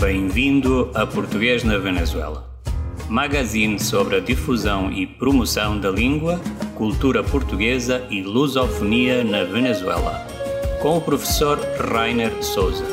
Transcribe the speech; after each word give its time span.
Bem-vindo 0.00 0.90
a 0.92 1.06
Português 1.06 1.62
na 1.62 1.78
Venezuela. 1.78 2.52
Magazine 3.08 3.78
sobre 3.78 4.16
a 4.16 4.20
difusão 4.20 4.90
e 4.90 5.06
promoção 5.06 5.78
da 5.78 5.88
língua, 5.88 6.40
cultura 6.74 7.22
portuguesa 7.22 8.04
e 8.10 8.20
lusofonia 8.20 9.22
na 9.22 9.44
Venezuela. 9.44 10.26
Com 10.82 10.98
o 10.98 11.00
professor 11.00 11.60
Rainer 11.78 12.42
Souza. 12.42 12.84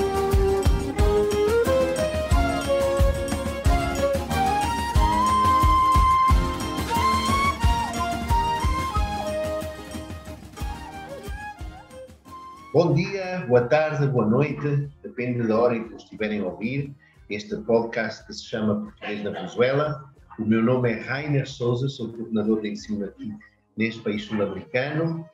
Bom 12.71 12.93
dia, 12.93 13.10
boa 13.47 13.61
tarde, 13.61 14.05
boa 14.07 14.25
noite, 14.25 14.89
depende 15.01 15.47
da 15.47 15.57
hora 15.57 15.75
em 15.75 15.87
que 15.87 15.95
estiverem 15.95 16.41
a 16.41 16.45
ouvir 16.45 16.93
este 17.29 17.55
podcast 17.57 18.25
que 18.25 18.33
se 18.33 18.45
chama 18.45 18.81
Português 18.81 19.23
na 19.23 19.31
Venezuela. 19.31 20.11
O 20.37 20.45
meu 20.45 20.61
nome 20.61 20.91
é 20.91 20.99
Rainer 20.99 21.47
Souza, 21.47 21.87
sou 21.87 22.09
coordenador 22.09 22.61
de 22.61 22.69
ensino 22.69 23.05
aqui 23.05 23.33
neste 23.77 24.01
país 24.01 24.23
sul-americano 24.23 25.25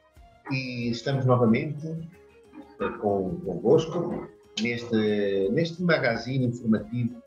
e 0.51 0.89
estamos 0.89 1.25
novamente 1.25 1.87
eh, 2.79 2.89
com, 3.01 3.39
convosco 3.45 4.27
neste, 4.61 5.49
neste 5.51 5.81
magazine 5.81 6.45
informativo 6.45 7.21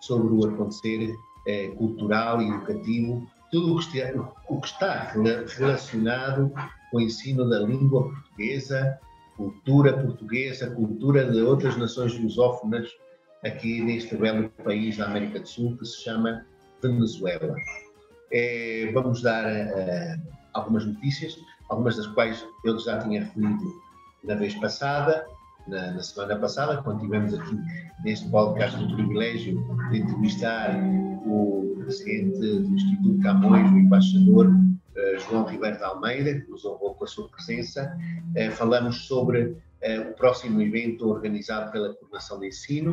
sobre 0.00 0.34
o 0.34 0.46
acontecer 0.46 1.14
eh, 1.46 1.68
cultural 1.76 2.42
e 2.42 2.48
educativo, 2.48 3.26
tudo 3.50 3.76
o 3.76 3.78
que, 3.78 4.02
o 4.48 4.60
que 4.60 4.66
está 4.66 5.12
relacionado 5.56 6.52
com 6.90 6.98
o 6.98 7.00
ensino 7.00 7.48
da 7.48 7.60
língua 7.60 8.04
portuguesa, 8.04 8.98
cultura 9.36 9.92
portuguesa, 9.92 10.70
cultura 10.70 11.30
de 11.30 11.40
outras 11.40 11.76
nações 11.76 12.18
lusófonas 12.18 12.88
aqui 13.44 13.80
neste 13.80 14.16
belo 14.16 14.48
país 14.64 14.96
da 14.96 15.06
América 15.06 15.40
do 15.40 15.48
Sul 15.48 15.76
que 15.76 15.84
se 15.84 16.02
chama 16.02 16.44
Venezuela. 16.82 17.54
É, 18.32 18.90
vamos 18.92 19.22
dar 19.22 19.44
uh, 19.44 20.22
algumas 20.54 20.84
notícias, 20.84 21.36
algumas 21.68 21.96
das 21.96 22.06
quais 22.08 22.44
eu 22.64 22.78
já 22.78 22.98
tinha 22.98 23.24
referido 23.24 23.64
na 24.24 24.34
vez 24.34 24.54
passada, 24.54 25.26
na, 25.68 25.92
na, 25.92 26.02
semana 26.02 26.36
passada, 26.36 26.82
quando 26.82 27.00
tivemos 27.00 27.34
aqui 27.34 27.56
neste 28.04 28.28
podcast 28.30 28.82
o 28.82 28.94
privilégio 28.94 29.62
de 29.90 29.98
entrevistar 29.98 30.76
o 31.24 31.76
presidente 31.78 32.38
do 32.38 32.74
Instituto 32.74 33.20
Camões, 33.22 33.70
o 33.70 33.78
embaixador 33.78 34.50
João 35.18 35.44
Ribeiro 35.44 35.76
de 35.76 35.84
Almeida, 35.84 36.40
que 36.40 36.50
nos 36.50 36.64
honrou 36.64 36.94
com 36.94 37.04
a 37.04 37.06
sua 37.06 37.28
presença. 37.28 37.96
Eh, 38.34 38.50
falamos 38.50 39.06
sobre 39.06 39.56
eh, 39.80 40.00
o 40.00 40.14
próximo 40.14 40.60
evento 40.60 41.08
organizado 41.08 41.70
pela 41.70 41.94
Coordenação 41.94 42.40
de 42.40 42.48
Ensino, 42.48 42.92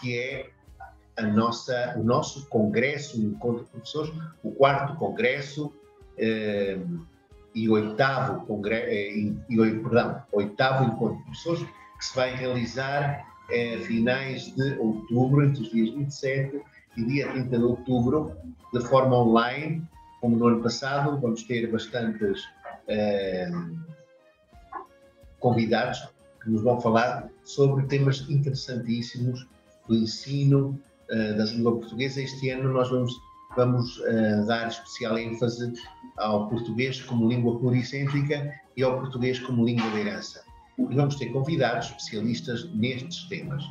que 0.00 0.16
é 0.16 0.50
a 1.16 1.22
nossa, 1.22 1.94
o 1.98 2.04
nosso 2.04 2.46
congresso, 2.48 3.20
o 3.20 3.24
encontro 3.24 3.64
de 3.64 3.70
professores, 3.70 4.12
o 4.42 4.52
quarto 4.52 4.96
congresso 4.96 5.72
e 7.54 7.68
oitavo 7.68 8.44
congresso, 8.46 8.90
e, 8.90 9.36
e, 9.48 9.56
perdão, 9.56 10.22
oitavo 10.32 10.84
encontro 10.84 11.16
de 11.16 11.24
professores, 11.24 11.62
que 11.98 12.04
se 12.04 12.14
vai 12.14 12.34
realizar 12.34 13.26
a 13.48 13.84
finais 13.84 14.54
de 14.54 14.78
outubro, 14.78 15.44
entre 15.44 15.62
os 15.62 15.70
dias 15.70 15.90
27 15.94 16.62
e 16.96 17.04
dia 17.04 17.30
30 17.32 17.58
de 17.58 17.64
outubro, 17.64 18.36
de 18.72 18.80
forma 18.80 19.16
online, 19.16 19.82
como 20.20 20.36
no 20.36 20.46
ano 20.48 20.62
passado, 20.62 21.18
vamos 21.18 21.42
ter 21.44 21.70
bastantes 21.70 22.42
eh, 22.88 23.50
convidados 25.38 26.08
que 26.42 26.50
nos 26.50 26.62
vão 26.62 26.80
falar 26.80 27.28
sobre 27.44 27.86
temas 27.86 28.28
interessantíssimos 28.28 29.48
do 29.88 29.94
ensino 29.94 30.78
eh, 31.08 31.32
da 31.32 31.44
língua 31.44 31.72
portuguesa. 31.72 32.20
Este 32.20 32.50
ano 32.50 32.72
nós 32.72 32.90
vamos, 32.90 33.14
vamos 33.56 34.00
eh, 34.04 34.44
dar 34.46 34.68
especial 34.68 35.18
ênfase 35.18 35.72
ao 36.18 36.48
português 36.48 37.00
como 37.02 37.28
língua 37.28 37.58
pluricêntrica 37.58 38.54
e 38.76 38.82
ao 38.82 38.98
português 38.98 39.38
como 39.40 39.64
língua 39.64 39.88
de 39.90 40.00
herança. 40.00 40.44
E 40.78 40.94
vamos 40.94 41.16
ter 41.16 41.26
convidados 41.26 41.86
especialistas 41.86 42.70
nestes 42.74 43.24
temas. 43.28 43.62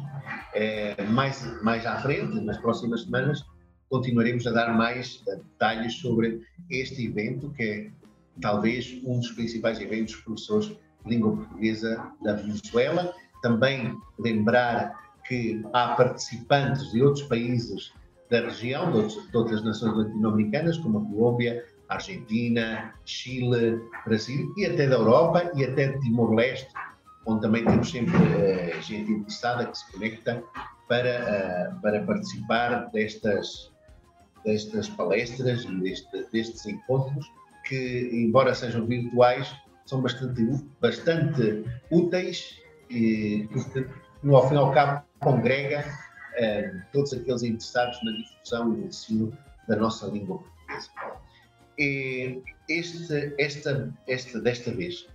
mais, 1.10 1.42
mais 1.64 1.84
à 1.86 1.98
frente, 2.02 2.40
nas 2.42 2.58
próximas 2.58 3.04
semanas, 3.04 3.44
continuaremos 3.90 4.46
a 4.48 4.52
dar 4.52 4.76
mais 4.76 5.22
detalhes 5.26 5.96
sobre 5.96 6.42
este 6.70 7.06
evento, 7.06 7.50
que 7.52 7.64
é 7.64 7.92
talvez 8.42 9.02
um 9.04 9.20
dos 9.20 9.32
principais 9.32 9.80
eventos 9.80 10.14
dos 10.14 10.24
professores 10.24 10.68
de 10.68 10.78
língua 11.06 11.36
portuguesa 11.36 12.12
da 12.22 12.34
Venezuela. 12.34 13.14
Também 13.42 13.98
lembrar 14.18 14.94
que 15.28 15.62
há 15.74 15.90
participantes 15.96 16.92
de 16.92 17.02
outros 17.02 17.26
países 17.28 17.94
da 18.30 18.42
região, 18.42 18.92
de, 18.92 19.36
outras 19.36 19.64
nações 19.64 19.98
latino-americanas, 19.98 20.78
como 20.78 21.00
a 21.00 21.06
Colômbia, 21.06 21.66
a 21.88 21.96
Argentina, 21.96 22.94
Chile, 23.06 23.82
Brasil 24.06 24.54
e 24.56 24.66
até 24.66 24.88
da 24.88 24.96
Europa 24.96 25.52
e 25.56 25.66
até 25.66 25.88
de 25.88 26.00
Timor-Leste, 26.02 26.72
onde 27.26 27.42
também 27.42 27.66
temos 27.66 27.90
sempre 27.90 28.16
uh, 28.16 28.82
gente 28.82 29.12
interessada 29.12 29.66
que 29.66 29.78
se 29.78 29.92
conecta 29.92 30.44
para, 30.88 31.74
uh, 31.76 31.82
para 31.82 32.04
participar 32.04 32.90
destas, 32.92 33.72
destas 34.44 34.90
palestras 34.90 35.64
e 35.64 35.76
deste, 35.82 36.26
destes 36.32 36.66
encontros, 36.66 37.26
que, 37.66 38.10
embora 38.12 38.54
sejam 38.54 38.86
virtuais, 38.86 39.54
são 39.86 40.02
bastante, 40.02 40.44
bastante 40.80 41.64
úteis 41.92 42.60
e, 42.90 43.48
porque, 43.52 43.86
ao 44.28 44.48
fim 44.48 44.56
e 44.56 44.58
ao 44.58 44.72
cabo, 44.72 45.04
congrega 45.20 45.86
eh, 46.36 46.72
todos 46.92 47.14
aqueles 47.14 47.44
interessados 47.44 48.02
na 48.04 48.12
difusão 48.12 48.74
e 48.74 48.78
no 48.78 48.88
ensino 48.88 49.38
da 49.68 49.76
nossa 49.76 50.08
língua 50.08 50.40
portuguesa. 50.40 50.90
E 51.78 52.42
este, 52.68 53.34
esta, 53.38 53.94
esta, 54.08 54.40
desta 54.42 54.72
vez, 54.72 55.08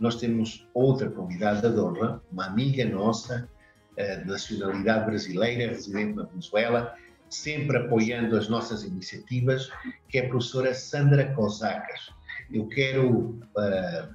nós 0.00 0.16
temos 0.16 0.66
outra 0.74 1.08
convidada 1.10 1.70
de 1.70 1.80
honra, 1.80 2.20
uma 2.32 2.46
amiga 2.46 2.84
nossa, 2.84 3.48
eh, 3.96 4.16
de 4.16 4.26
nacionalidade 4.26 5.06
brasileira, 5.06 5.72
residente 5.72 6.14
na 6.14 6.24
Venezuela, 6.24 6.96
sempre 7.30 7.76
apoiando 7.76 8.36
as 8.36 8.48
nossas 8.48 8.84
iniciativas, 8.84 9.70
que 10.08 10.18
é 10.18 10.26
a 10.26 10.28
professora 10.28 10.74
Sandra 10.74 11.32
Cosacas. 11.34 12.10
Eu 12.52 12.66
quero 12.68 13.40
uh, 13.56 14.14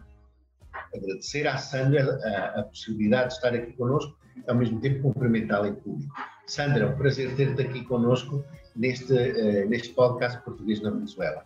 agradecer 0.94 1.47
à 1.47 1.57
Sandra 1.57 2.19
a, 2.24 2.59
a, 2.59 2.63
possibilidade 2.63 3.29
de 3.29 3.35
estar 3.35 3.53
aqui 3.53 3.74
conosco, 3.74 4.18
ao 4.47 4.56
mesmo 4.56 4.79
tempo 4.81 5.03
cumprimentá-la 5.03 5.68
em 5.68 5.75
público. 5.75 6.13
Sandra, 6.47 6.85
é 6.85 6.88
um 6.88 6.97
prazer 6.97 7.35
ter-te 7.35 7.62
aqui 7.62 7.84
conosco 7.85 8.44
neste, 8.75 9.13
uh, 9.13 9.69
neste 9.69 9.90
podcast 9.90 10.41
Português 10.44 10.81
na 10.81 10.90
Venezuela. 10.90 11.45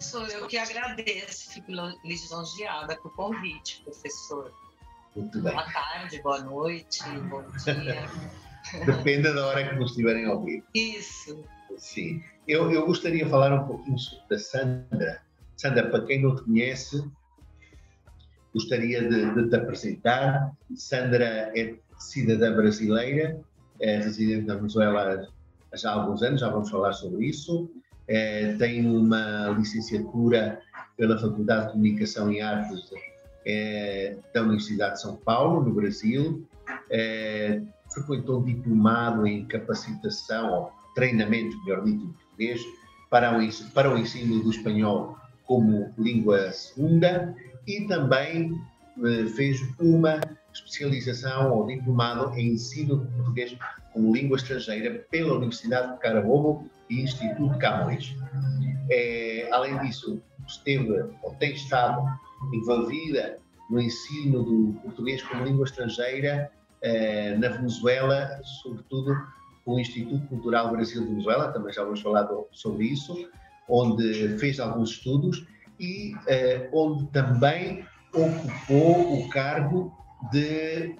Sou 0.00 0.26
eu 0.26 0.46
que 0.46 0.58
agradeço, 0.58 1.50
fico 1.50 1.72
lisonjeada 2.04 2.96
com 2.96 3.08
o 3.08 3.12
convite, 3.12 3.82
professor. 3.84 4.52
Muito 5.16 5.40
bem. 5.40 5.52
Boa 5.52 5.72
tarde, 5.72 6.22
boa 6.22 6.40
noite, 6.40 7.02
bom 7.28 7.42
dia. 7.64 8.04
Depende 8.86 9.32
da 9.32 9.46
hora 9.46 9.68
que 9.68 9.76
nos 9.76 9.90
estiverem 9.90 10.26
a 10.26 10.32
ouvir. 10.32 10.64
Isso. 10.74 11.44
Sim. 11.76 12.22
Eu, 12.46 12.70
eu 12.70 12.86
gostaria 12.86 13.24
de 13.24 13.30
falar 13.30 13.52
um 13.52 13.66
pouquinho 13.66 13.98
sobre 13.98 14.34
a 14.34 14.38
Sandra. 14.38 15.22
Sandra, 15.56 15.88
para 15.88 16.04
quem 16.04 16.22
não 16.22 16.34
te 16.36 16.42
conhece, 16.42 17.02
gostaria 18.52 19.08
de, 19.08 19.34
de 19.34 19.48
te 19.48 19.56
apresentar. 19.56 20.52
Sandra 20.74 21.52
é 21.56 21.74
cidadã 21.98 22.54
brasileira, 22.54 23.40
é 23.80 23.98
residente 23.98 24.46
na 24.46 24.56
Venezuela 24.56 25.26
há 25.72 25.76
já 25.76 25.92
alguns 25.92 26.22
anos, 26.22 26.40
já 26.40 26.48
vamos 26.48 26.70
falar 26.70 26.92
sobre 26.92 27.26
isso. 27.26 27.70
É, 28.06 28.54
tem 28.54 28.86
uma 28.86 29.48
licenciatura 29.58 30.60
pela 30.96 31.18
Faculdade 31.18 31.66
de 31.66 31.72
Comunicação 31.72 32.30
e 32.30 32.40
Artes 32.40 32.90
é, 33.46 34.16
da 34.32 34.42
Universidade 34.42 34.94
de 34.94 35.00
São 35.00 35.16
Paulo, 35.16 35.64
no 35.64 35.74
Brasil. 35.74 36.46
É, 36.90 37.60
frequentou 37.94 38.42
diplomado 38.42 39.26
em 39.26 39.46
capacitação, 39.46 40.52
ou 40.52 40.72
treinamento, 40.94 41.56
melhor 41.64 41.84
dito, 41.84 42.04
em 42.04 42.12
português, 42.12 42.60
para 43.10 43.38
o, 43.38 43.70
para 43.72 43.94
o 43.94 43.96
ensino 43.96 44.42
do 44.42 44.50
espanhol 44.50 45.16
como 45.44 45.92
língua 45.96 46.50
segunda 46.52 47.34
e 47.66 47.86
também 47.86 48.52
eh, 49.02 49.26
fez 49.36 49.60
uma 49.78 50.20
especialização 50.52 51.52
ou 51.52 51.66
diplomado 51.66 52.34
em 52.38 52.54
ensino 52.54 53.00
de 53.00 53.12
português 53.12 53.56
como 53.92 54.14
língua 54.14 54.36
estrangeira 54.36 55.06
pela 55.10 55.34
Universidade 55.34 55.92
de 55.92 55.98
Carabobo 56.00 56.68
e 56.90 57.02
Instituto 57.02 57.58
Camões. 57.58 58.16
É, 58.90 59.48
além 59.52 59.78
disso, 59.78 60.20
esteve 60.46 61.04
ou 61.22 61.34
tem 61.38 61.52
estado 61.52 62.04
envolvida 62.52 63.38
no 63.70 63.80
ensino 63.80 64.42
do 64.42 64.80
português 64.82 65.22
como 65.22 65.44
língua 65.44 65.64
estrangeira 65.64 66.50
na 67.38 67.48
Venezuela, 67.48 68.40
sobretudo 68.62 69.16
com 69.64 69.76
o 69.76 69.80
Instituto 69.80 70.26
Cultural 70.26 70.70
Brasil 70.70 71.02
de 71.02 71.08
Venezuela, 71.08 71.52
também 71.52 71.72
já 71.72 71.82
vamos 71.82 72.00
falar 72.00 72.28
sobre 72.52 72.84
isso, 72.84 73.28
onde 73.68 74.38
fez 74.38 74.60
alguns 74.60 74.90
estudos 74.90 75.46
e 75.80 76.14
eh, 76.28 76.68
onde 76.72 77.06
também 77.06 77.84
ocupou 78.12 79.20
o 79.20 79.28
cargo 79.30 79.92
de 80.30 80.96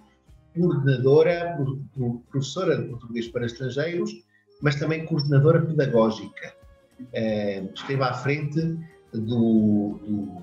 coordenadora, 0.54 1.58
professora 2.30 2.76
de 2.76 2.88
português 2.88 3.28
para 3.28 3.46
estrangeiros, 3.46 4.10
mas 4.62 4.76
também 4.76 5.04
coordenadora 5.04 5.62
pedagógica. 5.62 6.54
Eh, 7.12 7.64
esteve 7.74 8.02
à 8.02 8.14
frente 8.14 8.60
do, 9.12 9.98
do 10.02 10.42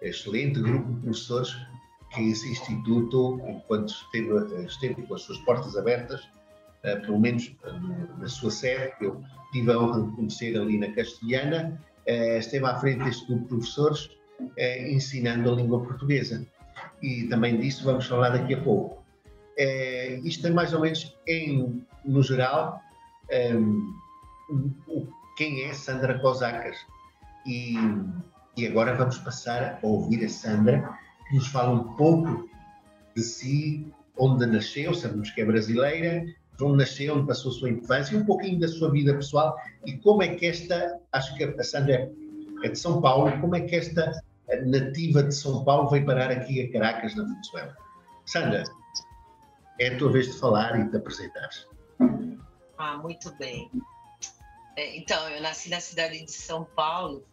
excelente 0.00 0.60
grupo 0.60 0.92
de 0.92 1.00
professores 1.00 1.56
que 2.10 2.30
esse 2.30 2.50
Instituto, 2.50 3.40
enquanto 3.46 3.90
esteve, 3.90 4.64
esteve 4.64 5.02
com 5.02 5.14
as 5.14 5.22
suas 5.22 5.38
portas 5.38 5.76
abertas, 5.76 6.22
uh, 6.84 7.00
pelo 7.02 7.18
menos 7.18 7.54
uh, 7.64 8.18
na 8.18 8.28
sua 8.28 8.50
sede, 8.50 8.96
que 8.98 9.06
eu 9.06 9.22
tive 9.52 9.72
a 9.72 9.78
honra 9.78 10.02
de 10.02 10.16
conhecer 10.16 10.58
ali 10.58 10.78
na 10.78 10.92
Castelhana, 10.92 11.80
uh, 12.08 12.38
esteve 12.38 12.66
à 12.66 12.78
frente 12.78 13.04
deste 13.04 13.26
grupo 13.26 13.42
de 13.42 13.48
professores 13.48 14.10
ensinando 14.56 15.50
a 15.50 15.56
língua 15.56 15.82
portuguesa. 15.82 16.46
E 17.02 17.24
também 17.24 17.58
disso 17.58 17.84
vamos 17.84 18.06
falar 18.06 18.30
daqui 18.30 18.54
a 18.54 18.62
pouco. 18.62 19.04
isto 20.22 20.46
é 20.46 20.50
mais 20.50 20.72
ou 20.72 20.80
menos, 20.80 21.16
em, 21.26 21.84
no 22.04 22.22
geral, 22.22 22.80
um, 23.58 23.94
quem 25.36 25.64
é 25.64 25.74
Sandra 25.74 26.20
Cosacas. 26.20 26.76
E, 27.44 27.74
e 28.56 28.64
agora 28.64 28.94
vamos 28.94 29.18
passar 29.18 29.80
a 29.82 29.86
ouvir 29.86 30.24
a 30.24 30.28
Sandra 30.28 30.88
nos 31.32 31.48
fala 31.48 31.70
um 31.70 31.94
pouco 31.94 32.48
de 33.14 33.22
si, 33.22 33.92
onde 34.16 34.46
nasceu, 34.46 34.94
sabemos 34.94 35.30
que 35.30 35.40
é 35.40 35.44
brasileira, 35.44 36.24
onde 36.60 36.78
nasceu, 36.78 37.16
onde 37.16 37.26
passou 37.26 37.52
a 37.52 37.54
sua 37.54 37.70
infância, 37.70 38.18
um 38.18 38.24
pouquinho 38.24 38.58
da 38.58 38.68
sua 38.68 38.90
vida 38.90 39.14
pessoal 39.14 39.56
e 39.86 39.96
como 39.98 40.22
é 40.22 40.34
que 40.34 40.46
esta, 40.46 40.98
acho 41.12 41.34
que 41.36 41.44
a 41.44 41.62
Sandra 41.62 42.10
é 42.62 42.68
de 42.68 42.78
São 42.78 43.00
Paulo, 43.00 43.40
como 43.40 43.54
é 43.54 43.60
que 43.60 43.76
esta 43.76 44.20
nativa 44.66 45.22
de 45.22 45.34
São 45.34 45.64
Paulo 45.64 45.88
veio 45.88 46.06
parar 46.06 46.30
aqui 46.30 46.62
a 46.62 46.72
Caracas, 46.72 47.14
na 47.14 47.24
Venezuela. 47.24 47.76
Sandra, 48.26 48.64
é 49.78 49.88
a 49.88 49.98
tua 49.98 50.10
vez 50.10 50.26
de 50.26 50.38
falar 50.38 50.78
e 50.78 50.88
de 50.88 50.96
apresentar. 50.96 51.48
Ah, 52.76 52.96
muito 52.98 53.32
bem. 53.36 53.70
É, 54.76 54.96
então, 54.96 55.28
eu 55.28 55.42
nasci 55.42 55.68
na 55.70 55.80
cidade 55.80 56.24
de 56.24 56.32
São 56.32 56.64
Paulo 56.64 57.24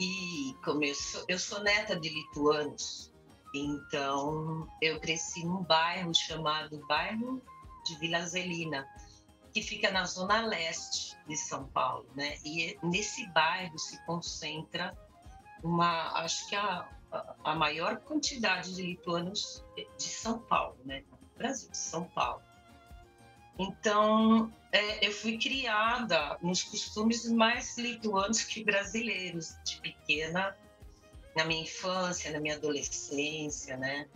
e 0.00 0.54
como 0.64 0.84
eu 0.84 0.94
sou, 0.94 1.24
eu 1.28 1.38
sou 1.38 1.62
neta 1.62 1.98
de 1.98 2.08
lituanos, 2.08 3.12
então, 3.54 4.68
eu 4.82 4.98
cresci 4.98 5.44
num 5.44 5.62
bairro 5.62 6.12
chamado 6.12 6.84
Bairro 6.88 7.40
de 7.84 7.96
Vila 7.98 8.26
Zelina, 8.26 8.86
que 9.52 9.62
fica 9.62 9.92
na 9.92 10.04
zona 10.04 10.44
leste 10.44 11.16
de 11.28 11.36
São 11.36 11.68
Paulo, 11.68 12.06
né? 12.16 12.36
E 12.44 12.76
nesse 12.82 13.28
bairro 13.28 13.78
se 13.78 14.04
concentra 14.04 14.96
uma, 15.62 16.12
acho 16.20 16.48
que 16.48 16.56
a, 16.56 16.88
a 17.44 17.54
maior 17.54 17.98
quantidade 17.98 18.74
de 18.74 18.82
lituanos 18.82 19.64
de 19.96 20.04
São 20.04 20.40
Paulo, 20.40 20.76
né? 20.84 21.04
Brasil, 21.36 21.70
de 21.70 21.78
São 21.78 22.04
Paulo. 22.04 22.42
Então, 23.58 24.52
é, 24.72 25.06
eu 25.06 25.12
fui 25.12 25.38
criada 25.38 26.36
nos 26.42 26.64
costumes 26.64 27.30
mais 27.30 27.78
lituanos 27.78 28.42
que 28.42 28.64
brasileiros. 28.64 29.56
De 29.64 29.80
pequena, 29.80 30.56
na 31.36 31.44
minha 31.44 31.62
infância, 31.62 32.30
na 32.30 32.40
minha 32.40 32.54
adolescência, 32.56 33.76
né? 33.76 34.08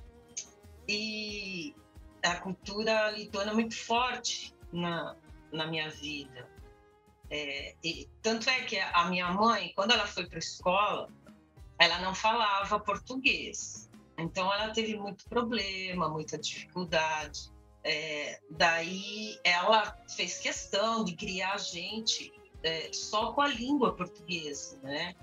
E 0.88 1.74
a 2.22 2.36
cultura 2.36 3.10
lituana 3.10 3.52
é 3.52 3.54
muito 3.54 3.76
forte 3.76 4.54
na, 4.72 5.16
na 5.52 5.66
minha 5.66 5.90
vida. 5.90 6.48
É, 7.30 7.74
e, 7.84 8.08
tanto 8.22 8.48
é 8.48 8.62
que 8.62 8.78
a 8.78 9.04
minha 9.06 9.30
mãe, 9.32 9.72
quando 9.74 9.92
ela 9.92 10.06
foi 10.06 10.26
para 10.26 10.38
a 10.38 10.40
escola, 10.40 11.08
ela 11.78 11.98
não 12.00 12.14
falava 12.14 12.80
português. 12.80 13.90
Então 14.16 14.52
ela 14.52 14.70
teve 14.70 14.96
muito 14.96 15.28
problema, 15.28 16.08
muita 16.08 16.38
dificuldade. 16.38 17.52
É, 17.84 18.40
daí 18.50 19.38
ela 19.44 19.96
fez 20.16 20.38
questão 20.38 21.04
de 21.04 21.14
criar 21.14 21.58
gente 21.58 22.32
é, 22.62 22.90
só 22.92 23.32
com 23.32 23.40
a 23.40 23.48
língua 23.48 23.94
portuguesa, 23.94 24.78
né? 24.82 25.14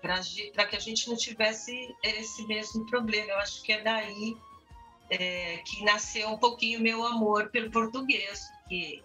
Para 0.00 0.66
que 0.66 0.76
a 0.76 0.80
gente 0.80 1.08
não 1.08 1.16
tivesse 1.16 1.94
esse 2.02 2.46
mesmo 2.46 2.86
problema. 2.86 3.32
Eu 3.32 3.38
acho 3.38 3.62
que 3.62 3.72
é 3.72 3.82
daí 3.82 4.36
é, 5.10 5.58
que 5.58 5.84
nasceu 5.84 6.28
um 6.28 6.38
pouquinho 6.38 6.80
meu 6.80 7.04
amor 7.04 7.50
pelo 7.50 7.70
português, 7.70 8.48
porque 8.60 9.02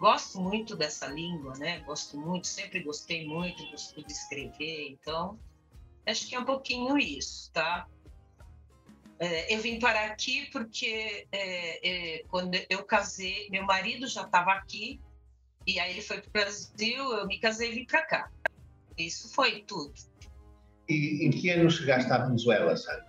gosto 0.00 0.40
muito 0.40 0.74
dessa 0.74 1.06
língua, 1.06 1.54
né? 1.58 1.80
Gosto 1.80 2.18
muito, 2.18 2.46
sempre 2.46 2.80
gostei 2.80 3.26
muito, 3.26 3.64
gosto 3.70 4.02
de 4.04 4.12
escrever, 4.12 4.88
então 4.90 5.38
acho 6.06 6.26
que 6.26 6.34
é 6.34 6.40
um 6.40 6.44
pouquinho 6.44 6.98
isso, 6.98 7.50
tá? 7.52 7.86
É, 9.18 9.54
eu 9.54 9.60
vim 9.60 9.78
para 9.78 10.06
aqui 10.06 10.50
porque 10.50 11.28
é, 11.30 12.16
é 12.18 12.24
quando 12.24 12.58
eu 12.68 12.82
casei, 12.82 13.48
meu 13.50 13.64
marido 13.64 14.08
já 14.08 14.22
estava 14.22 14.52
aqui 14.52 15.00
e 15.64 15.78
aí 15.78 15.92
ele 15.92 16.02
foi 16.02 16.20
para 16.20 16.28
o 16.28 16.32
Brasil, 16.32 17.12
eu 17.12 17.26
me 17.26 17.38
casei 17.38 17.70
e 17.70 17.74
vim 17.74 17.84
para 17.84 18.02
cá. 18.02 18.30
Isso 18.98 19.32
foi 19.32 19.62
tudo. 19.62 19.94
E 20.88 21.26
em 21.26 21.30
que 21.30 21.50
ano 21.50 21.70
chegaste 21.70 22.10
à 22.12 22.18
Venezuela, 22.18 22.76
Sandra? 22.76 23.06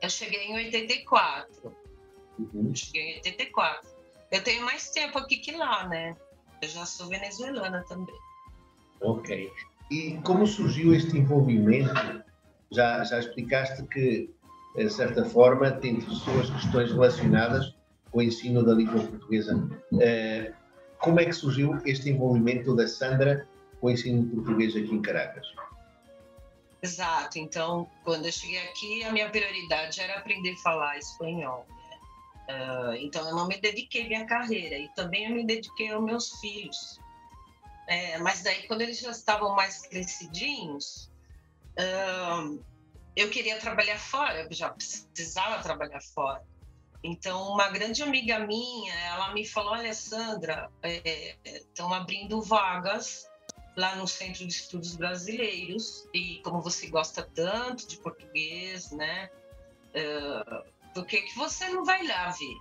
Eu 0.00 0.10
cheguei 0.10 0.46
em 0.46 0.54
84. 0.54 1.76
Uhum. 2.38 2.74
Cheguei 2.74 3.12
em 3.12 3.14
84. 3.16 3.88
Eu 4.30 4.42
tenho 4.42 4.64
mais 4.64 4.90
tempo 4.90 5.18
aqui 5.18 5.36
que 5.36 5.52
lá, 5.52 5.86
né? 5.88 6.16
Eu 6.60 6.68
já 6.68 6.86
sou 6.86 7.06
venezuelana 7.08 7.84
também. 7.88 8.14
Ok. 9.00 9.50
E 9.90 10.18
como 10.24 10.46
surgiu 10.46 10.94
este 10.94 11.18
envolvimento? 11.18 12.22
Já, 12.70 13.04
já 13.04 13.18
explicaste 13.18 13.82
que, 13.88 14.30
de 14.74 14.90
certa 14.90 15.24
forma, 15.26 15.70
tem 15.70 16.00
suas 16.00 16.48
questões 16.48 16.90
relacionadas 16.90 17.74
com 18.10 18.18
o 18.18 18.22
ensino 18.22 18.64
da 18.64 18.72
língua 18.72 19.02
portuguesa. 19.02 19.56
Uh, 19.92 20.54
como 20.98 21.20
é 21.20 21.26
que 21.26 21.32
surgiu 21.32 21.78
este 21.84 22.08
envolvimento 22.08 22.74
da 22.74 22.86
Sandra 22.88 23.46
com 23.80 23.88
o 23.88 23.90
ensino 23.90 24.24
português 24.28 24.74
aqui 24.74 24.94
em 24.94 25.02
Caracas? 25.02 25.46
Exato. 26.82 27.38
Então, 27.38 27.88
quando 28.02 28.26
eu 28.26 28.32
cheguei 28.32 28.58
aqui, 28.68 29.04
a 29.04 29.12
minha 29.12 29.30
prioridade 29.30 30.00
era 30.00 30.18
aprender 30.18 30.52
a 30.52 30.56
falar 30.56 30.98
espanhol. 30.98 31.64
Uh, 32.48 32.94
então, 32.96 33.26
eu 33.28 33.36
não 33.36 33.46
me 33.46 33.56
dediquei 33.60 34.04
à 34.04 34.08
minha 34.08 34.26
carreira 34.26 34.76
e 34.76 34.88
também 34.94 35.26
eu 35.26 35.30
me 35.30 35.46
dediquei 35.46 35.92
aos 35.92 36.02
meus 36.02 36.40
filhos. 36.40 37.00
É, 37.86 38.18
mas 38.18 38.42
daí, 38.42 38.66
quando 38.66 38.82
eles 38.82 38.98
já 38.98 39.12
estavam 39.12 39.54
mais 39.54 39.86
crescidinhos, 39.86 41.10
uh, 41.78 42.62
eu 43.14 43.30
queria 43.30 43.58
trabalhar 43.58 43.98
fora, 43.98 44.42
eu 44.42 44.52
já 44.52 44.68
precisava 44.68 45.62
trabalhar 45.62 46.00
fora. 46.00 46.42
Então, 47.04 47.52
uma 47.52 47.68
grande 47.68 48.02
amiga 48.02 48.40
minha, 48.40 48.94
ela 48.94 49.32
me 49.32 49.46
falou, 49.46 49.72
olha, 49.72 49.94
Sandra, 49.94 50.70
estão 51.44 51.92
é, 51.92 51.96
abrindo 51.96 52.40
vagas 52.40 53.28
lá 53.76 53.96
no 53.96 54.06
Centro 54.06 54.46
de 54.46 54.52
Estudos 54.52 54.96
Brasileiros 54.96 56.06
e 56.12 56.40
como 56.44 56.60
você 56.60 56.88
gosta 56.88 57.22
tanto 57.34 57.86
de 57.86 57.96
português, 57.96 58.90
né? 58.90 59.30
Uh, 59.94 60.64
por 60.94 61.06
que, 61.06 61.22
que 61.22 61.36
você 61.36 61.68
não 61.68 61.84
vai 61.84 62.06
lá 62.06 62.30
ver? 62.30 62.56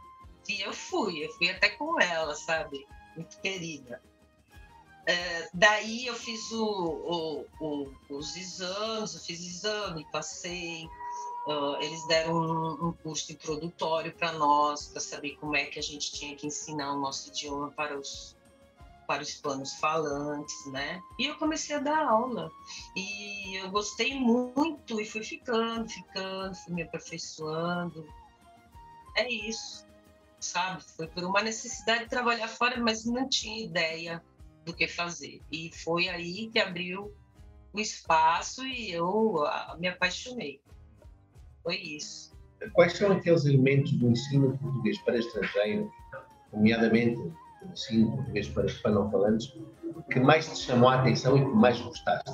E 0.48 0.62
eu 0.62 0.74
fui, 0.74 1.26
eu 1.26 1.32
fui 1.34 1.50
até 1.50 1.70
com 1.70 2.00
ela, 2.00 2.36
sabe? 2.36 2.86
Muito 3.16 3.40
querida. 3.40 4.02
Uh, 5.02 5.50
daí 5.54 6.06
eu 6.06 6.16
fiz 6.16 6.52
o, 6.52 6.66
o, 6.66 7.46
o, 7.60 7.94
os 8.10 8.36
exames, 8.36 9.14
eu 9.14 9.20
fiz 9.20 9.40
exame, 9.42 10.06
passei. 10.12 10.86
Uh, 11.48 11.82
eles 11.82 12.06
deram 12.08 12.36
um, 12.36 12.88
um 12.88 12.94
curso 12.94 13.32
introdutório 13.32 14.14
para 14.14 14.32
nós, 14.34 14.88
para 14.88 15.02
saber 15.02 15.36
como 15.38 15.56
é 15.56 15.66
que 15.66 15.80
a 15.80 15.84
gente 15.84 16.12
tinha 16.12 16.36
que 16.36 16.46
ensinar 16.46 16.94
o 16.94 17.00
nosso 17.00 17.30
idioma 17.30 17.72
para 17.72 17.98
os 17.98 18.36
para 19.12 19.24
os 19.24 19.28
hispanos 19.28 19.74
falantes, 19.74 20.66
né? 20.68 21.02
E 21.20 21.26
eu 21.26 21.36
comecei 21.36 21.76
a 21.76 21.80
dar 21.80 22.08
aula. 22.08 22.50
E 22.96 23.58
eu 23.58 23.70
gostei 23.70 24.18
muito 24.18 25.02
e 25.02 25.06
fui 25.06 25.22
ficando, 25.22 25.90
ficando, 25.90 26.56
fui 26.56 26.74
me 26.74 26.84
aperfeiçoando. 26.84 28.08
É 29.18 29.30
isso, 29.30 29.86
sabe? 30.40 30.82
Foi 30.96 31.08
por 31.08 31.26
uma 31.26 31.42
necessidade 31.42 32.06
de 32.06 32.10
trabalhar 32.10 32.48
fora, 32.48 32.80
mas 32.80 33.04
não 33.04 33.28
tinha 33.28 33.66
ideia 33.66 34.24
do 34.66 34.74
que 34.74 34.88
fazer. 34.88 35.42
E 35.52 35.70
foi 35.84 36.08
aí 36.08 36.48
que 36.48 36.60
abriu 36.60 37.14
o 37.74 37.80
espaço 37.82 38.66
e 38.66 38.94
eu 38.94 39.44
ah, 39.46 39.76
me 39.78 39.90
apaixonei. 39.90 40.62
Foi 41.64 41.76
isso. 41.76 42.32
Quais 42.72 42.94
são 42.94 43.12
aqueles 43.12 43.44
elementos 43.44 43.92
do 43.92 44.10
ensino 44.10 44.58
português 44.58 44.98
para 45.00 45.18
estrangeiros, 45.18 45.92
nomeadamente 46.54 47.20
ensino 47.66 48.16
português 48.16 48.48
para 48.50 48.66
hispanofalantes, 48.66 49.54
que 50.12 50.20
mais 50.20 50.48
te 50.48 50.66
chamou 50.66 50.90
a 50.90 50.96
atenção 50.96 51.38
e 51.38 51.46
que 51.46 51.56
mais 51.56 51.80
gostaste? 51.80 52.32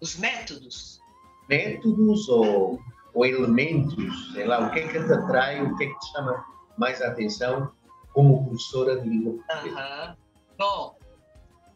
Os 0.00 0.16
métodos. 0.16 1.00
Métodos 1.48 2.28
ou, 2.28 2.78
ou 3.14 3.26
elementos, 3.26 4.32
sei 4.32 4.46
lá, 4.46 4.66
o 4.66 4.70
que 4.70 4.80
é 4.80 4.88
que 4.88 5.04
te 5.04 5.12
atrai, 5.12 5.62
o 5.62 5.76
que 5.76 5.84
é 5.84 5.86
que 5.88 5.98
te 5.98 6.12
chama 6.12 6.44
mais 6.76 7.00
a 7.02 7.08
atenção 7.08 7.72
como 8.12 8.44
professora 8.44 9.00
de 9.00 9.08
língua 9.08 9.34
portuguesa? 9.34 10.08
Uhum. 10.08 10.16
Bom, 10.58 10.98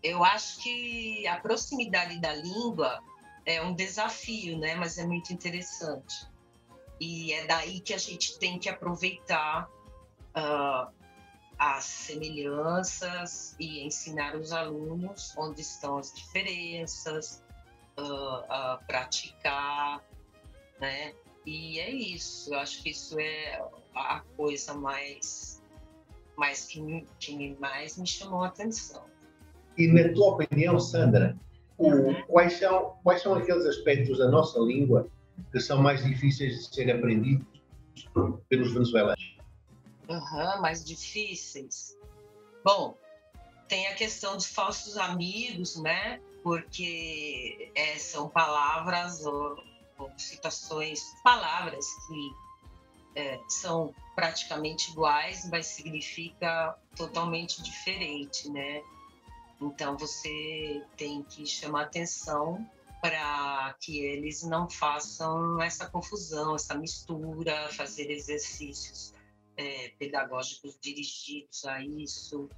eu 0.02 0.24
acho 0.24 0.62
que 0.62 1.26
a 1.26 1.38
proximidade 1.38 2.18
da 2.20 2.34
língua 2.34 2.98
é 3.44 3.62
um 3.62 3.74
desafio, 3.74 4.58
né? 4.58 4.74
Mas 4.74 4.98
é 4.98 5.06
muito 5.06 5.32
interessante. 5.32 6.28
E 7.00 7.32
é 7.32 7.46
daí 7.46 7.80
que 7.80 7.94
a 7.94 7.98
gente 7.98 8.38
tem 8.38 8.58
que 8.58 8.68
aproveitar 8.68 9.68
uh, 10.36 10.92
as 11.60 11.84
semelhanças 11.84 13.54
e 13.60 13.84
ensinar 13.84 14.34
os 14.34 14.50
alunos 14.50 15.34
onde 15.36 15.60
estão 15.60 15.98
as 15.98 16.10
diferenças, 16.10 17.44
uh, 17.98 18.02
uh, 18.02 18.86
praticar, 18.86 20.02
né? 20.80 21.12
E 21.44 21.78
é 21.78 21.90
isso, 21.90 22.54
eu 22.54 22.58
acho 22.58 22.82
que 22.82 22.90
isso 22.90 23.20
é 23.20 23.62
a 23.94 24.22
coisa 24.38 24.72
mais, 24.72 25.62
mais 26.34 26.64
que, 26.64 27.06
que 27.18 27.54
mais 27.60 27.98
me 27.98 28.06
chamou 28.06 28.42
a 28.42 28.46
atenção. 28.46 29.04
E 29.76 29.86
na 29.86 30.14
tua 30.14 30.36
opinião, 30.36 30.80
Sandra, 30.80 31.36
o, 31.76 32.14
quais, 32.26 32.54
são, 32.54 32.96
quais 33.02 33.20
são 33.20 33.34
aqueles 33.34 33.66
aspectos 33.66 34.16
da 34.16 34.30
nossa 34.30 34.58
língua 34.60 35.08
que 35.52 35.60
são 35.60 35.82
mais 35.82 36.02
difíceis 36.02 36.54
de 36.54 36.74
ser 36.74 36.90
aprendidos 36.90 37.46
pelos 38.48 38.72
venezuelanos? 38.72 39.29
Uhum, 40.10 40.60
mais 40.60 40.84
difíceis. 40.84 41.96
Bom, 42.64 42.98
tem 43.68 43.86
a 43.86 43.94
questão 43.94 44.36
dos 44.36 44.46
falsos 44.46 44.96
amigos, 44.96 45.76
né? 45.76 46.20
Porque 46.42 47.70
é, 47.76 47.96
são 47.96 48.28
palavras 48.28 49.24
ou, 49.24 49.56
ou, 49.98 50.10
citações, 50.18 51.00
palavras 51.22 51.86
que 52.08 53.20
é, 53.20 53.40
são 53.48 53.94
praticamente 54.16 54.90
iguais, 54.90 55.48
mas 55.48 55.66
significa 55.66 56.76
totalmente 56.96 57.62
diferente, 57.62 58.50
né? 58.50 58.82
Então 59.60 59.96
você 59.96 60.84
tem 60.96 61.22
que 61.22 61.46
chamar 61.46 61.82
atenção 61.82 62.68
para 63.00 63.76
que 63.80 64.00
eles 64.00 64.42
não 64.42 64.68
façam 64.68 65.62
essa 65.62 65.88
confusão, 65.88 66.56
essa 66.56 66.74
mistura, 66.74 67.68
fazer 67.68 68.10
exercícios 68.10 69.14
é, 69.60 69.92
pedagógicos 69.98 70.78
dirigidos 70.80 71.64
a 71.66 71.84
isso, 71.84 72.48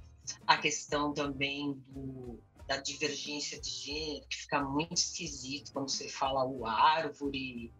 a 0.47 0.57
questão 0.57 1.13
também 1.13 1.73
do, 1.89 2.39
da 2.67 2.77
divergência 2.77 3.59
de 3.59 3.69
gênero, 3.69 4.25
que 4.27 4.37
fica 4.37 4.61
muito 4.61 4.95
esquisito 4.95 5.73
quando 5.73 5.89
você 5.89 6.07
fala 6.07 6.45
o 6.45 6.65
árvore, 6.65 7.71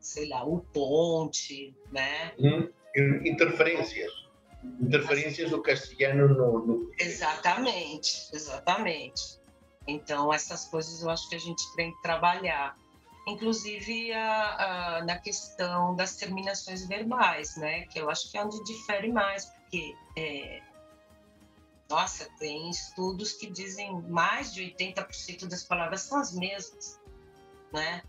sei 0.00 0.28
lá, 0.28 0.44
o 0.44 0.60
ponte, 0.60 1.74
né? 1.90 2.32
Hum, 2.38 2.68
interferências 3.24 4.10
interferências 4.80 5.50
do 5.50 5.60
castelhano 5.60 6.28
no, 6.28 6.64
no... 6.64 6.92
Exatamente, 6.96 8.28
exatamente. 8.32 9.40
Então, 9.88 10.32
essas 10.32 10.66
coisas 10.66 11.02
eu 11.02 11.10
acho 11.10 11.28
que 11.28 11.34
a 11.34 11.40
gente 11.40 11.64
tem 11.74 11.92
que 11.92 12.00
trabalhar. 12.00 12.76
Inclusive 13.26 14.12
a, 14.12 14.96
a, 14.98 15.04
na 15.04 15.18
questão 15.18 15.94
das 15.94 16.16
terminações 16.16 16.86
verbais, 16.86 17.56
né? 17.56 17.82
Que 17.86 18.00
eu 18.00 18.10
acho 18.10 18.30
que 18.30 18.36
é 18.36 18.44
onde 18.44 18.62
difere 18.64 19.12
mais, 19.12 19.44
porque, 19.46 19.94
é, 20.16 20.60
nossa, 21.88 22.28
tem 22.38 22.68
estudos 22.70 23.32
que 23.32 23.48
dizem 23.48 24.00
mais 24.02 24.52
de 24.52 24.62
80% 24.62 25.46
das 25.46 25.62
palavras 25.62 26.02
são 26.02 26.18
as 26.18 26.32
mesmas, 26.32 27.00
né? 27.72 28.02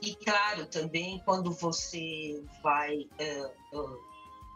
E, 0.00 0.14
claro, 0.16 0.66
também 0.66 1.20
quando 1.24 1.52
você 1.52 2.42
vai... 2.62 3.08
Uh, 3.20 3.78
uh, 3.78 4.14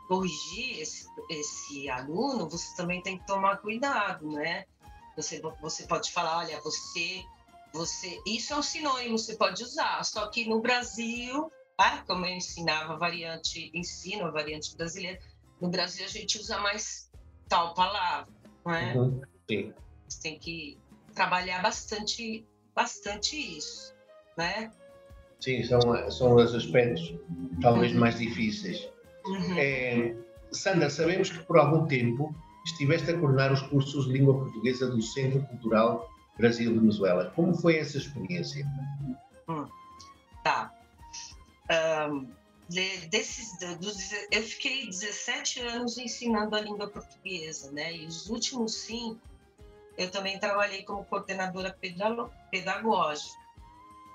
corrigir 0.09 0.81
esse, 0.81 1.07
esse 1.29 1.89
aluno, 1.91 2.49
você 2.49 2.75
também 2.75 3.03
tem 3.03 3.19
que 3.19 3.27
tomar 3.27 3.59
cuidado, 3.59 4.27
né? 4.33 4.65
Você, 5.15 5.41
você 5.61 5.87
pode 5.87 6.11
falar, 6.11 6.39
olha, 6.39 6.59
você, 6.63 7.23
você, 7.73 8.21
isso 8.27 8.53
é 8.53 8.57
um 8.57 8.63
sinônimo, 8.63 9.19
você 9.19 9.37
pode 9.37 9.63
usar. 9.63 10.03
Só 10.05 10.27
que 10.29 10.49
no 10.49 10.61
Brasil, 10.61 11.51
ah, 11.77 12.03
como 12.07 12.27
eu 12.27 12.35
ensinava 12.35 12.95
a 12.95 12.97
variante, 12.97 13.71
ensino 13.75 14.27
a 14.27 14.31
variante 14.31 14.77
brasileira, 14.77 15.19
no 15.61 15.69
Brasil 15.69 16.05
a 16.05 16.09
gente 16.09 16.39
usa 16.39 16.59
mais 16.59 17.11
tal 17.49 17.75
palavra, 17.75 18.33
não 18.65 18.75
é? 18.75 18.95
Uhum, 18.97 19.21
sim. 19.49 19.73
Você 20.09 20.23
tem 20.23 20.39
que 20.39 20.79
trabalhar 21.15 21.63
bastante, 21.63 22.47
bastante 22.75 23.37
isso, 23.37 23.95
né? 24.37 24.71
Sim, 25.41 25.63
são, 25.65 25.81
são 26.11 26.35
os 26.35 26.55
aspectos 26.55 27.15
talvez 27.61 27.93
mais 27.93 28.19
difíceis. 28.19 28.89
Uhum. 29.25 29.59
É, 29.59 30.15
Sandra, 30.51 30.91
sabemos 30.91 31.31
que 31.31 31.39
por 31.45 31.59
algum 31.59 31.87
tempo 31.87 32.35
estiveste 32.65 33.11
a 33.11 33.19
coordenar 33.19 33.53
os 33.53 33.63
cursos 33.63 34.07
de 34.07 34.13
língua 34.13 34.35
portuguesa 34.35 34.89
do 34.89 35.01
Centro 35.01 35.43
Cultural 35.47 36.09
Brasil-Venezuela. 36.39 37.33
Como 37.35 37.55
foi 37.55 37.79
essa 37.79 37.99
experiência? 37.99 38.65
Hum, 39.49 39.67
tá. 40.43 40.73
Um, 42.11 42.29
de, 42.69 43.07
desses, 43.09 43.59
dos, 43.79 44.13
eu 44.31 44.43
fiquei 44.43 44.87
17 44.87 45.61
anos 45.61 45.99
ensinando 45.99 46.55
a 46.55 46.61
língua 46.61 46.89
portuguesa, 46.89 47.71
né? 47.73 47.95
E 47.95 48.07
os 48.07 48.29
últimos 48.29 48.75
cinco, 48.75 49.21
eu 49.97 50.11
também 50.11 50.39
trabalhei 50.39 50.83
como 50.85 51.05
coordenadora 51.05 51.77
pedagógica, 52.51 53.39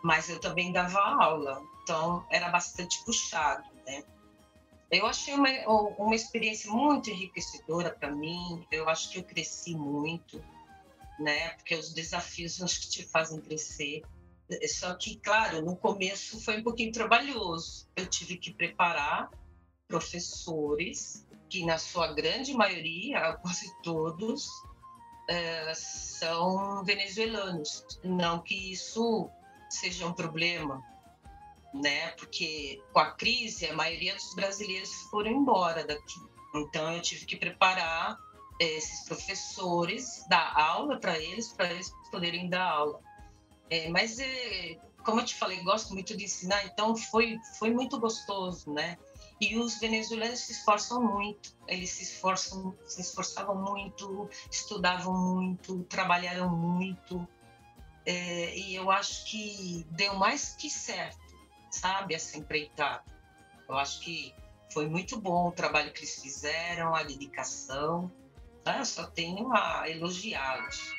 mas 0.04 0.30
eu 0.30 0.40
também 0.40 0.72
dava 0.72 1.00
aula, 1.00 1.62
então 1.82 2.26
era 2.30 2.50
bastante 2.50 3.04
puxado, 3.04 3.68
né? 3.86 4.04
Eu 4.92 5.08
achei 5.08 5.34
uma, 5.34 5.50
uma 5.98 6.14
experiência 6.14 6.72
muito 6.72 7.10
enriquecedora 7.10 7.90
para 7.90 8.12
mim. 8.12 8.64
Eu 8.72 8.88
acho 8.88 9.10
que 9.10 9.18
eu 9.18 9.24
cresci 9.24 9.76
muito, 9.76 10.40
né? 11.20 11.50
Porque 11.50 11.76
os 11.76 11.94
desafios 11.94 12.62
acho 12.62 12.82
que 12.82 12.90
te 12.90 13.04
fazem 13.04 13.40
crescer. 13.40 14.02
Só 14.68 14.94
que, 14.96 15.18
claro, 15.18 15.64
no 15.64 15.76
começo 15.76 16.40
foi 16.42 16.60
um 16.60 16.64
pouquinho 16.64 16.92
trabalhoso. 16.92 17.88
Eu 17.96 18.06
tive 18.08 18.38
que 18.38 18.54
preparar 18.54 19.30
professores, 19.88 21.26
que 21.50 21.66
na 21.66 21.78
sua 21.78 22.14
grande 22.14 22.54
maioria, 22.54 23.34
quase 23.42 23.72
todos, 23.82 24.48
é, 25.30 25.74
são 25.76 26.84
venezuelanos. 26.84 27.86
Não 28.04 28.42
que 28.42 28.72
isso 28.72 29.30
seja 29.70 30.06
um 30.06 30.14
problema, 30.14 30.84
né? 31.74 32.10
Porque 32.12 32.82
com 32.92 33.00
a 33.00 33.12
crise, 33.12 33.66
a 33.66 33.76
maioria 33.76 34.14
dos 34.14 34.36
brasileiros 34.36 34.92
foram 35.10 35.32
embora 35.32 35.86
daqui. 35.86 36.20
Então, 36.56 36.94
eu 36.94 37.02
tive 37.02 37.26
que 37.26 37.36
preparar 37.36 38.18
esses 38.60 39.06
professores, 39.06 40.26
dar 40.30 40.54
aula 40.56 41.00
para 41.00 41.18
eles, 41.18 41.52
para 41.54 41.72
eles 41.72 41.92
poderem 42.12 42.50
dar 42.50 42.64
aula. 42.64 43.00
É, 43.70 43.90
mas, 43.90 44.20
é, 44.20 44.78
como 45.04 45.22
eu 45.22 45.26
te 45.26 45.36
falei, 45.36 45.62
gosto 45.64 45.94
muito 45.94 46.16
de 46.16 46.26
ensinar, 46.26 46.66
então 46.66 46.96
foi, 46.96 47.38
foi 47.58 47.72
muito 47.72 48.00
gostoso, 48.00 48.72
né? 48.72 48.98
E 49.42 49.58
os 49.58 49.80
venezuelanos 49.80 50.40
se 50.40 50.54
esforçam 50.54 51.02
muito, 51.02 51.56
eles 51.68 51.90
se 51.90 52.04
esforçam, 52.04 52.76
se 52.86 53.02
esforçavam 53.02 53.56
muito, 53.56 54.30
estudavam 54.52 55.14
muito, 55.14 55.84
trabalharam 55.84 56.50
muito. 56.56 57.28
É, 58.06 58.58
e 58.58 58.76
eu 58.76 58.92
acho 58.92 59.26
que 59.26 59.86
deu 59.92 60.14
mais 60.16 60.56
que 60.56 60.70
certo 60.70 61.24
sabe, 61.74 62.14
essa 62.14 62.38
empreitada. 62.38 63.04
Eu 63.68 63.76
acho 63.76 64.00
que 64.02 64.34
foi 64.72 64.88
muito 64.88 65.20
bom 65.20 65.48
o 65.48 65.52
trabalho 65.52 65.92
que 65.92 66.02
eles 66.02 66.22
fizeram, 66.22 66.96
a 66.96 67.04
dedicação. 67.04 68.12
Eu 68.66 68.86
só 68.86 69.08
tenho 69.08 69.52
a 69.52 69.90
elogiá-los. 69.90 70.94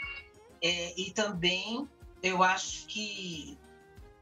É, 0.62 0.98
e 0.98 1.10
também 1.12 1.88
eu 2.22 2.42
acho 2.42 2.86
que 2.86 3.58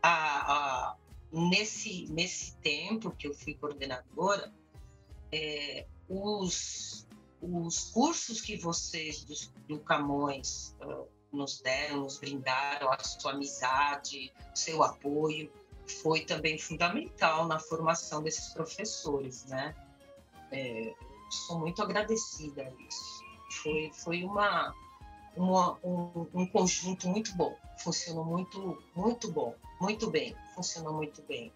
a, 0.02 0.52
a, 0.52 0.96
nesse, 1.32 2.06
nesse 2.10 2.56
tempo 2.56 3.10
que 3.12 3.28
eu 3.28 3.34
fui 3.34 3.54
coordenadora, 3.54 4.52
é, 5.30 5.86
os, 6.08 7.06
os 7.40 7.90
cursos 7.90 8.40
que 8.40 8.56
vocês 8.56 9.24
do, 9.24 9.34
do 9.68 9.80
Camões 9.80 10.76
uh, 10.82 11.08
nos 11.32 11.60
deram, 11.60 12.00
nos 12.00 12.18
brindaram, 12.18 12.92
a 12.92 12.98
sua 13.02 13.32
amizade, 13.32 14.32
seu 14.54 14.82
apoio, 14.82 15.50
foi 16.02 16.20
também 16.24 16.58
fundamental 16.58 17.46
na 17.46 17.58
formação 17.58 18.22
desses 18.22 18.52
professores, 18.52 19.44
né? 19.46 19.74
É, 20.50 20.94
sou 21.30 21.58
muito 21.58 21.82
agradecida 21.82 22.62
a 22.62 22.86
isso. 22.86 23.21
Foi, 23.52 23.90
foi 23.92 24.24
uma, 24.24 24.74
uma 25.36 25.76
um, 25.84 26.26
um, 26.34 26.46
conjunto 26.46 27.08
muito 27.08 27.36
bom. 27.36 27.56
Funcionou 27.78 28.24
muito, 28.24 28.78
muito 28.96 29.30
bom, 29.30 29.54
muito 29.80 30.10
bem. 30.10 30.34
Funcionou 30.54 30.94
muito 30.94 31.22
bem. 31.28 31.52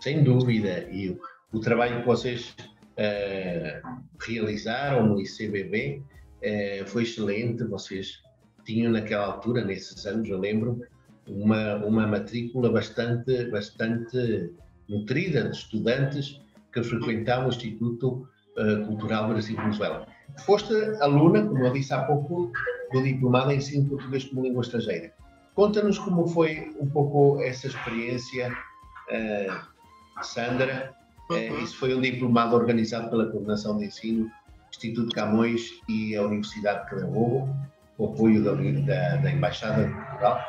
Sem 0.00 0.22
dúvida. 0.22 0.88
E 0.90 1.10
o, 1.10 1.20
o 1.52 1.60
trabalho 1.60 2.00
que 2.00 2.06
vocês 2.06 2.54
uh, 2.60 4.00
realizaram 4.20 5.06
no 5.06 5.20
ICBB 5.20 6.02
uh, 6.02 6.86
foi 6.86 7.02
excelente. 7.02 7.64
Vocês 7.64 8.22
tinham 8.64 8.92
naquela 8.92 9.26
altura, 9.26 9.64
nesses 9.64 10.06
anos, 10.06 10.28
eu 10.28 10.38
lembro, 10.38 10.80
uma, 11.26 11.76
uma 11.76 12.06
matrícula 12.06 12.70
bastante, 12.70 13.44
bastante 13.50 14.52
nutrida 14.88 15.48
de 15.48 15.56
estudantes 15.56 16.40
que 16.72 16.82
frequentavam 16.82 17.46
o 17.46 17.48
Instituto 17.48 18.28
uh, 18.56 18.86
Cultural 18.86 19.28
Brasil-Venezuela. 19.28 20.06
Foste 20.40 20.74
aluna, 21.00 21.46
como 21.46 21.66
eu 21.66 21.72
disse 21.72 21.92
há 21.92 22.02
pouco, 22.04 22.50
do 22.92 23.02
Diplomado 23.02 23.52
em 23.52 23.56
Ensino 23.56 23.88
Português 23.88 24.24
como 24.24 24.42
Língua 24.42 24.62
Estrangeira. 24.62 25.12
Conta-nos 25.54 25.98
como 25.98 26.26
foi 26.26 26.74
um 26.80 26.88
pouco 26.88 27.42
essa 27.42 27.66
experiência, 27.66 28.50
uh, 28.50 30.22
Sandra, 30.24 30.94
Uhum. 31.30 31.58
isso 31.62 31.76
foi 31.78 31.94
um 31.94 32.00
diplomado 32.00 32.54
organizado 32.54 33.08
pela 33.10 33.26
Coordenação 33.30 33.78
de 33.78 33.86
Ensino, 33.86 34.30
Instituto 34.70 35.14
Camões 35.14 35.70
e 35.88 36.16
a 36.16 36.22
Universidade 36.22 36.84
de 36.84 36.90
Carabobo, 36.90 37.48
com 37.96 38.06
o 38.06 38.12
apoio 38.12 38.42
da, 38.42 38.52
da, 38.52 39.16
da 39.16 39.30
Embaixada 39.30 39.86
de 39.86 39.94
Portugal. 39.94 40.40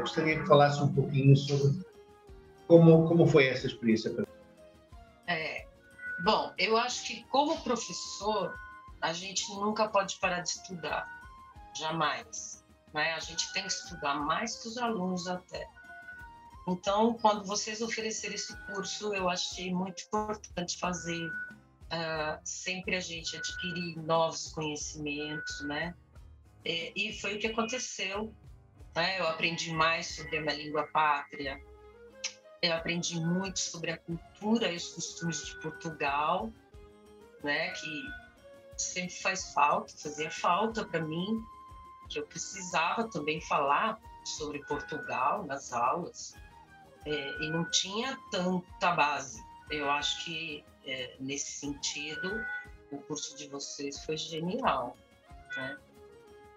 gostaria 0.00 0.38
que 0.40 0.46
falasse 0.46 0.82
um 0.82 0.92
pouquinho 0.92 1.36
sobre 1.36 1.80
como, 2.66 3.06
como 3.08 3.26
foi 3.26 3.46
essa 3.46 3.66
experiência 3.66 4.10
para 4.10 4.24
é, 5.26 5.66
Bom, 6.24 6.52
eu 6.58 6.76
acho 6.76 7.06
que 7.06 7.24
como 7.30 7.56
professor, 7.62 8.54
a 9.02 9.12
gente 9.12 9.48
nunca 9.56 9.88
pode 9.88 10.16
parar 10.16 10.40
de 10.40 10.50
estudar, 10.50 11.06
jamais. 11.76 12.64
Né? 12.94 13.12
A 13.12 13.18
gente 13.18 13.52
tem 13.52 13.64
que 13.64 13.72
estudar 13.72 14.14
mais 14.14 14.56
que 14.62 14.68
os 14.68 14.78
alunos 14.78 15.26
até. 15.26 15.68
Então, 16.68 17.14
quando 17.14 17.44
vocês 17.44 17.82
ofereceram 17.82 18.34
esse 18.34 18.56
curso, 18.66 19.12
eu 19.12 19.28
achei 19.28 19.74
muito 19.74 20.04
importante 20.04 20.78
fazer. 20.78 21.26
Uh, 21.26 22.40
sempre 22.42 22.96
a 22.96 23.00
gente 23.00 23.36
adquirir 23.36 23.98
novos 23.98 24.50
conhecimentos, 24.52 25.60
né? 25.62 25.94
E, 26.64 26.92
e 26.96 27.20
foi 27.20 27.36
o 27.36 27.38
que 27.38 27.48
aconteceu. 27.48 28.32
Né? 28.94 29.20
Eu 29.20 29.28
aprendi 29.28 29.72
mais 29.72 30.06
sobre 30.14 30.38
a 30.38 30.40
minha 30.40 30.54
língua 30.54 30.84
pátria, 30.84 31.60
eu 32.62 32.72
aprendi 32.74 33.18
muito 33.20 33.58
sobre 33.58 33.90
a 33.90 33.98
cultura 33.98 34.70
e 34.70 34.76
os 34.76 34.94
costumes 34.94 35.44
de 35.44 35.60
Portugal, 35.60 36.52
né, 37.42 37.70
que 37.70 38.04
sempre 38.82 39.14
faz 39.14 39.52
falta, 39.52 39.92
fazia 39.96 40.30
falta 40.30 40.84
para 40.84 41.00
mim, 41.00 41.42
que 42.08 42.18
eu 42.18 42.26
precisava 42.26 43.08
também 43.08 43.40
falar 43.40 43.98
sobre 44.24 44.64
Portugal 44.66 45.44
nas 45.44 45.72
aulas, 45.72 46.34
é, 47.04 47.42
e 47.42 47.50
não 47.50 47.68
tinha 47.70 48.18
tanta 48.30 48.92
base. 48.92 49.42
Eu 49.70 49.90
acho 49.90 50.24
que, 50.24 50.64
é, 50.84 51.16
nesse 51.18 51.52
sentido, 51.52 52.44
o 52.90 52.98
curso 52.98 53.36
de 53.36 53.48
vocês 53.48 54.04
foi 54.04 54.16
genial. 54.16 54.96
Né? 55.56 55.78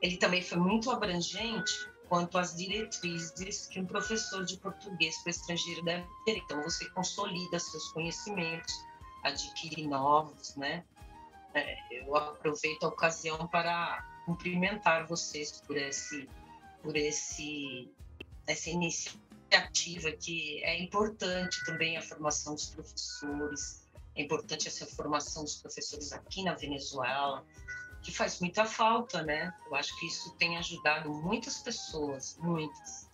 Ele 0.01 0.17
também 0.17 0.41
foi 0.41 0.57
muito 0.57 0.91
abrangente, 0.91 1.89
quanto 2.07 2.37
às 2.37 2.55
diretrizes 2.55 3.67
que 3.67 3.79
um 3.79 3.85
professor 3.85 4.43
de 4.45 4.57
português 4.57 5.17
para 5.23 5.31
estrangeiro 5.31 5.83
deve 5.83 6.07
ter. 6.25 6.37
Então, 6.37 6.61
você 6.61 6.87
consolida 6.89 7.59
seus 7.59 7.91
conhecimentos, 7.91 8.73
adquire 9.23 9.87
novos, 9.87 10.55
né? 10.55 10.83
É, 11.55 11.77
eu 11.89 12.13
aproveito 12.15 12.83
a 12.83 12.89
ocasião 12.89 13.47
para 13.47 14.05
cumprimentar 14.25 15.07
vocês 15.07 15.61
por 15.61 15.77
esse, 15.77 16.29
por 16.83 16.97
esse, 16.97 17.89
essa 18.45 18.69
iniciativa 18.69 20.11
que 20.11 20.61
é 20.65 20.77
importante 20.77 21.63
também 21.65 21.95
a 21.95 22.01
formação 22.01 22.55
dos 22.55 22.67
professores, 22.67 23.87
é 24.15 24.23
importante 24.23 24.67
essa 24.67 24.85
formação 24.85 25.43
dos 25.43 25.55
professores 25.55 26.11
aqui 26.11 26.43
na 26.43 26.55
Venezuela, 26.55 27.45
que 28.01 28.11
faz 28.11 28.39
muita 28.41 28.65
falta, 28.65 29.23
né? 29.23 29.53
Eu 29.65 29.75
acho 29.75 29.97
que 29.97 30.07
isso 30.07 30.35
tem 30.35 30.57
ajudado 30.57 31.09
muitas 31.09 31.59
pessoas, 31.59 32.37
muitas. 32.39 33.04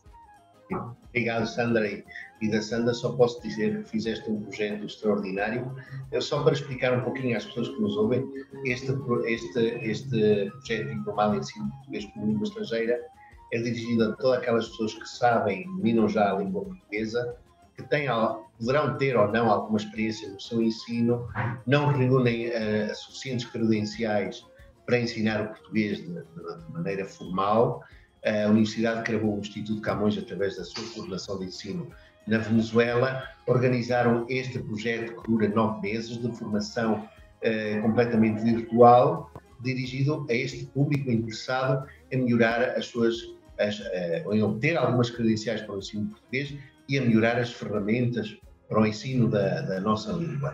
Obrigado, 1.10 1.46
Sandra. 1.46 1.88
E 1.88 2.50
da 2.50 2.62
Sandra 2.62 2.94
só 2.94 3.12
posso 3.12 3.42
dizer 3.42 3.84
que 3.84 3.90
fizeste 3.90 4.30
um 4.30 4.42
projeto 4.42 4.86
extraordinário. 4.86 5.75
Eu 6.12 6.22
só 6.22 6.44
para 6.44 6.54
explicar 6.54 6.98
um 6.98 7.04
pouquinho 7.04 7.38
às 7.38 7.46
pessoas 7.46 7.70
que 7.70 7.82
nos 7.82 7.96
ouvem, 7.98 8.25
este, 8.66 8.92
este, 9.25 9.60
este 9.82 10.51
projeto 10.51 10.90
Diplomado 10.90 11.36
em 11.36 11.40
Ensino 11.40 11.70
Português 11.70 12.06
como 12.13 12.28
Língua 12.28 12.44
Estrangeira 12.44 13.00
é 13.54 13.62
dirigido 13.62 14.06
a 14.06 14.13
todas 14.13 14.40
aquelas 14.40 14.68
pessoas 14.70 14.94
que 14.94 15.08
sabem, 15.08 15.66
dominam 15.66 16.08
já 16.08 16.32
a 16.32 16.38
língua 16.38 16.63
portuguesa, 16.63 17.36
que 17.75 17.84
têm, 17.84 18.08
poderão 18.58 18.98
ter 18.98 19.18
ou 19.18 19.28
não 19.28 19.50
alguma 19.50 19.78
experiência 19.78 20.30
no 20.30 20.40
seu 20.40 20.62
ensino, 20.62 21.28
não 21.68 21.88
reúnem 21.88 22.48
uh, 22.48 22.96
suficientes 22.96 23.46
credenciais 23.48 24.46
para 24.86 25.00
ensinar 25.00 25.42
o 25.42 25.48
português 25.50 25.98
de, 25.98 26.14
de 26.14 26.72
maneira 26.72 27.05
formal. 27.05 27.84
A 28.25 28.48
Universidade 28.48 29.03
Cravou 29.03 29.38
o 29.38 29.40
Instituto 29.40 29.81
Camões, 29.81 30.18
através 30.18 30.55
da 30.55 30.64
sua 30.64 30.84
coordenação 30.94 31.40
de 31.40 31.46
ensino 31.46 31.90
na 32.27 32.38
Venezuela, 32.38 33.24
organizaram 33.48 34.25
este 34.29 34.60
projeto 34.60 35.20
que 35.20 35.29
dura 35.29 35.50
nove 35.50 35.81
meses 35.81 36.18
de 36.22 36.31
formação 36.38 37.07
eh, 37.42 37.79
completamente 37.81 38.44
virtual, 38.44 39.31
dirigido 39.62 40.25
a 40.29 40.34
este 40.34 40.66
público 40.68 41.10
interessado 41.10 41.88
em 42.12 42.24
melhorar 42.24 42.62
as 42.77 42.86
suas, 42.86 43.16
as, 43.60 43.79
eh, 43.79 44.24
em 44.31 44.44
obter 44.44 44.77
algumas 44.77 45.10
credenciais 45.10 45.62
para 45.62 45.75
o 45.75 45.79
ensino 45.79 46.07
português 46.10 46.53
e 46.88 47.00
a 47.00 47.01
melhorar 47.01 47.40
as 47.40 47.51
ferramentas 47.51 48.38
para 48.70 48.81
o 48.81 48.86
ensino 48.86 49.27
da, 49.27 49.62
da 49.62 49.81
nossa 49.81 50.12
língua. 50.14 50.53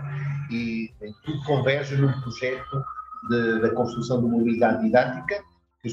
E 0.49 0.89
tudo 1.25 1.43
converge 1.43 1.97
num 1.97 2.12
projeto 2.21 2.84
da 3.62 3.69
construção 3.71 4.19
de 4.21 4.25
uma 4.25 4.38
unidade 4.38 4.84
didática 4.84 5.43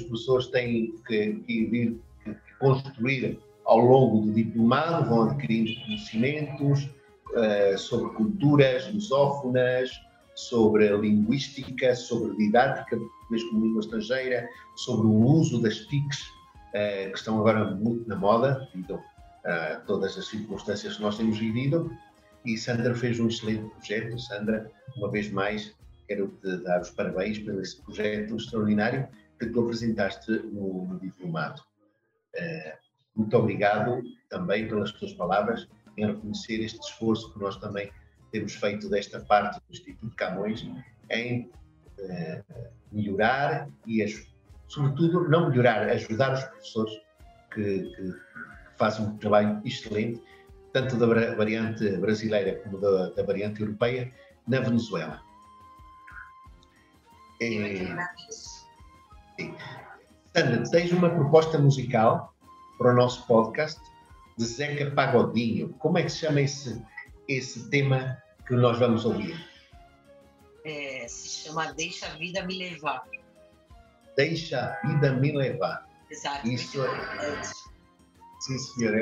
que 0.01 0.03
os 0.03 0.03
professores 0.03 0.47
têm 0.49 0.95
que, 1.07 1.35
que 1.47 1.67
vir 1.67 2.01
que 2.25 2.55
construir 2.59 3.39
ao 3.65 3.79
longo 3.79 4.27
do 4.27 4.33
diplomado, 4.33 5.09
vão 5.09 5.23
adquirindo 5.23 5.73
conhecimentos 5.85 6.85
uh, 6.85 7.79
sobre 7.79 8.15
culturas 8.15 8.93
lusófonas, 8.93 9.91
sobre 10.35 10.89
linguística, 10.97 11.95
sobre 11.95 12.37
didática 12.37 12.97
português 12.97 13.45
como 13.45 13.67
língua 13.67 13.81
estrangeira, 13.81 14.49
sobre 14.77 15.07
o 15.07 15.15
uso 15.15 15.63
das 15.63 15.77
TICs, 15.87 16.21
uh, 16.21 17.11
que 17.11 17.19
estão 17.19 17.39
agora 17.39 17.71
muito 17.71 18.09
na 18.09 18.17
moda, 18.17 18.69
devido 18.73 19.01
a 19.45 19.77
todas 19.87 20.17
as 20.17 20.27
circunstâncias 20.27 20.97
que 20.97 21.03
nós 21.03 21.17
temos 21.17 21.39
vivido. 21.39 21.91
E 22.45 22.57
Sandra 22.59 22.95
fez 22.95 23.19
um 23.21 23.29
excelente 23.29 23.65
projeto. 23.77 24.19
Sandra, 24.19 24.71
uma 24.97 25.11
vez 25.11 25.31
mais, 25.31 25.75
quero 26.07 26.29
te 26.43 26.57
dar 26.59 26.81
os 26.81 26.91
parabéns 26.91 27.39
pelo 27.39 27.61
esse 27.61 27.81
projeto 27.83 28.37
extraordinário 28.37 29.09
que 29.39 29.47
tu 29.47 29.61
apresentaste 29.61 30.31
no, 30.31 30.87
no 30.87 31.01
diplomado. 31.01 31.63
Uh, 32.35 32.85
muito 33.17 33.37
obrigado 33.37 34.03
também 34.29 34.67
pelas 34.67 34.93
tuas 34.93 35.13
palavras 35.15 35.69
em 35.97 36.07
reconhecer 36.07 36.61
este 36.61 36.81
esforço 36.81 37.33
que 37.33 37.39
nós 37.39 37.57
também 37.57 37.93
temos 38.33 38.55
feito 38.55 38.89
desta 38.89 39.21
parte 39.21 39.61
do 39.61 39.73
Instituto 39.73 40.17
Camões 40.17 40.67
em 41.11 41.51
uh, 42.01 42.45
melhorar 42.91 43.69
e, 43.87 44.05
sobretudo, 44.67 45.29
não 45.29 45.51
melhorar, 45.51 45.89
ajudar 45.89 46.35
os 46.35 46.45
professores 46.45 47.01
que, 47.53 47.83
que 47.95 48.15
fazem 48.77 49.07
um 49.07 49.17
trabalho 49.19 49.61
excelente, 49.65 50.21
tanto 50.73 50.97
da 50.97 51.07
variante 51.37 51.97
brasileira 51.99 52.59
como 52.61 52.81
da, 52.81 53.11
da 53.11 53.23
variante 53.23 53.61
europeia, 53.61 54.13
na 54.47 54.61
Venezuela. 54.61 55.23
É... 57.41 57.97
Sandra, 60.37 60.71
tens 60.71 60.93
uma 60.93 61.11
proposta 61.11 61.59
musical 61.59 62.35
para 62.79 62.93
o 62.93 62.97
nosso 62.97 63.27
podcast 63.27 63.81
de 64.37 64.45
Zeca 64.45 64.91
Pagodinho. 64.91 65.71
Como 65.79 65.99
é 65.99 66.03
que 66.03 66.11
se 66.11 66.19
chama 66.19 66.41
esse, 66.41 66.83
esse 67.29 67.69
tema 67.71 68.17
que 68.47 68.55
nós 68.55 68.79
vamos 68.79 69.05
ouvir? 69.05 69.35
É, 70.65 71.07
se 71.09 71.29
chama 71.29 71.73
Deixa 71.73 72.07
a 72.07 72.17
Vida 72.17 72.45
Me 72.45 72.59
Levar. 72.59 73.05
Deixa 74.17 74.79
a 74.83 74.87
Vida 74.87 75.13
Me 75.13 75.33
Levar. 75.33 75.89
Exato. 76.11 76.49
Isso 76.49 76.83
é... 76.85 77.43
Sim, 78.41 78.59
senhor. 78.59 78.95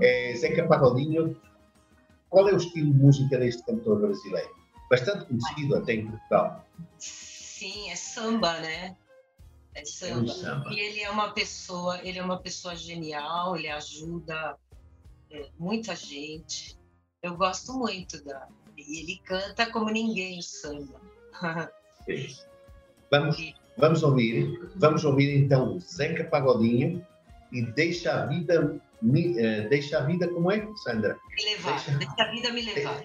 É, 0.00 0.32
é, 0.32 0.36
Zeca 0.36 0.66
Pagodinho, 0.66 1.36
qual 2.30 2.48
é 2.48 2.52
o 2.52 2.56
estilo 2.56 2.92
de 2.92 2.98
música 2.98 3.38
deste 3.38 3.62
cantor 3.64 4.00
brasileiro? 4.00 4.50
Bastante 4.90 5.26
conhecido 5.26 5.76
até 5.76 5.94
em 5.94 6.06
Portugal. 6.10 6.66
Sim, 6.98 7.90
é 7.90 7.96
samba, 7.96 8.60
né? 8.60 8.96
É 9.78 9.84
samba. 9.84 10.30
É 10.30 10.34
samba. 10.34 10.70
E 10.72 10.80
ele 10.80 11.00
é 11.00 11.10
uma 11.10 11.32
pessoa, 11.32 12.00
ele 12.02 12.18
é 12.18 12.22
uma 12.22 12.38
pessoa 12.38 12.74
genial, 12.74 13.56
ele 13.56 13.68
ajuda 13.68 14.56
é, 15.30 15.48
muita 15.58 15.94
gente. 15.94 16.76
Eu 17.22 17.36
gosto 17.36 17.72
muito 17.72 18.22
da. 18.24 18.48
E 18.76 19.00
ele 19.00 19.20
canta 19.24 19.70
como 19.70 19.90
ninguém 19.90 20.38
o 20.38 20.42
samba. 20.42 21.00
vamos, 23.10 23.54
vamos 23.76 24.02
ouvir, 24.02 24.70
vamos 24.76 25.04
ouvir 25.04 25.36
então 25.36 25.78
Zeca 25.80 26.24
Pagodinho 26.24 27.04
e 27.52 27.62
deixa 27.62 28.12
a 28.12 28.26
vida 28.26 28.80
me, 29.00 29.30
uh, 29.30 29.68
deixa 29.68 29.98
a 29.98 30.02
vida 30.02 30.28
como 30.28 30.50
é, 30.50 30.66
Sandra? 30.82 31.18
Me 31.36 31.44
levar, 31.44 31.70
deixa, 31.72 31.90
deixa 31.92 32.22
a 32.22 32.30
vida 32.30 32.52
me 32.52 32.62
levar. 32.62 33.04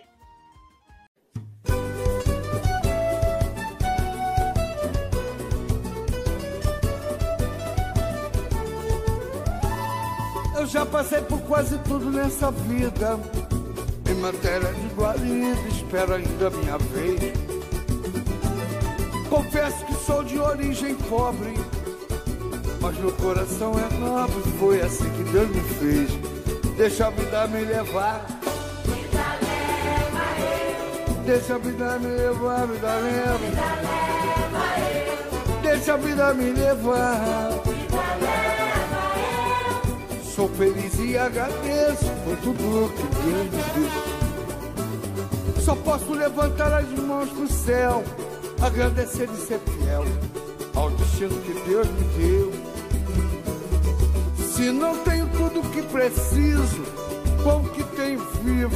Eu 10.63 10.67
já 10.67 10.85
passei 10.85 11.19
por 11.19 11.41
quase 11.41 11.77
tudo 11.79 12.09
nessa 12.09 12.49
vida. 12.49 13.19
Em 14.09 14.13
matéria 14.13 14.71
de 14.71 14.87
guarida, 14.95 15.59
espero 15.67 16.13
ainda 16.13 16.47
a 16.47 16.51
minha 16.51 16.77
vez. 16.77 17.33
Confesso 19.29 19.85
que 19.85 19.93
sou 20.05 20.23
de 20.23 20.39
origem 20.39 20.95
pobre, 20.95 21.53
mas 22.79 22.97
meu 22.97 23.11
coração 23.11 23.73
é 23.77 23.93
nobre. 23.97 24.41
Foi 24.57 24.79
assim 24.79 25.09
que 25.09 25.23
Deus 25.33 25.49
me 25.49 25.61
fez. 25.61 26.09
Deixa 26.77 27.07
a 27.07 27.09
vida 27.09 27.45
me 27.47 27.65
levar. 27.65 28.25
Vida 28.85 29.39
leva 29.43 30.23
eu. 30.39 31.23
Deixa 31.25 31.55
a 31.55 31.57
vida 31.57 31.99
me 31.99 32.07
levar, 32.07 32.67
vida 32.67 32.95
leva. 32.99 33.39
Deixa 35.61 35.93
a 35.93 35.97
vida 35.97 36.33
me 36.33 36.51
levar. 36.51 37.63
Sou 40.43 40.51
feliz 40.55 40.99
e 40.99 41.17
agradeço 41.17 42.11
por 42.25 42.35
tudo 42.39 42.91
que 42.95 43.03
Deus 43.23 43.45
me 43.45 43.63
deu. 45.55 45.63
Só 45.63 45.73
posso 45.73 46.11
levantar 46.11 46.73
as 46.73 46.89
mãos 46.99 47.29
pro 47.29 47.47
céu, 47.47 48.03
agradecer 48.61 49.29
e 49.33 49.37
ser 49.37 49.59
fiel 49.59 50.03
ao 50.75 50.89
destino 50.89 51.39
que 51.43 51.53
Deus 51.65 51.87
me 51.87 52.03
deu. 52.17 52.51
Se 54.53 54.69
não 54.69 54.97
tenho 55.05 55.29
tudo 55.29 55.61
que 55.71 55.81
preciso, 55.83 56.83
com 57.41 57.61
o 57.61 57.69
que 57.69 57.83
tenho 57.95 58.19
vivo, 58.43 58.75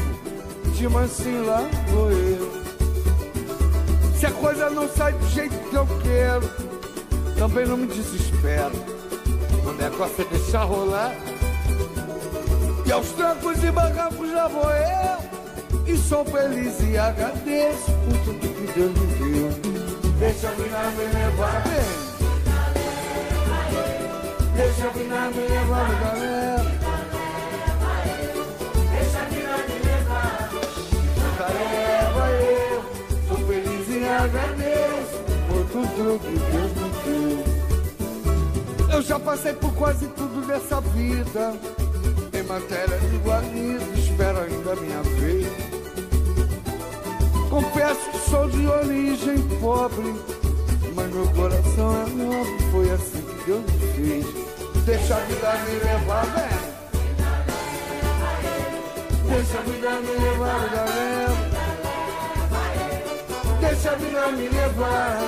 de 0.73 0.87
mansinho 0.87 1.45
lá 1.45 1.69
vou 1.89 2.09
eu. 2.09 2.49
Se 4.17 4.25
a 4.25 4.31
coisa 4.31 4.69
não 4.69 4.87
sai 4.87 5.11
do 5.11 5.27
jeito 5.27 5.69
que 5.69 5.75
eu 5.75 5.85
quero, 6.01 6.49
também 7.37 7.67
não 7.67 7.75
me 7.75 7.87
desespero. 7.87 8.71
O 9.65 9.73
negócio 9.73 10.21
é 10.21 10.25
deixar 10.33 10.63
rolar. 10.63 11.13
E 12.87 12.91
aos 12.91 13.09
trancos 13.09 13.61
e 13.61 13.69
barrancos 13.69 14.31
já 14.31 14.47
vou 14.47 14.63
eu. 14.63 15.17
E 15.85 15.97
sou 15.97 16.23
feliz 16.23 16.79
e 16.89 16.97
agradeço 16.97 17.91
por 17.91 18.17
tudo 18.23 18.39
que 18.39 18.71
Deus 18.73 18.97
me 18.97 19.07
deu. 19.33 19.49
Deixa 20.19 20.47
a 20.47 20.51
vida 20.51 20.79
me 20.95 21.03
levar 21.03 21.63
bem. 21.67 21.83
Deixa 24.55 24.87
a 24.87 24.89
vida 24.91 25.29
me 25.35 25.47
levar, 25.47 25.89
galera. 25.99 26.65
Deixa 28.93 29.19
vida 29.25 29.57
me 29.67 29.77
levar. 29.85 30.49
Leva 31.53 32.25
eu. 32.31 32.79
Me. 33.47 33.57
Eu 38.93 39.01
já 39.01 39.19
passei 39.19 39.51
por 39.53 39.73
quase 39.73 40.07
tudo 40.07 40.47
nessa 40.47 40.79
vida. 40.79 41.53
Matéria 42.47 42.97
de 42.97 43.17
guarida, 43.17 43.83
espero 43.97 44.39
ainda 44.39 44.71
a 44.71 44.75
minha 44.77 45.03
vez. 45.19 45.47
Confesso 47.49 48.09
que 48.11 48.29
sou 48.29 48.49
de 48.49 48.65
origem 48.65 49.41
pobre, 49.59 50.15
mas 50.95 51.13
meu 51.13 51.27
coração 51.33 52.03
é 52.03 52.09
nobre. 52.09 52.57
Foi 52.71 52.89
assim 52.89 53.21
que 53.21 53.45
Deus 53.45 53.63
me 53.63 53.79
fez. 53.95 54.25
Deixa 54.85 55.15
a 55.15 55.19
vida 55.19 55.53
me 55.65 55.73
levar, 55.79 56.25
vem. 56.25 56.67
Deixa 59.29 59.57
a 59.57 59.61
vida 59.63 59.89
me 59.99 60.13
levar, 60.23 60.69
galera. 60.69 61.35
Deixa 63.59 63.91
a 63.91 63.95
vida 63.95 64.27
me 64.31 64.47
levar. 64.47 65.26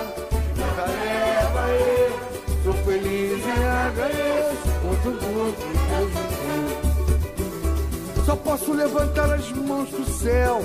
Posso 8.50 8.74
levantar 8.74 9.32
as 9.32 9.52
mãos 9.52 9.92
do 9.92 10.04
céu 10.12 10.60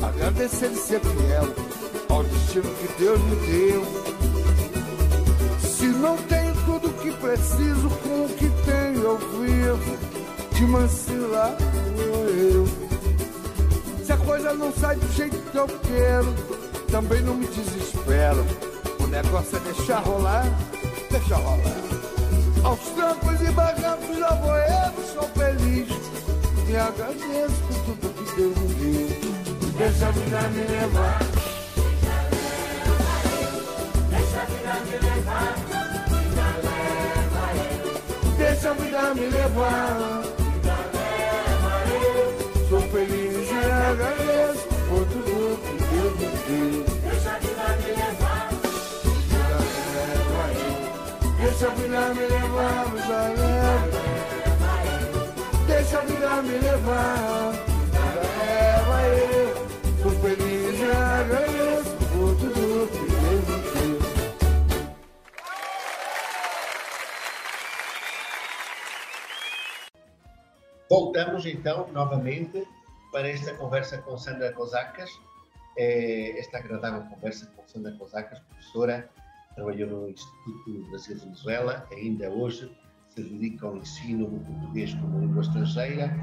agradecer 0.00 0.70
e 0.70 0.76
ser 0.76 1.00
fiel 1.00 1.52
ao 2.08 2.22
destino 2.22 2.70
que 2.76 2.86
Deus 2.96 3.20
me 3.22 3.34
deu. 3.44 3.82
Se 5.58 5.86
não 5.86 6.16
tenho 6.16 6.54
tudo 6.64 6.94
que 7.02 7.10
preciso, 7.10 7.90
com 7.90 8.26
o 8.26 8.28
que 8.38 8.48
tenho 8.64 9.02
eu 9.02 9.18
vivo, 9.18 9.98
de 10.52 10.64
mansinho 10.64 11.28
lá 11.32 11.56
eu. 12.52 12.68
Se 14.04 14.12
a 14.12 14.16
coisa 14.18 14.54
não 14.54 14.72
sai 14.72 14.94
do 14.94 15.12
jeito 15.12 15.36
que 15.50 15.58
eu 15.58 15.66
quero, 15.66 16.32
também 16.88 17.20
não 17.20 17.34
me 17.34 17.48
desespero. 17.48 18.46
O 19.00 19.08
negócio 19.08 19.56
é 19.56 19.60
deixar 19.72 19.98
rolar, 20.04 20.46
deixar 21.10 21.38
rolar. 21.38 21.82
Aos 22.62 22.78
trancos 22.90 23.40
e 23.40 23.50
barrancos 23.50 24.18
já 24.18 24.34
vou 24.34 24.56
eu, 24.56 25.12
sou 25.12 25.28
feliz. 25.30 25.93
E 26.74 26.76
agradeço 26.76 27.62
por 27.86 27.94
tudo 27.94 28.10
que 28.14 28.24
Deus 28.34 28.58
me 28.58 28.66
deu. 28.74 29.08
Deixa 29.78 30.08
a 30.08 30.10
vida 30.10 30.40
me 30.48 30.62
levar. 30.66 31.18
Deixa 34.10 34.38
a 34.40 34.44
vida 34.44 34.74
me 34.84 34.96
levar. 35.06 35.54
Deixa 38.36 38.70
a 38.70 38.74
vida 38.74 39.14
me 39.14 39.26
levar. 39.28 40.22
Sou 42.68 42.80
feliz 42.90 43.48
e 43.48 43.52
agradeço 43.70 44.66
por 44.88 45.06
tudo 45.06 45.56
que 45.62 45.74
Deus 45.94 46.14
me 46.18 46.26
deu. 46.48 46.84
Deixa 47.08 47.30
a 47.30 47.38
vida 47.38 47.68
me 47.78 47.90
levar. 48.02 48.50
Deixa 51.38 51.66
a 51.66 51.70
vida 51.70 52.02
me 52.14 52.26
levar, 52.26 52.84
vida 52.86 53.20
leva. 53.28 53.88
Deixa 53.90 54.03
a 55.94 56.00
vida 56.00 56.42
me 56.42 56.58
levar. 56.58 57.52
Leva 58.14 59.08
eu. 59.08 59.54
Tô 60.02 60.10
feliz 60.20 60.80
tudo 62.12 62.88
que. 62.88 63.14
Voltamos 70.90 71.46
então 71.46 71.88
novamente 71.92 72.66
para 73.10 73.28
esta 73.28 73.54
conversa 73.54 73.98
com 73.98 74.18
Sandra 74.18 74.52
Cosacas, 74.52 75.10
eh, 75.78 76.34
esta 76.38 76.58
agradável 76.58 77.02
conversa 77.08 77.46
com 77.56 77.66
Sandra 77.66 77.92
Cosacas, 77.92 78.38
professora, 78.40 79.08
trabalhou 79.54 79.88
no 79.88 80.10
Instituto 80.10 80.90
Brasil 80.90 81.18
Venezuela, 81.18 81.88
ainda 81.90 82.28
hoje 82.30 82.70
se 83.14 83.22
dedica 83.22 83.66
ao 83.66 83.76
ensino 83.76 84.26
do 84.26 84.40
português 84.40 84.94
como 84.94 85.20
língua 85.20 85.42
estrangeira. 85.42 86.14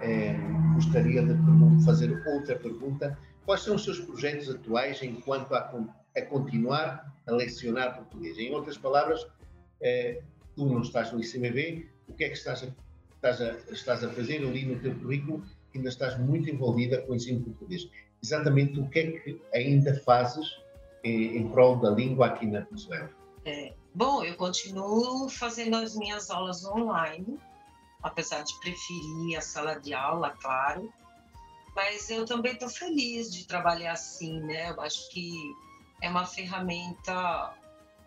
Eh, 0.00 0.36
gostaria 0.74 1.22
de 1.22 1.84
fazer 1.84 2.10
outra 2.26 2.56
pergunta. 2.56 3.18
Quais 3.44 3.62
são 3.62 3.74
os 3.74 3.84
seus 3.84 4.00
projetos 4.00 4.48
atuais 4.48 5.02
enquanto 5.02 5.54
a, 5.54 5.72
a 6.16 6.22
continuar 6.22 7.12
a 7.26 7.32
lecionar 7.32 7.96
português? 7.96 8.38
Em 8.38 8.54
outras 8.54 8.78
palavras, 8.78 9.26
eh, 9.80 10.22
tu 10.54 10.66
não 10.66 10.82
estás 10.82 11.12
no 11.12 11.20
ICBB, 11.20 11.88
o 12.08 12.14
que 12.14 12.24
é 12.24 12.28
que 12.28 12.36
estás 12.36 12.62
a 12.62 12.68
estás 13.18 13.40
a, 13.40 13.56
estás 13.72 14.04
a 14.04 14.08
fazer 14.10 14.38
ali 14.46 14.64
no 14.64 14.78
teu 14.78 14.94
currículo, 14.94 15.42
que 15.72 15.78
ainda 15.78 15.88
estás 15.88 16.18
muito 16.18 16.48
envolvida 16.48 17.02
com 17.02 17.12
o 17.12 17.16
ensino 17.16 17.40
português. 17.40 17.88
Exatamente 18.22 18.80
o 18.80 18.88
que 18.88 18.98
é 18.98 19.10
que 19.12 19.42
ainda 19.52 19.94
fazes 20.00 20.46
em, 21.04 21.36
em 21.36 21.48
prol 21.48 21.76
da 21.76 21.90
língua 21.90 22.28
aqui 22.28 22.46
na 22.46 22.60
Venezuela? 22.60 23.10
Bom, 23.98 24.22
eu 24.22 24.36
continuo 24.36 25.28
fazendo 25.28 25.74
as 25.74 25.96
minhas 25.96 26.30
aulas 26.30 26.64
online, 26.64 27.36
apesar 28.00 28.42
de 28.42 28.54
preferir 28.60 29.36
a 29.36 29.40
sala 29.40 29.74
de 29.80 29.92
aula, 29.92 30.30
claro, 30.40 30.92
mas 31.74 32.08
eu 32.08 32.24
também 32.24 32.52
estou 32.52 32.68
feliz 32.68 33.32
de 33.34 33.44
trabalhar 33.44 33.92
assim, 33.92 34.38
né? 34.40 34.70
Eu 34.70 34.80
acho 34.82 35.10
que 35.10 35.52
é 36.00 36.08
uma 36.08 36.24
ferramenta, 36.24 37.12
a 37.12 37.56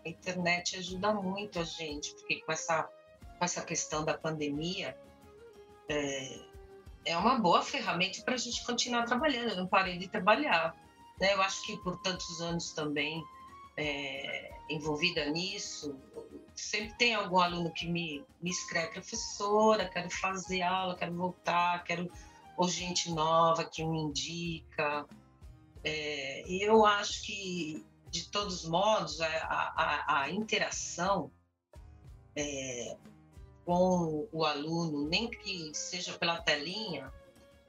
internet 0.06 0.78
ajuda 0.78 1.12
muito 1.12 1.58
a 1.58 1.64
gente, 1.64 2.14
porque 2.14 2.40
com 2.40 2.52
essa 2.52 2.88
com 3.38 3.44
essa 3.44 3.60
questão 3.60 4.02
da 4.02 4.16
pandemia, 4.16 4.96
é, 5.90 6.40
é 7.04 7.16
uma 7.18 7.38
boa 7.38 7.60
ferramenta 7.60 8.22
para 8.22 8.34
a 8.34 8.38
gente 8.38 8.64
continuar 8.64 9.04
trabalhando. 9.04 9.50
Eu 9.50 9.56
não 9.56 9.66
parei 9.66 9.98
de 9.98 10.08
trabalhar. 10.08 10.74
Né? 11.20 11.34
Eu 11.34 11.42
acho 11.42 11.62
que 11.66 11.76
por 11.78 12.00
tantos 12.02 12.40
anos 12.40 12.72
também 12.72 13.22
é, 13.76 14.52
envolvida 14.74 15.26
nisso, 15.30 15.96
sempre 16.54 16.96
tem 16.96 17.14
algum 17.14 17.38
aluno 17.38 17.72
que 17.72 17.86
me, 17.86 18.24
me 18.40 18.50
escreve, 18.50 18.92
professora, 18.92 19.88
quero 19.88 20.10
fazer 20.10 20.62
aula, 20.62 20.96
quero 20.96 21.14
voltar, 21.14 21.82
quero 21.84 22.10
ou 22.56 22.68
gente 22.68 23.10
nova 23.10 23.64
que 23.64 23.84
me 23.84 23.98
indica. 23.98 25.06
É, 25.82 26.44
eu 26.48 26.84
acho 26.84 27.22
que, 27.24 27.84
de 28.10 28.28
todos 28.30 28.68
modos, 28.68 29.20
a, 29.20 29.26
a, 29.26 30.22
a 30.22 30.30
interação 30.30 31.30
é, 32.36 32.96
com 33.64 34.28
o 34.32 34.44
aluno, 34.44 35.08
nem 35.08 35.28
que 35.28 35.72
seja 35.74 36.12
pela 36.12 36.40
telinha, 36.40 37.12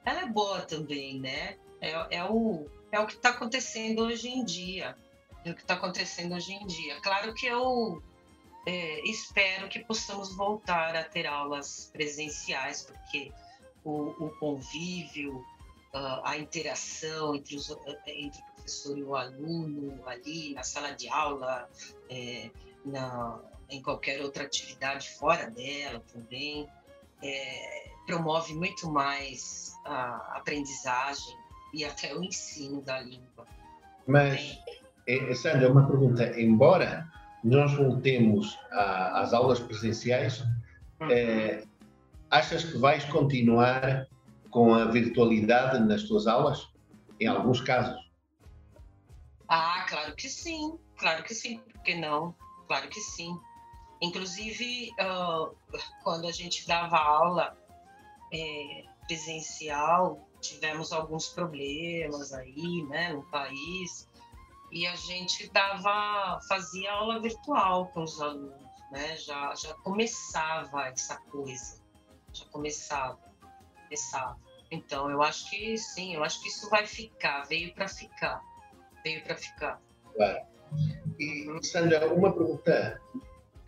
ela 0.04 0.22
é 0.22 0.26
boa 0.26 0.60
também, 0.62 1.18
né? 1.18 1.56
É, 1.80 2.18
é 2.18 2.24
o, 2.24 2.66
é 2.92 3.00
o 3.00 3.06
que 3.06 3.14
está 3.14 3.30
acontecendo 3.30 4.02
hoje 4.02 4.28
em 4.28 4.44
dia. 4.44 4.96
É 5.44 5.50
o 5.50 5.54
que 5.54 5.60
está 5.60 5.74
acontecendo 5.74 6.34
hoje 6.34 6.52
em 6.54 6.66
dia. 6.66 7.00
Claro 7.00 7.34
que 7.34 7.46
eu 7.46 8.02
é, 8.66 9.00
espero 9.08 9.68
que 9.68 9.80
possamos 9.80 10.34
voltar 10.34 10.96
a 10.96 11.04
ter 11.04 11.26
aulas 11.26 11.90
presenciais, 11.92 12.82
porque 12.82 13.30
o, 13.84 14.10
o 14.24 14.30
convívio, 14.38 15.44
a 16.24 16.36
interação 16.38 17.34
entre, 17.34 17.56
os, 17.56 17.70
entre 18.06 18.40
o 18.40 18.54
professor 18.54 18.98
e 18.98 19.04
o 19.04 19.14
aluno 19.14 20.02
ali 20.08 20.54
na 20.54 20.64
sala 20.64 20.92
de 20.92 21.08
aula, 21.08 21.68
é, 22.10 22.50
na, 22.84 23.38
em 23.70 23.80
qualquer 23.82 24.20
outra 24.22 24.44
atividade 24.44 25.10
fora 25.10 25.50
dela 25.50 26.00
também, 26.12 26.68
é, 27.22 27.90
promove 28.06 28.54
muito 28.54 28.90
mais 28.90 29.74
a 29.84 30.38
aprendizagem 30.38 31.36
e 31.72 31.84
até 31.84 32.14
o 32.14 32.22
ensino 32.24 32.80
da 32.80 33.00
língua. 33.00 33.46
Mas, 34.06 34.58
Sandra, 35.34 35.70
uma 35.70 35.86
pergunta. 35.86 36.40
Embora 36.40 37.10
nós 37.42 37.74
voltemos 37.74 38.58
a, 38.70 39.20
às 39.20 39.32
aulas 39.32 39.60
presenciais, 39.60 40.42
uhum. 41.00 41.10
é, 41.10 41.64
achas 42.30 42.64
que 42.64 42.78
vais 42.78 43.04
continuar 43.04 44.06
com 44.50 44.74
a 44.74 44.86
virtualidade 44.86 45.78
nas 45.80 46.04
tuas 46.04 46.26
aulas? 46.26 46.68
Em 47.20 47.26
alguns 47.26 47.60
casos? 47.60 48.00
Ah, 49.48 49.84
claro 49.88 50.14
que 50.16 50.28
sim. 50.28 50.78
Claro 50.96 51.22
que 51.22 51.34
sim. 51.34 51.58
Por 51.58 51.82
que 51.82 51.94
não? 51.94 52.34
Claro 52.66 52.88
que 52.88 53.00
sim. 53.00 53.36
Inclusive, 54.00 54.90
uh, 55.00 55.54
quando 56.02 56.26
a 56.26 56.32
gente 56.32 56.66
dava 56.66 56.96
aula 56.98 57.56
é, 58.32 58.84
presencial, 59.06 60.28
tivemos 60.40 60.92
alguns 60.92 61.28
problemas 61.28 62.32
aí, 62.32 62.84
né, 62.88 63.12
no 63.12 63.22
país, 63.24 64.08
e 64.74 64.88
a 64.88 64.96
gente 64.96 65.48
dava, 65.52 66.40
fazia 66.48 66.90
aula 66.90 67.20
virtual 67.20 67.86
com 67.94 68.02
os 68.02 68.20
alunos, 68.20 68.52
né, 68.90 69.16
já, 69.16 69.54
já 69.54 69.72
começava 69.74 70.88
essa 70.88 71.16
coisa, 71.30 71.80
já 72.32 72.44
começava, 72.46 73.16
começava. 73.84 74.36
Então, 74.72 75.08
eu 75.08 75.22
acho 75.22 75.48
que 75.48 75.78
sim, 75.78 76.16
eu 76.16 76.24
acho 76.24 76.42
que 76.42 76.48
isso 76.48 76.68
vai 76.68 76.84
ficar, 76.84 77.42
veio 77.42 77.72
para 77.72 77.86
ficar, 77.86 78.40
veio 79.04 79.22
para 79.22 79.36
ficar. 79.36 79.80
Claro. 80.12 80.40
E, 81.20 81.46
Sandra, 81.62 82.12
uma 82.12 82.32
pergunta 82.32 83.00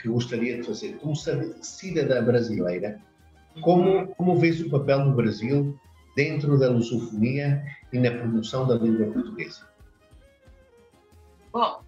que 0.01 0.09
gostaria 0.09 0.57
de 0.57 0.67
fazer. 0.67 0.99
Como 0.99 1.15
cidadã 1.15 2.25
brasileira, 2.25 3.01
como, 3.61 4.09
como 4.17 4.37
vês 4.41 4.61
o 4.61 4.69
papel 4.69 5.05
do 5.05 5.15
Brasil 5.15 5.79
dentro 6.17 6.59
da 6.59 6.69
lusofonia 6.69 7.65
e 7.93 7.99
na 8.01 8.11
promoção 8.11 8.67
da 8.67 8.75
língua 8.75 9.13
portuguesa? 9.13 9.76
Bom, 11.57 11.83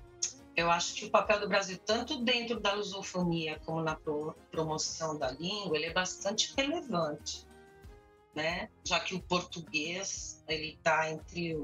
eu 0.56 0.70
acho 0.70 0.94
que 0.94 1.04
o 1.04 1.10
papel 1.10 1.40
do 1.40 1.46
Brasil, 1.46 1.78
tanto 1.84 2.24
dentro 2.24 2.58
da 2.58 2.72
lusofonia 2.72 3.60
como 3.66 3.82
na 3.82 4.00
promoção 4.50 5.18
da 5.18 5.30
língua, 5.30 5.76
ele 5.76 5.84
é 5.84 5.92
bastante 5.92 6.54
relevante, 6.56 7.46
né? 8.34 8.70
Já 8.82 8.98
que 8.98 9.14
o 9.14 9.20
português 9.20 10.42
ele 10.48 10.68
está 10.68 11.10
entre 11.10 11.54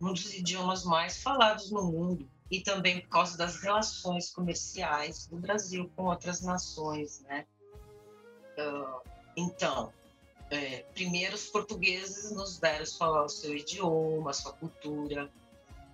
um 0.00 0.10
dos 0.10 0.32
idiomas 0.32 0.86
mais 0.86 1.22
falados 1.22 1.70
no 1.70 1.84
mundo 1.84 2.26
e 2.50 2.62
também 2.62 3.02
por 3.02 3.10
causa 3.10 3.36
das 3.36 3.62
relações 3.62 4.30
comerciais 4.32 5.26
do 5.26 5.36
Brasil 5.36 5.92
com 5.94 6.04
outras 6.04 6.40
nações, 6.40 7.20
né? 7.24 7.44
Uh, 8.56 9.02
então, 9.36 9.92
é, 10.50 10.86
primeiro 10.94 11.34
os 11.34 11.44
portugueses 11.50 12.32
nos 12.32 12.58
deram 12.58 12.86
falar 12.86 13.22
o 13.22 13.28
seu 13.28 13.54
idioma, 13.54 14.30
a 14.30 14.32
sua 14.32 14.54
cultura, 14.54 15.30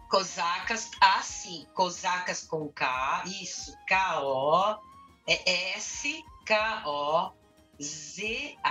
Cosacas, 0.08 0.90
ah, 1.00 1.22
sim, 1.22 1.66
cosacas 1.74 2.44
com 2.44 2.68
K, 2.68 3.24
isso, 3.26 3.76
K-O, 3.86 4.78
é 5.26 5.76
S-K-O, 5.76 7.32
Z-A-K-A-S. 7.82 8.64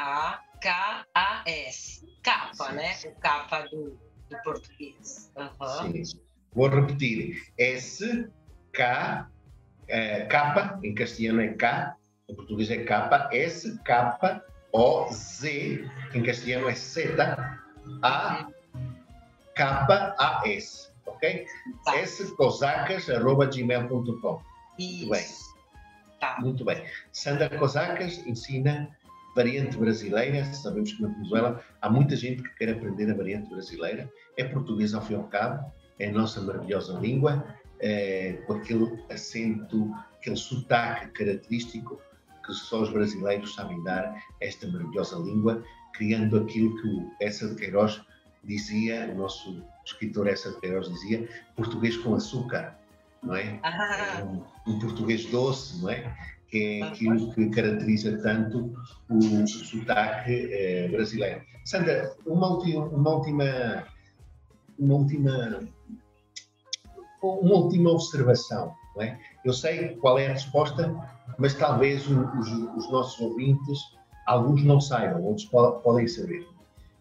Capa, 2.23 2.69
Sim. 2.69 2.75
né? 2.75 2.97
O 3.05 3.11
capa 3.19 3.63
do, 3.63 3.99
do 4.29 4.37
português. 4.43 5.29
Uhum. 5.35 6.05
Sim. 6.05 6.19
Vou 6.53 6.69
repetir. 6.69 7.51
S, 7.57 8.29
K, 8.71 9.29
é, 9.87 10.25
capa, 10.25 10.79
em 10.81 10.95
castelhano 10.95 11.41
é 11.41 11.49
K, 11.49 11.97
em 12.33 12.35
português 12.35 12.69
é 12.71 12.83
capa, 12.83 13.29
S, 13.31 13.79
K, 13.83 14.41
O, 14.71 15.07
Z, 15.11 15.87
em 16.13 16.23
castelhano 16.23 16.67
é 16.67 16.73
Z, 16.73 17.15
A, 18.01 18.47
K, 19.55 20.15
A, 20.17 20.41
S. 20.47 20.91
Ok? 21.05 21.45
Tá. 21.85 21.95
S, 21.97 22.35
cosacas.gmail.com. 22.35 24.41
Muito 24.79 25.09
bem. 25.09 25.25
Tá. 26.19 26.37
Muito 26.39 26.65
bem. 26.65 26.83
Sandra 27.11 27.47
Cosacas 27.49 28.25
ensina 28.25 28.89
variante 29.35 29.77
brasileira. 29.77 30.43
Sabemos 30.45 30.93
que 30.93 31.03
na 31.03 31.09
Venezuela 31.09 31.63
há 31.81 31.89
muita 31.89 32.15
gente 32.15 32.41
que 32.41 32.49
quer 32.55 32.69
aprender 32.69 33.11
a 33.11 33.15
variante 33.15 33.49
brasileira. 33.49 34.09
É 34.37 34.43
português 34.43 34.95
ao 34.95 35.01
fim 35.01 35.13
e 35.13 35.17
ao 35.17 35.25
cabo, 35.25 35.71
é 35.99 36.07
a 36.07 36.11
nossa 36.11 36.41
maravilhosa 36.41 36.97
língua, 36.99 37.45
é, 37.79 38.41
com 38.47 38.53
aquele 38.53 39.03
acento, 39.11 39.93
aquele 40.17 40.37
sotaque 40.37 41.11
característico 41.11 42.01
que 42.45 42.53
só 42.53 42.81
os 42.81 42.89
brasileiros 42.89 43.53
sabem 43.55 43.81
dar 43.83 44.21
esta 44.41 44.67
maravilhosa 44.67 45.17
língua, 45.17 45.63
criando 45.93 46.37
aquilo 46.37 46.75
que 46.81 46.87
o 46.87 47.11
Essa 47.21 47.47
de 47.47 47.55
Queiroz 47.55 48.01
dizia, 48.43 49.09
o 49.13 49.17
nosso 49.17 49.63
escritor 49.85 50.27
Essa 50.27 50.51
de 50.51 50.59
Queiroz 50.59 50.89
dizia, 50.89 51.27
português 51.55 51.97
com 51.97 52.15
açúcar 52.15 52.77
não 53.23 53.35
é? 53.35 53.59
Ah. 53.63 54.19
é 54.19 54.23
um, 54.23 54.43
um, 54.67 54.79
português 54.79 55.25
doce, 55.25 55.81
não 55.81 55.89
é? 55.89 56.15
Que 56.49 56.81
é 56.81 56.83
aquilo 56.83 57.33
que 57.33 57.49
caracteriza 57.49 58.21
tanto 58.21 58.73
o, 59.09 59.17
o 59.17 59.47
sotaque 59.47 60.49
eh, 60.51 60.87
brasileiro. 60.89 61.41
Sandra, 61.65 62.13
uma 62.25 62.47
última, 62.47 62.85
uma 62.85 63.09
última, 63.15 63.87
uma 64.77 64.95
última, 64.95 65.59
uma 67.21 67.55
última 67.55 67.91
observação, 67.91 68.75
não 68.95 69.03
é? 69.03 69.19
Eu 69.43 69.53
sei 69.53 69.89
qual 69.95 70.17
é 70.17 70.27
a 70.27 70.33
resposta, 70.33 70.93
mas 71.37 71.53
talvez 71.53 72.07
os, 72.07 72.51
os 72.77 72.91
nossos 72.91 73.19
ouvintes, 73.19 73.79
alguns 74.25 74.63
não 74.63 74.79
saibam, 74.79 75.23
outros 75.23 75.45
podem 75.83 76.07
saber. 76.07 76.47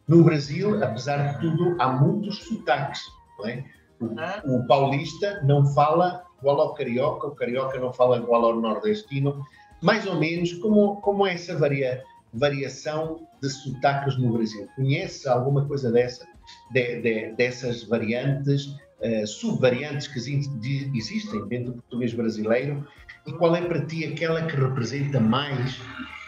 No 0.09 0.25
Brasil, 0.25 0.83
apesar 0.83 1.33
de 1.33 1.41
tudo, 1.41 1.77
há 1.81 1.89
muitos 1.89 2.39
sotaques, 2.43 3.01
não 3.39 3.47
é? 3.47 3.65
O, 4.01 4.57
o, 4.57 4.67
paulista 4.67 5.41
não 5.45 5.65
fala 5.65 6.25
igual 6.41 6.61
ao 6.61 6.75
carioca, 6.75 7.29
o 7.29 7.35
carioca 7.37 7.79
não 7.79 7.93
fala 7.93 8.19
igual 8.19 8.45
ao 8.45 8.61
nordestino, 8.61 9.45
mais 9.81 10.05
ou 10.07 10.17
menos 10.17 10.53
como, 10.55 11.01
como 11.01 11.25
é 11.25 11.35
essa 11.35 11.57
varia, 11.57 12.03
variação 12.33 13.29
de 13.41 13.49
sotaques 13.49 14.19
no 14.19 14.33
Brasil. 14.33 14.69
Conhece 14.75 15.29
alguma 15.29 15.65
coisa 15.67 15.93
dessa, 15.93 16.27
de, 16.73 17.01
de, 17.01 17.33
dessas 17.37 17.85
variantes, 17.85 18.75
uh, 19.03 19.27
subvariantes 19.27 20.07
que 20.09 20.19
existem 20.19 21.47
dentro 21.49 21.73
do 21.73 21.83
português 21.83 22.15
brasileiro? 22.15 22.87
E 23.27 23.33
qual 23.33 23.55
é 23.55 23.63
para 23.63 23.85
ti 23.85 24.05
aquela 24.05 24.47
que 24.47 24.57
representa 24.57 25.21
mais 25.21 25.81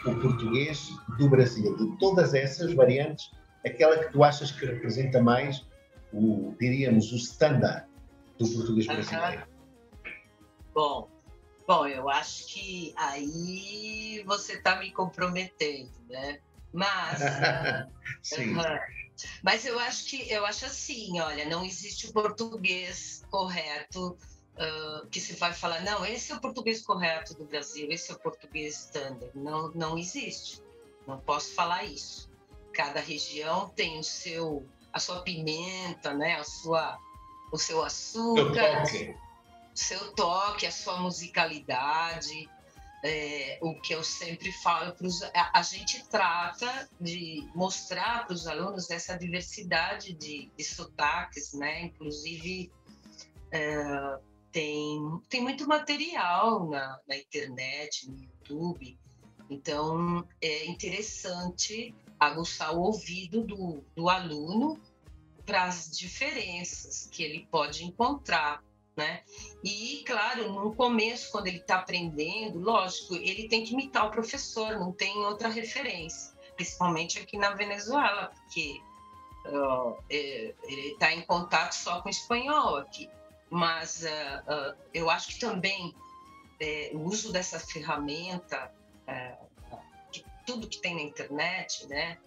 o 0.05 0.15
português 0.15 0.89
do 1.17 1.29
Brasil? 1.29 1.75
De 1.75 1.97
todas 1.97 2.33
essas 2.33 2.73
variantes, 2.73 3.31
aquela 3.65 3.97
que 3.97 4.11
tu 4.11 4.23
achas 4.23 4.51
que 4.51 4.65
representa 4.65 5.21
mais 5.21 5.65
o, 6.13 6.55
diríamos, 6.59 7.11
o 7.11 7.15
standard 7.15 7.85
do 8.37 8.47
português 8.47 8.87
brasileiro? 8.87 9.43
Bom, 10.73 11.09
bom, 11.67 11.87
eu 11.87 12.09
acho 12.09 12.47
que 12.53 12.93
aí 12.97 14.23
você 14.25 14.53
está 14.53 14.77
me 14.77 14.91
comprometendo, 14.91 15.91
né? 16.09 16.39
Mas, 16.71 17.19
Sim. 18.21 18.55
Mas 19.41 19.65
eu 19.65 19.79
acho 19.79 20.05
que 20.05 20.29
eu 20.31 20.45
acho 20.45 20.65
assim, 20.65 21.19
olha, 21.19 21.45
não 21.45 21.63
existe 21.63 22.07
o 22.07 22.13
português 22.13 23.23
correto 23.29 24.17
uh, 24.55 25.07
que 25.07 25.19
se 25.19 25.33
vai 25.35 25.53
falar, 25.53 25.81
não, 25.81 26.05
esse 26.05 26.31
é 26.31 26.35
o 26.35 26.41
português 26.41 26.81
correto 26.81 27.33
do 27.35 27.45
Brasil, 27.45 27.87
esse 27.91 28.11
é 28.11 28.15
o 28.15 28.19
português 28.19 28.85
standard. 28.85 29.31
Não, 29.35 29.71
não 29.71 29.97
existe. 29.97 30.61
não 31.07 31.19
posso 31.19 31.53
falar 31.53 31.83
isso. 31.83 32.29
Cada 32.73 32.99
região 32.99 33.69
tem 33.69 33.99
o 33.99 34.03
seu, 34.03 34.67
a 34.91 34.99
sua 34.99 35.21
pimenta, 35.21 36.13
né? 36.13 36.35
A 36.35 36.43
sua, 36.43 36.97
o 37.51 37.57
seu 37.57 37.83
açúcar, 37.83 38.83
o 38.83 38.85
seu, 38.85 39.15
seu 39.73 40.13
toque, 40.13 40.65
a 40.65 40.71
sua 40.71 40.99
musicalidade. 40.99 42.49
É, 43.07 43.59
o 43.61 43.79
que 43.79 43.93
eu 43.93 44.03
sempre 44.03 44.51
falo 44.51 44.91
para 44.95 45.05
os 45.05 45.21
a, 45.21 45.61
gente 45.61 46.03
trata 46.07 46.89
de 46.99 47.47
mostrar 47.53 48.25
para 48.25 48.33
os 48.33 48.47
alunos 48.47 48.89
essa 48.89 49.15
diversidade 49.15 50.11
de, 50.13 50.51
de 50.57 50.63
sotaques, 50.63 51.53
né? 51.53 51.83
Inclusive 51.83 52.71
é, 53.51 54.19
tem, 54.51 55.21
tem 55.29 55.39
muito 55.39 55.67
material 55.67 56.67
na, 56.67 56.99
na 57.07 57.15
internet, 57.15 58.09
no 58.09 58.17
YouTube, 58.17 58.97
então 59.51 60.27
é 60.41 60.65
interessante 60.65 61.93
aguçar 62.19 62.75
o 62.75 62.81
ouvido 62.81 63.43
do, 63.43 63.83
do 63.95 64.09
aluno 64.09 64.81
para 65.45 65.65
as 65.65 65.91
diferenças 65.95 67.07
que 67.11 67.21
ele 67.21 67.47
pode 67.51 67.85
encontrar, 67.85 68.63
né? 68.95 69.21
E, 69.63 70.03
claro, 70.05 70.51
no 70.53 70.73
começo, 70.73 71.31
quando 71.31 71.47
ele 71.47 71.57
está 71.57 71.77
aprendendo, 71.79 72.59
lógico, 72.59 73.15
ele 73.15 73.47
tem 73.49 73.63
que 73.63 73.73
imitar 73.73 74.07
o 74.07 74.11
professor, 74.11 74.79
não 74.79 74.91
tem 74.91 75.17
outra 75.25 75.49
referência, 75.49 76.33
principalmente 76.55 77.19
aqui 77.19 77.37
na 77.37 77.53
Venezuela, 77.53 78.31
porque 78.33 78.81
uh, 79.47 79.97
ele 80.09 80.91
está 80.93 81.11
em 81.11 81.21
contato 81.21 81.73
só 81.73 82.01
com 82.01 82.07
o 82.07 82.11
espanhol 82.11 82.77
aqui 82.77 83.09
mas 83.49 84.03
uh, 84.03 84.51
uh, 84.51 84.77
eu 84.93 85.09
acho 85.09 85.29
que 85.29 85.39
também 85.39 85.95
uh, 86.93 86.97
o 86.97 87.03
uso 87.03 87.31
dessa 87.31 87.59
ferramenta, 87.59 88.71
que 90.11 90.25
tudo 90.45 90.67
que 90.67 90.79
tem 90.79 90.95
na 90.95 91.01
internet, 91.01 91.87
né, 91.87 92.17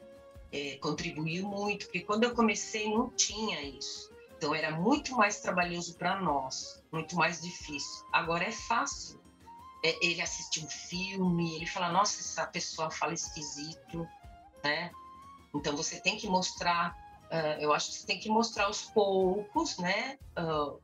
contribuiu 0.80 1.46
muito, 1.46 1.86
porque 1.86 2.00
quando 2.00 2.24
eu 2.24 2.34
comecei 2.34 2.88
não 2.88 3.10
tinha 3.10 3.60
isso. 3.62 4.07
Então 4.38 4.54
era 4.54 4.70
muito 4.70 5.16
mais 5.16 5.40
trabalhoso 5.40 5.96
para 5.96 6.20
nós, 6.20 6.80
muito 6.92 7.16
mais 7.16 7.42
difícil. 7.42 8.06
Agora 8.12 8.44
é 8.44 8.52
fácil. 8.52 9.20
É, 9.84 10.04
ele 10.04 10.20
assistir 10.22 10.64
um 10.64 10.68
filme, 10.68 11.56
ele 11.56 11.66
fala, 11.66 11.90
nossa, 11.90 12.20
essa 12.20 12.46
pessoa 12.46 12.90
fala 12.90 13.14
esquisito, 13.14 14.08
né? 14.62 14.90
Então 15.54 15.76
você 15.76 16.00
tem 16.00 16.16
que 16.16 16.28
mostrar, 16.28 16.96
uh, 17.30 17.60
eu 17.60 17.72
acho 17.72 17.90
que 17.90 17.98
você 17.98 18.06
tem 18.06 18.18
que 18.18 18.28
mostrar 18.28 18.64
aos 18.66 18.82
poucos, 18.82 19.76
né? 19.78 20.18
Uh, 20.36 20.80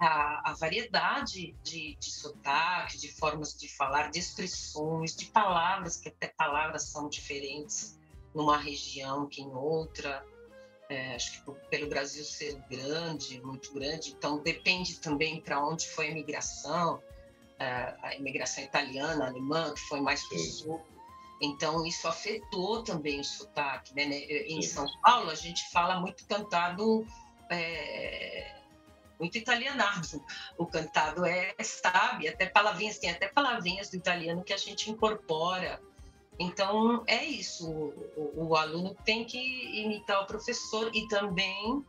a, 0.00 0.50
a 0.50 0.54
variedade 0.54 1.54
de, 1.62 1.94
de 1.96 2.10
sotaque, 2.10 2.98
de 2.98 3.12
formas 3.12 3.54
de 3.54 3.68
falar, 3.68 4.10
de 4.10 4.18
expressões, 4.18 5.14
de 5.14 5.26
palavras, 5.26 5.96
que 5.96 6.08
até 6.08 6.28
palavras 6.28 6.84
são 6.84 7.08
diferentes 7.08 7.98
numa 8.34 8.56
região 8.56 9.26
que 9.28 9.42
em 9.42 9.52
outra. 9.54 10.24
É, 10.92 11.14
acho 11.14 11.42
que 11.42 11.52
pelo 11.70 11.88
Brasil 11.88 12.22
ser 12.22 12.60
grande, 12.68 13.40
muito 13.40 13.72
grande, 13.72 14.10
então 14.10 14.42
depende 14.42 15.00
também 15.00 15.40
para 15.40 15.64
onde 15.64 15.88
foi 15.88 16.08
a 16.08 16.10
imigração, 16.10 17.02
é, 17.58 17.94
a 18.02 18.14
imigração 18.14 18.62
italiana, 18.62 19.26
alemã, 19.26 19.72
que 19.72 19.80
foi 19.80 20.02
mais 20.02 20.22
para 20.28 20.36
o 20.36 20.40
sul. 20.40 20.82
Então, 21.40 21.86
isso 21.86 22.06
afetou 22.06 22.82
também 22.82 23.20
o 23.20 23.24
sotaque. 23.24 23.94
Né? 23.94 24.02
Em 24.04 24.60
São 24.60 24.86
Paulo, 25.00 25.30
a 25.30 25.34
gente 25.34 25.68
fala 25.70 25.98
muito 25.98 26.26
cantado 26.26 27.06
é, 27.50 28.54
muito 29.18 29.38
italianado. 29.38 30.22
O 30.58 30.66
cantado 30.66 31.24
é, 31.24 31.54
sabe, 31.62 32.28
até 32.28 32.46
palavrinhas, 32.46 32.98
tem 32.98 33.10
até 33.10 33.28
palavrinhas 33.28 33.88
do 33.88 33.96
italiano 33.96 34.44
que 34.44 34.52
a 34.52 34.58
gente 34.58 34.90
incorpora. 34.90 35.80
Então, 36.38 37.04
é 37.06 37.24
isso. 37.24 37.68
O, 38.16 38.48
o 38.48 38.56
aluno 38.56 38.96
tem 39.04 39.24
que 39.24 39.38
imitar 39.82 40.22
o 40.22 40.26
professor 40.26 40.90
e 40.94 41.06
também, 41.08 41.84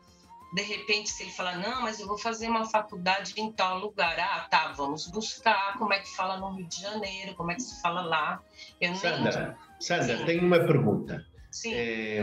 de 0.54 0.62
repente, 0.62 1.10
se 1.10 1.24
ele 1.24 1.32
falar, 1.32 1.58
não, 1.58 1.82
mas 1.84 2.00
eu 2.00 2.08
vou 2.08 2.18
fazer 2.18 2.48
uma 2.50 2.66
faculdade 2.66 3.34
em 3.38 3.52
tal 3.52 3.80
lugar. 3.80 4.20
Ah, 4.20 4.48
tá, 4.50 4.74
vamos 4.74 5.08
buscar 5.08 5.78
como 5.78 5.94
é 5.94 6.00
que 6.00 6.10
fala 6.16 6.38
no 6.38 6.56
Rio 6.56 6.68
de 6.68 6.82
Janeiro, 6.82 7.36
como 7.36 7.52
é 7.52 7.56
que 7.56 7.64
se 7.64 7.82
fala 7.82 8.02
lá. 8.02 8.42
Eu 8.80 8.96
Sandra. 8.96 9.58
Sandra 9.80 10.26
tenho 10.26 10.46
uma 10.46 10.60
pergunta. 10.60 11.26
Sim. 11.52 11.74
É, 11.74 12.22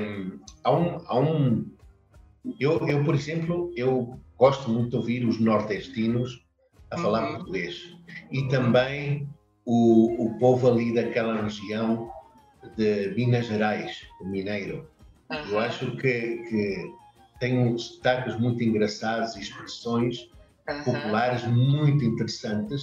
há 0.64 0.72
um, 0.72 0.96
há 1.06 1.18
um 1.18 1.70
eu, 2.58 2.86
eu, 2.88 3.04
por 3.04 3.14
exemplo, 3.14 3.72
eu 3.76 4.18
gosto 4.36 4.70
muito 4.70 4.90
de 4.90 4.96
ouvir 4.96 5.26
os 5.26 5.38
nordestinos 5.38 6.44
a 6.90 6.96
falar 6.96 7.24
uhum. 7.24 7.36
português 7.36 7.96
e 8.30 8.48
também 8.48 9.28
o, 9.72 10.26
o 10.26 10.34
povo 10.40 10.68
ali 10.68 10.92
daquela 10.92 11.44
região 11.44 12.10
de 12.76 13.14
Minas 13.14 13.46
Gerais, 13.46 14.02
o 14.20 14.24
mineiro. 14.24 14.90
Uhum. 15.30 15.36
Eu 15.48 15.60
acho 15.60 15.96
que, 15.96 16.38
que 16.48 16.92
tem 17.38 17.78
sotaques 17.78 18.36
muito 18.40 18.64
engraçados 18.64 19.36
e 19.36 19.42
expressões 19.42 20.28
uhum. 20.68 20.82
populares 20.82 21.44
muito 21.46 22.04
interessantes, 22.04 22.82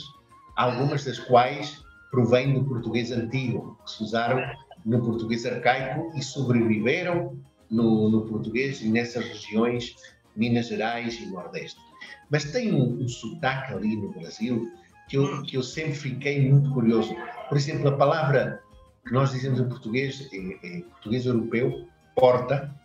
algumas 0.56 1.04
das 1.04 1.19
quais 1.19 1.84
provêm 2.10 2.54
do 2.54 2.63
português 2.63 3.12
antigo, 3.12 3.78
que 3.84 3.91
se 3.91 4.04
usaram 4.04 4.41
no 4.86 5.04
português 5.04 5.45
arcaico 5.45 6.13
e 6.15 6.23
sobreviveram 6.23 7.38
no, 7.69 8.10
no 8.10 8.21
português 8.28 8.82
e 8.82 8.88
nessas 8.88 9.26
regiões 9.26 9.93
Minas 10.38 10.67
Gerais 10.67 11.19
e 11.19 11.26
Nordeste. 11.26 11.82
Mas 12.30 12.45
tem 12.45 12.73
um, 12.73 13.04
um 13.04 13.10
sotaque 13.10 13.73
ali 13.73 13.97
no 13.97 14.10
Brasil 14.13 14.71
que 15.07 15.17
eu, 15.17 15.41
que 15.43 15.55
eu 15.57 15.63
sempre 15.63 15.93
fiquei 15.93 16.49
muito 16.49 16.71
curioso. 16.71 17.15
Por 17.47 17.57
exemplo, 17.57 17.87
a 17.89 17.97
palavra 17.97 18.61
que 19.05 19.13
nós 19.13 19.31
dizemos 19.31 19.59
em 19.59 19.67
português, 19.67 20.31
em, 20.33 20.59
em 20.63 20.81
português 20.81 21.25
europeu, 21.25 21.87
porta, 22.15 22.75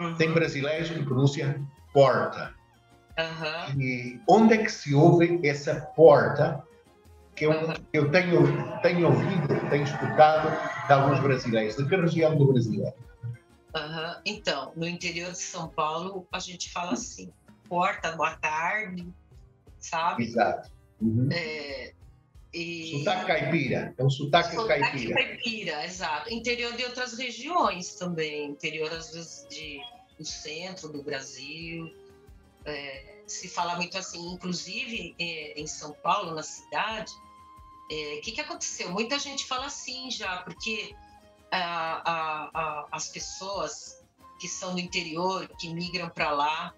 uhum. 0.00 0.14
tem 0.16 0.32
brasileiros 0.32 0.90
que 0.90 1.02
pronunciam 1.02 1.66
porta. 1.92 2.54
Uhum. 3.18 3.80
E 3.80 4.20
onde 4.28 4.54
é 4.54 4.58
que 4.58 4.70
se 4.70 4.94
ouve 4.94 5.40
essa 5.46 5.74
porta 5.94 6.62
que 7.34 7.46
eu, 7.46 7.50
uhum. 7.50 7.74
eu 7.92 8.10
tenho, 8.10 8.80
tenho 8.80 9.06
ouvido, 9.08 9.70
tenho 9.70 9.84
escutado 9.84 10.50
de 10.86 10.92
alguns 10.92 11.18
brasileiros? 11.20 11.76
De 11.76 11.86
que 11.86 11.96
região 11.96 12.36
do 12.36 12.52
Brasil 12.52 12.86
é? 12.86 12.94
Uhum. 13.74 14.14
Então, 14.24 14.72
no 14.76 14.86
interior 14.86 15.32
de 15.32 15.38
São 15.38 15.68
Paulo, 15.68 16.26
a 16.30 16.38
gente 16.38 16.70
fala 16.70 16.92
assim, 16.92 17.32
porta, 17.68 18.12
boa 18.12 18.36
tarde, 18.36 19.08
sabe? 19.78 20.24
Exato. 20.24 20.70
Uhum. 21.02 21.28
É, 21.32 21.92
e... 22.54 22.98
Sotaque 22.98 23.26
caipira, 23.26 23.94
é 23.96 24.04
um 24.04 24.10
sotaque, 24.10 24.54
sotaque 24.54 24.80
caipira. 24.80 25.14
caipira, 25.14 25.84
exato. 25.84 26.32
Interior 26.32 26.76
de 26.76 26.84
outras 26.84 27.18
regiões 27.18 27.94
também, 27.94 28.50
interior 28.50 28.92
às 28.92 29.12
vezes 29.12 29.46
de, 29.48 29.80
do 30.18 30.24
centro 30.24 30.88
do 30.88 31.02
Brasil. 31.02 31.92
É, 32.64 33.22
se 33.26 33.48
fala 33.48 33.74
muito 33.76 33.98
assim, 33.98 34.32
inclusive 34.32 35.16
é, 35.18 35.60
em 35.60 35.66
São 35.66 35.92
Paulo, 35.92 36.34
na 36.34 36.42
cidade, 36.42 37.12
o 37.90 37.94
é, 37.94 38.20
que, 38.20 38.32
que 38.32 38.40
aconteceu? 38.40 38.90
Muita 38.90 39.18
gente 39.18 39.44
fala 39.46 39.66
assim 39.66 40.10
já, 40.10 40.38
porque 40.38 40.94
a, 41.50 42.50
a, 42.54 42.88
as 42.92 43.08
pessoas 43.08 44.02
que 44.38 44.46
são 44.46 44.74
do 44.74 44.80
interior, 44.80 45.48
que 45.58 45.72
migram 45.72 46.08
para 46.10 46.30
lá, 46.32 46.74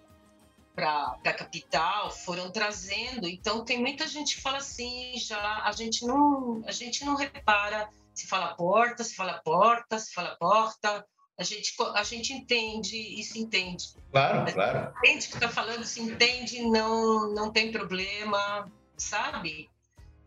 para 0.75 1.17
a 1.23 1.33
capital, 1.33 2.11
foram 2.11 2.51
trazendo. 2.51 3.27
Então 3.27 3.63
tem 3.63 3.79
muita 3.79 4.07
gente 4.07 4.35
que 4.35 4.41
fala 4.41 4.57
assim, 4.57 5.13
já 5.17 5.63
a 5.63 5.71
gente 5.71 6.05
não 6.05 6.61
a 6.67 6.71
gente 6.71 7.05
não 7.05 7.15
repara 7.15 7.89
se 8.13 8.27
fala 8.27 8.53
porta, 8.55 9.03
se 9.03 9.15
fala 9.15 9.41
porta, 9.43 9.97
se 9.97 10.13
fala 10.13 10.35
porta. 10.35 11.05
A 11.37 11.43
gente, 11.43 11.73
a 11.95 12.03
gente 12.03 12.31
entende 12.31 12.95
e 12.95 13.21
se 13.21 13.37
entende. 13.39 13.87
Claro, 14.09 14.53
claro. 14.53 14.93
Entende 14.99 15.27
que 15.27 15.33
está 15.33 15.49
falando, 15.49 15.83
se 15.83 16.01
entende, 16.01 16.61
não, 16.61 17.33
não 17.33 17.51
tem 17.51 17.73
problema, 17.73 18.71
sabe? 18.95 19.69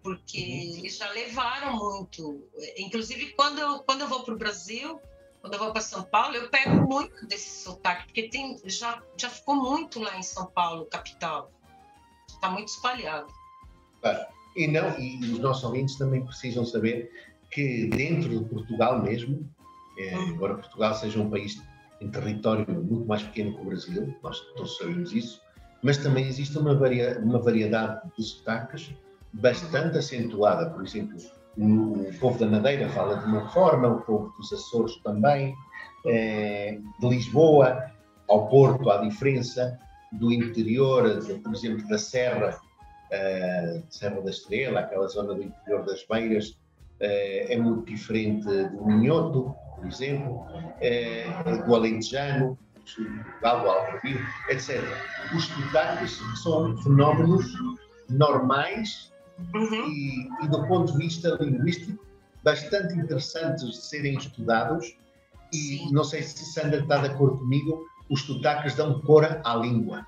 porque 0.02 0.38
uhum. 0.38 0.78
eles 0.78 0.96
já 0.96 1.10
levaram 1.10 1.76
muito. 1.76 2.48
Inclusive, 2.78 3.32
quando 3.32 3.58
eu, 3.58 3.80
quando 3.80 4.02
eu 4.02 4.08
vou 4.08 4.22
para 4.22 4.34
o 4.34 4.38
Brasil, 4.38 5.00
quando 5.48 5.54
eu 5.54 5.60
vou 5.60 5.72
para 5.72 5.80
São 5.80 6.02
Paulo, 6.02 6.36
eu 6.36 6.50
pego 6.50 6.86
muito 6.86 7.26
desse 7.26 7.64
sotaque, 7.64 8.04
porque 8.04 8.28
tem, 8.28 8.58
já, 8.66 9.02
já 9.16 9.30
ficou 9.30 9.56
muito 9.56 9.98
lá 9.98 10.18
em 10.18 10.22
São 10.22 10.46
Paulo, 10.46 10.84
capital. 10.84 11.50
Está 12.28 12.50
muito 12.50 12.68
espalhado. 12.68 13.26
Claro. 14.02 14.26
E, 14.54 14.68
não, 14.68 14.98
e 14.98 15.18
os 15.32 15.38
nossos 15.38 15.64
ouvintes 15.64 15.96
também 15.96 16.22
precisam 16.24 16.66
saber 16.66 17.10
que 17.50 17.86
dentro 17.86 18.28
de 18.28 18.44
Portugal 18.44 19.02
mesmo, 19.02 19.48
é, 19.96 20.16
uhum. 20.16 20.28
embora 20.28 20.56
Portugal 20.56 20.94
seja 20.94 21.18
um 21.18 21.30
país 21.30 21.62
em 22.00 22.10
território 22.10 22.66
muito 22.68 23.06
mais 23.06 23.22
pequeno 23.22 23.54
que 23.54 23.62
o 23.62 23.64
Brasil, 23.64 24.14
nós 24.22 24.40
todos 24.54 24.76
sabemos 24.76 25.12
isso, 25.12 25.40
mas 25.82 25.96
também 25.96 26.26
existe 26.26 26.58
uma, 26.58 26.74
varia, 26.74 27.18
uma 27.20 27.38
variedade 27.38 28.02
de 28.18 28.22
sotaques 28.22 28.92
bastante 29.32 29.96
acentuada. 29.96 30.68
Por 30.70 30.84
exemplo, 30.84 31.16
o 31.58 32.10
povo 32.20 32.38
da 32.38 32.46
Madeira 32.46 32.88
fala 32.90 33.16
de 33.16 33.26
uma 33.26 33.48
forma, 33.48 33.88
o 33.88 34.00
povo 34.02 34.32
dos 34.36 34.52
Açores 34.52 34.96
também, 35.02 35.54
é, 36.06 36.78
de 37.00 37.08
Lisboa 37.08 37.90
ao 38.28 38.48
Porto 38.48 38.90
há 38.90 38.98
diferença, 38.98 39.78
do 40.12 40.32
interior, 40.32 41.20
de, 41.20 41.34
por 41.34 41.54
exemplo, 41.54 41.86
da 41.88 41.98
Serra, 41.98 42.58
é, 43.10 43.82
Serra 43.90 44.20
da 44.20 44.30
Estrela, 44.30 44.80
aquela 44.80 45.08
zona 45.08 45.34
do 45.34 45.42
interior 45.42 45.84
das 45.84 46.04
Beiras, 46.06 46.58
é, 47.00 47.54
é 47.54 47.58
muito 47.58 47.84
diferente 47.86 48.44
do 48.44 48.86
Minhoto, 48.86 49.54
por 49.76 49.86
exemplo, 49.86 50.46
é, 50.80 51.24
do 51.66 51.74
alentejano, 51.74 52.58
do 52.96 53.46
Algarvio, 53.46 54.18
etc. 54.48 54.82
Os 55.34 55.44
sotaques 55.44 56.18
são 56.42 56.76
fenómenos 56.78 57.52
normais 58.08 59.07
uhum. 59.54 59.88
e, 59.88 60.28
e, 60.42 60.48
do 60.48 60.66
ponto 60.66 60.92
de 60.92 60.98
vista 60.98 61.36
linguístico, 61.40 62.04
bastante 62.42 62.94
interessantes 62.94 63.64
de 63.64 63.76
serem 63.76 64.16
estudados. 64.16 64.96
E 65.52 65.78
Sim. 65.78 65.92
não 65.92 66.04
sei 66.04 66.22
se 66.22 66.44
Sandra 66.52 66.80
está 66.80 66.98
de 66.98 67.06
acordo 67.06 67.38
comigo, 67.38 67.86
os 68.08 68.22
sotaques 68.22 68.74
dão 68.74 69.00
cor 69.00 69.40
à 69.44 69.54
língua. 69.54 70.06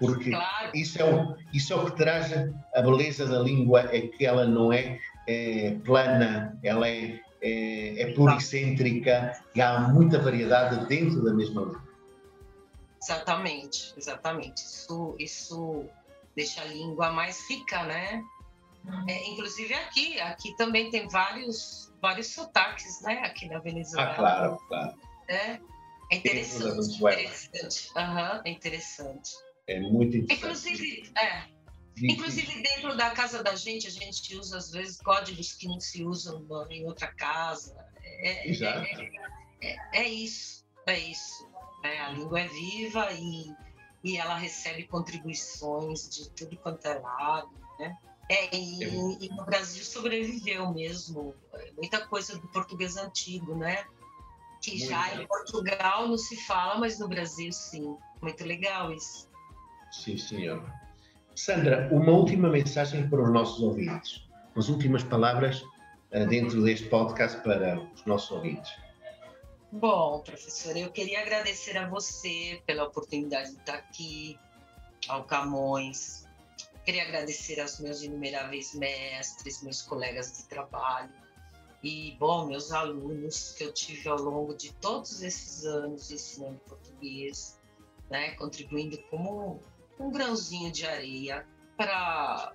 Porque 0.00 0.30
claro. 0.30 0.70
isso, 0.74 1.00
é 1.00 1.04
o, 1.04 1.36
isso 1.52 1.72
é 1.72 1.76
o 1.76 1.84
que 1.84 1.96
traz 1.96 2.32
a 2.74 2.82
beleza 2.82 3.26
da 3.26 3.38
língua, 3.40 3.82
é 3.94 4.00
que 4.02 4.24
ela 4.24 4.46
não 4.46 4.72
é, 4.72 4.98
é 5.26 5.76
plana, 5.84 6.58
ela 6.62 6.88
é, 6.88 7.20
é, 7.40 8.02
é 8.02 8.12
pluricêntrica 8.12 9.32
e 9.54 9.60
há 9.60 9.80
muita 9.80 10.18
variedade 10.18 10.86
dentro 10.86 11.22
da 11.22 11.32
mesma 11.32 11.62
língua. 11.62 11.86
Exatamente, 13.02 13.94
exatamente. 13.96 14.62
Isso, 14.62 15.14
isso 15.18 15.84
deixa 16.34 16.62
a 16.62 16.64
língua 16.64 17.12
mais 17.12 17.48
rica, 17.48 17.84
né? 17.84 18.22
É, 19.08 19.28
inclusive 19.28 19.74
aqui, 19.74 20.20
aqui 20.20 20.56
também 20.56 20.90
tem 20.90 21.08
vários, 21.08 21.92
vários 22.00 22.28
sotaques, 22.28 23.00
né? 23.02 23.20
Aqui 23.24 23.48
na 23.48 23.58
Venezuela. 23.58 24.10
Ah, 24.10 24.14
claro, 24.14 24.58
claro. 24.68 24.94
É, 25.28 25.58
é 26.12 26.16
interessante, 26.16 26.96
interessante. 26.96 27.90
Uhum, 27.96 28.42
é 28.44 28.50
interessante. 28.50 29.30
É 29.66 29.80
muito 29.80 30.16
interessante. 30.16 30.34
Inclusive, 30.34 31.12
é, 31.18 31.42
inclusive 31.98 32.62
dentro 32.62 32.96
da 32.96 33.10
casa 33.10 33.42
da 33.42 33.56
gente, 33.56 33.88
a 33.88 33.90
gente 33.90 34.36
usa 34.36 34.58
às 34.58 34.70
vezes 34.70 35.00
códigos 35.00 35.52
que 35.54 35.66
não 35.66 35.80
se 35.80 36.04
usam 36.04 36.46
em 36.70 36.84
outra 36.84 37.08
casa. 37.08 37.76
É, 38.04 38.48
Exato. 38.48 38.86
É, 38.86 39.26
é, 39.62 39.76
é 39.94 40.08
isso, 40.08 40.64
é 40.86 40.98
isso. 40.98 41.48
É, 41.82 42.00
a 42.00 42.10
língua 42.10 42.40
é 42.40 42.46
viva 42.46 43.08
e, 43.12 43.52
e 44.04 44.16
ela 44.16 44.36
recebe 44.36 44.84
contribuições 44.84 46.08
de 46.08 46.30
tudo 46.30 46.56
quanto 46.58 46.86
é 46.86 46.94
lado, 46.94 47.50
né? 47.78 47.96
É, 48.28 48.56
e, 48.56 49.26
e, 49.26 49.28
no 49.28 49.44
Brasil 49.44 49.84
sobreviveu 49.84 50.72
mesmo 50.72 51.34
muita 51.76 52.04
coisa 52.06 52.36
do 52.36 52.48
português 52.48 52.96
antigo, 52.96 53.54
né? 53.54 53.84
Que 54.60 54.72
Muito 54.72 54.88
já 54.88 55.14
em 55.14 55.26
Portugal 55.26 56.08
não 56.08 56.18
se 56.18 56.36
fala, 56.44 56.78
mas 56.78 56.98
no 56.98 57.08
Brasil 57.08 57.52
sim. 57.52 57.96
Muito 58.20 58.44
legal 58.44 58.92
isso. 58.92 59.28
Sim, 59.92 60.16
senhor. 60.16 60.64
Sandra, 61.36 61.88
uma 61.92 62.12
última 62.12 62.48
mensagem 62.48 63.08
para 63.08 63.22
os 63.22 63.30
nossos 63.30 63.62
ouvintes. 63.62 64.26
As 64.56 64.68
últimas 64.68 65.04
palavras 65.04 65.62
uh, 65.62 66.26
dentro 66.28 66.64
deste 66.64 66.88
podcast 66.88 67.40
para 67.42 67.78
os 67.78 68.04
nossos 68.06 68.30
ouvintes. 68.30 68.72
Bom, 69.70 70.20
professora, 70.20 70.78
eu 70.78 70.90
queria 70.90 71.20
agradecer 71.20 71.76
a 71.76 71.88
você 71.88 72.62
pela 72.66 72.84
oportunidade 72.84 73.52
de 73.52 73.58
estar 73.58 73.74
aqui, 73.74 74.38
ao 75.08 75.24
Camões. 75.24 76.25
Queria 76.86 77.02
agradecer 77.02 77.60
aos 77.60 77.80
meus 77.80 78.00
inumeráveis 78.00 78.72
mestres, 78.72 79.60
meus 79.60 79.82
colegas 79.82 80.38
de 80.38 80.44
trabalho 80.44 81.12
e, 81.82 82.16
bom, 82.18 82.46
meus 82.46 82.70
alunos 82.70 83.54
que 83.54 83.64
eu 83.64 83.72
tive 83.72 84.08
ao 84.08 84.16
longo 84.16 84.54
de 84.54 84.72
todos 84.74 85.20
esses 85.20 85.64
anos 85.64 86.12
ensinando 86.12 86.60
português, 86.60 87.60
né, 88.08 88.36
contribuindo 88.36 88.96
como 89.10 89.60
um 89.98 90.12
grãozinho 90.12 90.70
de 90.70 90.86
areia 90.86 91.44
para 91.76 92.52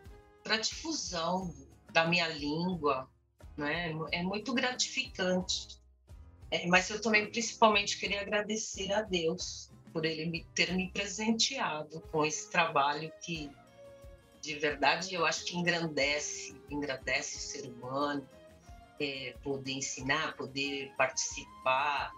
a 0.48 0.58
difusão 0.58 1.54
da 1.92 2.08
minha 2.08 2.30
língua. 2.30 3.10
Né? 3.58 3.92
É 4.14 4.24
muito 4.24 4.54
gratificante. 4.54 5.78
É, 6.50 6.66
mas 6.68 6.90
eu 6.90 7.02
também, 7.02 7.30
principalmente, 7.30 7.98
queria 7.98 8.22
agradecer 8.22 8.94
a 8.94 9.02
Deus 9.02 9.70
por 9.92 10.06
ele 10.06 10.26
me, 10.26 10.46
ter 10.56 10.74
me 10.74 10.90
presenteado 10.90 12.00
com 12.12 12.26
esse 12.26 12.50
trabalho 12.50 13.12
que, 13.22 13.52
de 14.42 14.56
verdade, 14.56 15.14
eu 15.14 15.26
acho 15.26 15.46
que 15.46 15.56
engrandece, 15.56 16.60
engrandece 16.70 17.38
o 17.38 17.40
ser 17.40 17.70
humano, 17.70 18.28
é, 19.00 19.36
poder 19.44 19.74
ensinar, 19.74 20.36
poder 20.36 20.92
participar, 20.98 22.12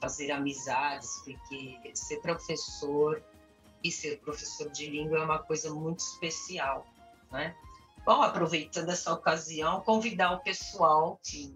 fazer 0.00 0.30
amizades, 0.30 1.22
porque 1.24 1.78
ser 1.94 2.20
professor 2.20 3.22
e 3.82 3.90
ser 3.90 4.18
professor 4.20 4.70
de 4.70 4.88
língua 4.90 5.18
é 5.18 5.24
uma 5.24 5.38
coisa 5.38 5.72
muito 5.72 6.00
especial, 6.00 6.86
né? 7.30 7.54
Bom, 8.04 8.22
aproveitando 8.22 8.88
essa 8.90 9.12
ocasião, 9.12 9.80
convidar 9.82 10.32
o 10.32 10.40
pessoal 10.40 11.20
que 11.22 11.52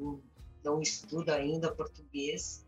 não 0.63 0.81
estuda 0.81 1.35
ainda 1.35 1.75
português 1.75 2.65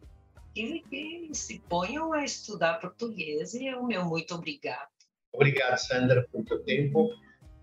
que, 0.55 0.80
que 0.88 1.30
se 1.32 1.59
ponham 1.68 2.12
a 2.12 2.24
estudar 2.24 2.80
português 2.80 3.55
e 3.55 3.72
o 3.74 3.84
meu 3.84 4.05
muito 4.05 4.34
obrigado. 4.34 4.88
Obrigado, 5.32 5.76
Sandra, 5.78 6.26
pelo 6.30 6.44
teu 6.44 6.62
tempo 6.64 7.11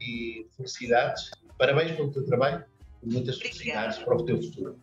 e 0.01 0.47
felicidades. 0.57 1.31
Parabéns 1.57 1.95
pelo 1.95 2.11
teu 2.11 2.25
trabalho 2.25 2.65
e 3.03 3.13
muitas 3.13 3.35
Obrigada. 3.35 3.55
felicidades 3.55 3.97
para 3.99 4.15
o 4.15 4.25
teu 4.25 4.41
futuro. 4.41 4.79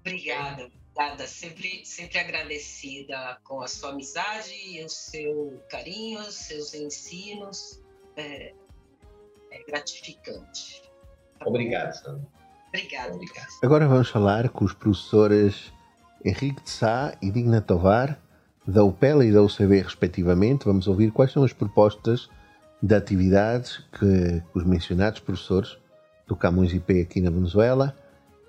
Obrigada 0.00 0.70
obrigada, 0.98 1.26
sempre, 1.28 1.84
sempre 1.84 2.18
agradecida 2.18 3.38
com 3.44 3.62
a 3.62 3.68
sua 3.68 3.90
amizade 3.90 4.52
e 4.52 4.84
o 4.84 4.88
seu 4.88 5.62
carinho, 5.70 6.20
os 6.20 6.34
seus 6.34 6.74
ensinos. 6.74 7.80
É, 8.16 8.52
é 9.52 9.64
gratificante. 9.68 10.82
Obrigado, 11.46 11.92
Sandra. 11.92 12.26
Obrigada. 12.68 13.14
Obrigado. 13.14 13.46
Agora 13.62 13.86
vamos 13.86 14.08
falar 14.08 14.48
com 14.48 14.64
os 14.64 14.74
professores 14.74 15.72
Henrique 16.24 16.62
de 16.62 16.70
Sá 16.70 17.16
e 17.22 17.30
Digna 17.30 17.60
Tovar, 17.60 18.20
da 18.66 18.82
UPEL 18.82 19.22
e 19.22 19.32
da 19.32 19.40
UCB, 19.40 19.80
respectivamente. 19.80 20.64
Vamos 20.64 20.88
ouvir 20.88 21.12
quais 21.12 21.30
são 21.30 21.44
as 21.44 21.52
propostas 21.52 22.28
de 22.82 22.94
atividades 22.94 23.78
que 23.98 24.42
os 24.54 24.64
mencionados 24.64 25.20
professores 25.20 25.76
do 26.26 26.36
Camões 26.36 26.72
IP 26.72 27.00
aqui 27.00 27.20
na 27.20 27.30
Venezuela 27.30 27.96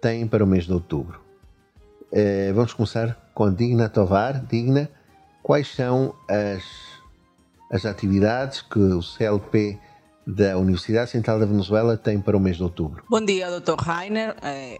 têm 0.01 0.27
para 0.27 0.43
o 0.43 0.47
mês 0.47 0.65
de 0.65 0.73
outubro. 0.73 1.19
Eh, 2.11 2.51
vamos 2.53 2.73
começar 2.73 3.31
com 3.33 3.51
Digna 3.53 3.89
Tovar. 3.89 4.45
Digna, 4.45 4.89
quais 5.41 5.67
são 5.73 6.13
as, 6.29 6.63
as 7.71 7.85
atividades 7.85 8.61
que 8.61 8.79
o 8.79 9.01
CLP 9.01 9.79
da 10.25 10.57
Universidade 10.57 11.09
Central 11.09 11.39
da 11.39 11.45
Venezuela 11.45 11.97
tem 11.97 12.19
para 12.19 12.37
o 12.37 12.39
mês 12.39 12.57
de 12.57 12.63
outubro? 12.63 13.03
Bom 13.09 13.23
dia, 13.23 13.59
Dr. 13.59 13.75
Rainer. 13.79 14.35
Eh, 14.41 14.77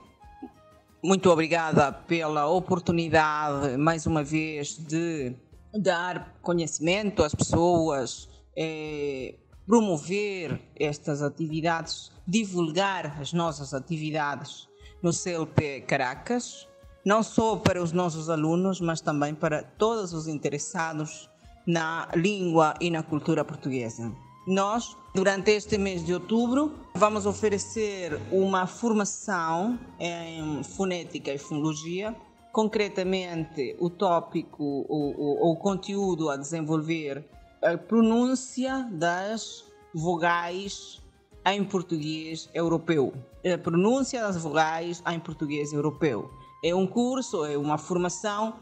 muito 1.02 1.30
obrigada 1.30 1.92
pela 1.92 2.48
oportunidade, 2.48 3.78
mais 3.78 4.06
uma 4.06 4.24
vez, 4.24 4.78
de 4.78 5.34
dar 5.74 6.36
conhecimento 6.42 7.24
às 7.24 7.34
pessoas, 7.34 8.28
eh, 8.60 9.36
promover 9.66 10.60
estas 10.76 11.22
atividades, 11.22 12.12
divulgar 12.28 13.18
as 13.22 13.32
nossas 13.32 13.74
atividades 13.74 14.68
no 15.02 15.14
CLP 15.14 15.82
Caracas 15.82 16.68
não 17.06 17.24
só 17.24 17.56
para 17.56 17.82
os 17.82 17.92
nossos 17.92 18.30
alunos, 18.30 18.82
mas 18.82 19.02
também 19.02 19.34
para 19.34 19.64
todos 19.64 20.14
os 20.14 20.28
interessados 20.28 21.30
na 21.66 22.08
língua 22.16 22.74
e 22.80 22.92
na 22.92 23.02
cultura 23.02 23.46
portuguesa. 23.46 24.12
Nós, 24.46 24.98
durante 25.14 25.52
este 25.52 25.78
mês 25.78 26.06
de 26.06 26.14
outubro, 26.14 26.74
vamos 26.96 27.26
oferecer 27.26 28.20
uma 28.32 28.66
formação 28.68 29.80
em 30.00 30.64
fonética 30.64 31.34
e 31.34 31.38
fonologia. 31.38 32.16
Concretamente, 32.52 33.76
o 33.80 33.90
tópico 33.90 34.86
ou 34.90 35.52
o 35.52 35.56
conteúdo 35.56 36.30
a 36.30 36.36
desenvolver 36.36 37.24
a 37.62 37.78
pronúncia 37.78 38.88
das 38.92 39.66
vogais 39.94 41.02
em 41.46 41.64
português 41.64 42.50
europeu. 42.54 43.14
A 43.46 43.58
pronúncia 43.58 44.22
das 44.22 44.38
vogais 44.38 45.04
em 45.08 45.20
português 45.20 45.74
europeu. 45.74 46.30
É 46.64 46.74
um 46.74 46.86
curso, 46.86 47.46
é 47.46 47.58
uma 47.58 47.78
formação 47.78 48.56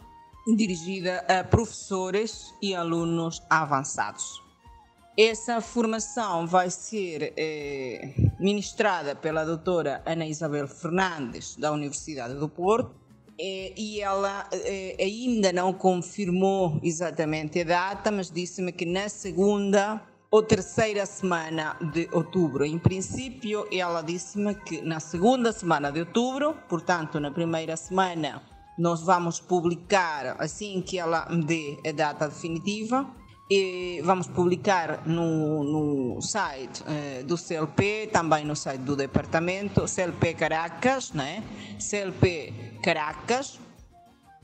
dirigida 0.55 1.25
a 1.27 1.43
professores 1.43 2.53
e 2.61 2.73
alunos 2.73 3.41
avançados. 3.49 4.41
Essa 5.17 5.59
formação 5.59 6.45
vai 6.45 6.69
ser 6.69 7.33
eh, 7.35 8.13
ministrada 8.39 9.15
pela 9.15 9.43
doutora 9.43 10.01
Ana 10.05 10.27
Isabel 10.27 10.67
Fernandes, 10.67 11.55
da 11.55 11.71
Universidade 11.71 12.35
do 12.35 12.47
Porto, 12.47 12.95
e 13.39 14.01
ela 14.01 14.47
eh, 14.51 14.95
ainda 14.99 15.53
não 15.53 15.71
confirmou 15.71 16.79
exatamente 16.81 17.61
a 17.61 17.63
data, 17.63 18.11
mas 18.11 18.31
disse-me 18.31 18.71
que 18.71 18.85
na 18.85 19.09
segunda 19.09 20.01
ou 20.29 20.43
terceira 20.43 21.05
semana 21.05 21.77
de 21.93 22.09
outubro. 22.11 22.65
Em 22.65 22.77
princípio, 22.77 23.67
ela 23.71 24.01
disse-me 24.01 24.55
que 24.55 24.81
na 24.81 24.99
segunda 24.99 25.51
semana 25.51 25.91
de 25.91 26.01
outubro, 26.01 26.55
portanto, 26.67 27.19
na 27.19 27.31
primeira 27.31 27.77
semana, 27.77 28.41
nós 28.77 29.01
vamos 29.01 29.39
publicar 29.39 30.35
assim 30.39 30.81
que 30.81 30.99
ela 30.99 31.27
me 31.29 31.43
dê 31.43 31.77
a 31.87 31.91
data 31.91 32.27
definitiva. 32.27 33.07
E 33.49 34.01
vamos 34.03 34.27
publicar 34.27 35.07
no, 35.07 35.63
no 35.63 36.21
site 36.21 36.83
eh, 36.85 37.23
do 37.23 37.37
CLP, 37.37 38.09
também 38.11 38.43
no 38.43 38.57
site 38.57 38.81
do 38.81 38.93
departamento, 38.93 39.87
CLP 39.87 40.33
Caracas, 40.33 41.13
né? 41.13 41.41
CLP 41.79 42.66
Caracas, 42.77 43.59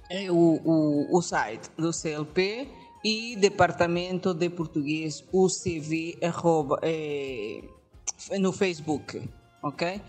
é 0.10 0.30
o, 0.30 0.60
o, 0.64 1.18
o 1.18 1.22
site 1.22 1.70
do 1.78 1.92
CLP 1.92 2.68
e 3.04 3.36
Departamento 3.36 4.34
de 4.34 4.50
Português 4.50 5.24
UCV 5.34 6.20
arroba, 6.22 6.80
é, 6.82 7.62
no 8.40 8.54
Facebook, 8.54 9.28
ok? 9.62 10.02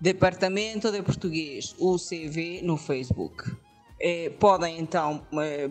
Departamento 0.00 0.90
de 0.90 1.02
Português 1.02 1.74
UCV 1.78 2.62
no 2.62 2.76
Facebook. 2.76 3.56
É, 4.00 4.28
podem 4.30 4.78
então 4.78 5.22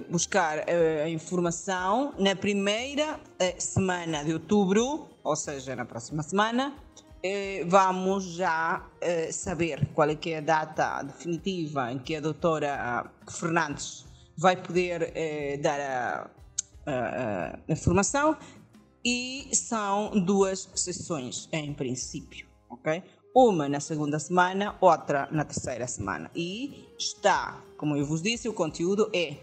buscar 0.09 0.63
a 0.69 1.09
informação 1.09 2.13
na 2.17 2.35
primeira 2.35 3.19
semana 3.59 4.23
de 4.23 4.33
outubro, 4.33 5.07
ou 5.23 5.35
seja, 5.35 5.75
na 5.75 5.85
próxima 5.85 6.23
semana, 6.23 6.73
vamos 7.67 8.36
já 8.36 8.86
saber 9.32 9.88
qual 9.93 10.09
é, 10.09 10.17
é 10.26 10.38
a 10.38 10.41
data 10.41 11.03
definitiva 11.03 11.91
em 11.91 11.99
que 11.99 12.15
a 12.15 12.21
doutora 12.21 13.09
Fernandes 13.30 14.05
vai 14.38 14.57
poder 14.57 15.13
dar 15.61 15.80
a, 15.80 16.30
a, 16.86 17.59
a 17.67 17.71
informação 17.71 18.36
e 19.05 19.49
são 19.53 20.11
duas 20.11 20.69
sessões 20.76 21.49
em 21.51 21.74
princípio, 21.74 22.47
ok? 22.69 23.03
Uma 23.36 23.67
na 23.67 23.80
segunda 23.80 24.19
semana, 24.19 24.76
outra 24.80 25.28
na 25.32 25.43
terceira 25.43 25.88
semana. 25.88 26.32
E 26.36 26.88
está, 26.97 27.59
como 27.78 27.97
eu 27.97 28.05
vos 28.05 28.21
disse, 28.21 28.47
o 28.47 28.53
conteúdo 28.53 29.09
é 29.13 29.38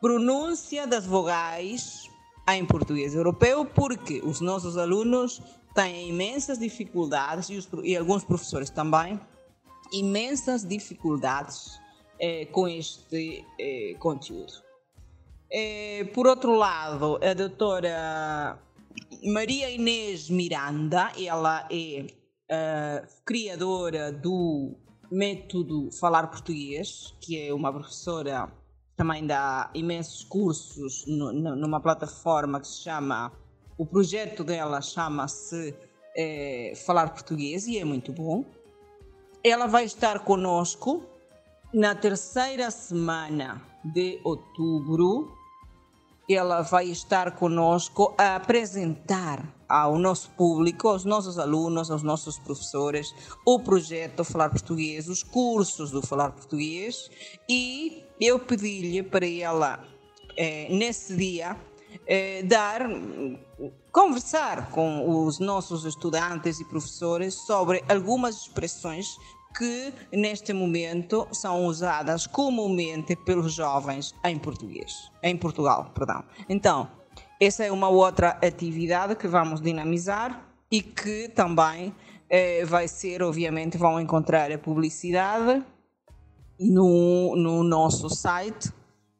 pronúncia 0.00 0.86
das 0.86 1.06
vogais 1.06 2.10
em 2.48 2.66
português 2.66 3.14
europeu, 3.14 3.64
porque 3.64 4.20
os 4.22 4.40
nossos 4.40 4.76
alunos 4.76 5.40
têm 5.76 6.08
imensas 6.08 6.58
dificuldades, 6.58 7.50
e, 7.50 7.56
os, 7.56 7.68
e 7.84 7.94
alguns 7.96 8.24
professores 8.24 8.70
também, 8.70 9.20
imensas 9.92 10.66
dificuldades 10.66 11.78
eh, 12.18 12.46
com 12.46 12.66
este 12.66 13.44
eh, 13.60 13.94
conteúdo. 13.98 14.54
Eh, 15.52 16.10
por 16.14 16.26
outro 16.26 16.54
lado, 16.54 17.20
a 17.22 17.34
doutora 17.34 18.58
Maria 19.22 19.70
Inês 19.70 20.30
Miranda, 20.30 21.12
ela 21.18 21.68
é 21.70 22.06
criadora 23.24 24.12
do 24.12 24.76
método 25.10 25.90
Falar 25.90 26.28
Português, 26.28 27.12
que 27.20 27.48
é 27.48 27.52
uma 27.52 27.72
professora 27.72 28.50
também 28.96 29.26
dá 29.26 29.70
imensos 29.74 30.24
cursos 30.24 31.04
no, 31.06 31.32
numa 31.32 31.80
plataforma 31.80 32.60
que 32.60 32.66
se 32.66 32.82
chama, 32.82 33.30
o 33.78 33.86
projeto 33.86 34.42
dela 34.42 34.80
chama-se 34.80 35.74
é, 36.16 36.72
Falar 36.86 37.10
Português 37.10 37.66
e 37.66 37.78
é 37.78 37.84
muito 37.84 38.12
bom. 38.12 38.44
Ela 39.44 39.66
vai 39.66 39.84
estar 39.84 40.20
conosco 40.20 41.04
na 41.72 41.94
terceira 41.94 42.70
semana 42.70 43.62
de 43.84 44.20
outubro 44.24 45.36
ela 46.34 46.62
vai 46.62 46.86
estar 46.86 47.36
conosco 47.36 48.14
a 48.18 48.34
apresentar 48.34 49.54
ao 49.68 49.98
nosso 49.98 50.30
público, 50.30 50.88
aos 50.88 51.04
nossos 51.04 51.38
alunos, 51.38 51.90
aos 51.90 52.02
nossos 52.02 52.38
professores, 52.38 53.14
o 53.44 53.60
projeto 53.60 54.24
Falar 54.24 54.50
Português, 54.50 55.08
os 55.08 55.22
cursos 55.22 55.90
do 55.90 56.02
Falar 56.02 56.32
Português 56.32 57.10
e 57.48 58.04
eu 58.20 58.38
pedi-lhe 58.38 59.02
para 59.02 59.26
ela, 59.26 59.84
eh, 60.36 60.68
nesse 60.70 61.16
dia, 61.16 61.56
eh, 62.06 62.42
dar, 62.42 62.82
conversar 63.92 64.70
com 64.70 65.24
os 65.24 65.38
nossos 65.38 65.84
estudantes 65.84 66.60
e 66.60 66.64
professores 66.64 67.34
sobre 67.34 67.82
algumas 67.88 68.42
expressões 68.42 69.16
que 69.56 69.92
neste 70.12 70.52
momento 70.52 71.26
são 71.32 71.64
usadas 71.64 72.26
comumente 72.26 73.16
pelos 73.16 73.54
jovens 73.54 74.14
em 74.24 74.38
português, 74.38 75.10
em 75.22 75.36
Portugal, 75.36 75.90
perdão. 75.94 76.22
Então, 76.48 76.88
essa 77.40 77.64
é 77.64 77.72
uma 77.72 77.88
outra 77.88 78.38
atividade 78.42 79.16
que 79.16 79.26
vamos 79.26 79.60
dinamizar 79.60 80.42
e 80.70 80.82
que 80.82 81.28
também 81.28 81.94
eh, 82.28 82.64
vai 82.64 82.86
ser, 82.88 83.22
obviamente, 83.22 83.78
vão 83.78 84.00
encontrar 84.00 84.52
a 84.52 84.58
publicidade 84.58 85.64
no, 86.58 87.36
no 87.36 87.62
nosso 87.62 88.10
site 88.10 88.72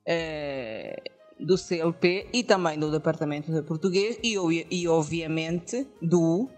eh, 0.04 1.02
do 1.38 1.56
CLP 1.58 2.28
e 2.32 2.42
também 2.42 2.78
do 2.78 2.90
Departamento 2.90 3.52
de 3.52 3.62
Português 3.62 4.18
e, 4.22 4.36
e 4.70 4.88
obviamente, 4.88 5.86
do 6.00 6.48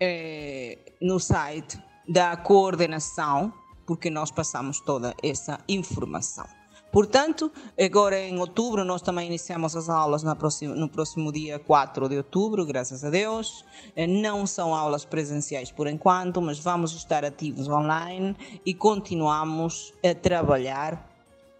eh, 0.00 0.78
no 1.00 1.18
site 1.18 1.78
da 2.08 2.36
coordenação, 2.36 3.52
porque 3.86 4.10
nós 4.10 4.30
passamos 4.30 4.80
toda 4.80 5.14
essa 5.22 5.58
informação. 5.68 6.46
Portanto, 6.90 7.52
agora 7.78 8.18
em 8.18 8.38
outubro, 8.38 8.82
nós 8.82 9.02
também 9.02 9.26
iniciamos 9.26 9.76
as 9.76 9.90
aulas 9.90 10.22
no 10.22 10.34
próximo, 10.34 10.74
no 10.74 10.88
próximo 10.88 11.30
dia 11.30 11.58
4 11.58 12.08
de 12.08 12.16
outubro, 12.16 12.64
graças 12.64 13.04
a 13.04 13.10
Deus. 13.10 13.64
Eh, 13.94 14.06
não 14.06 14.46
são 14.46 14.74
aulas 14.74 15.04
presenciais 15.04 15.70
por 15.70 15.86
enquanto, 15.86 16.40
mas 16.40 16.58
vamos 16.58 16.92
estar 16.92 17.24
ativos 17.24 17.68
online 17.68 18.34
e 18.64 18.72
continuamos 18.72 19.92
a 20.02 20.14
trabalhar 20.14 21.07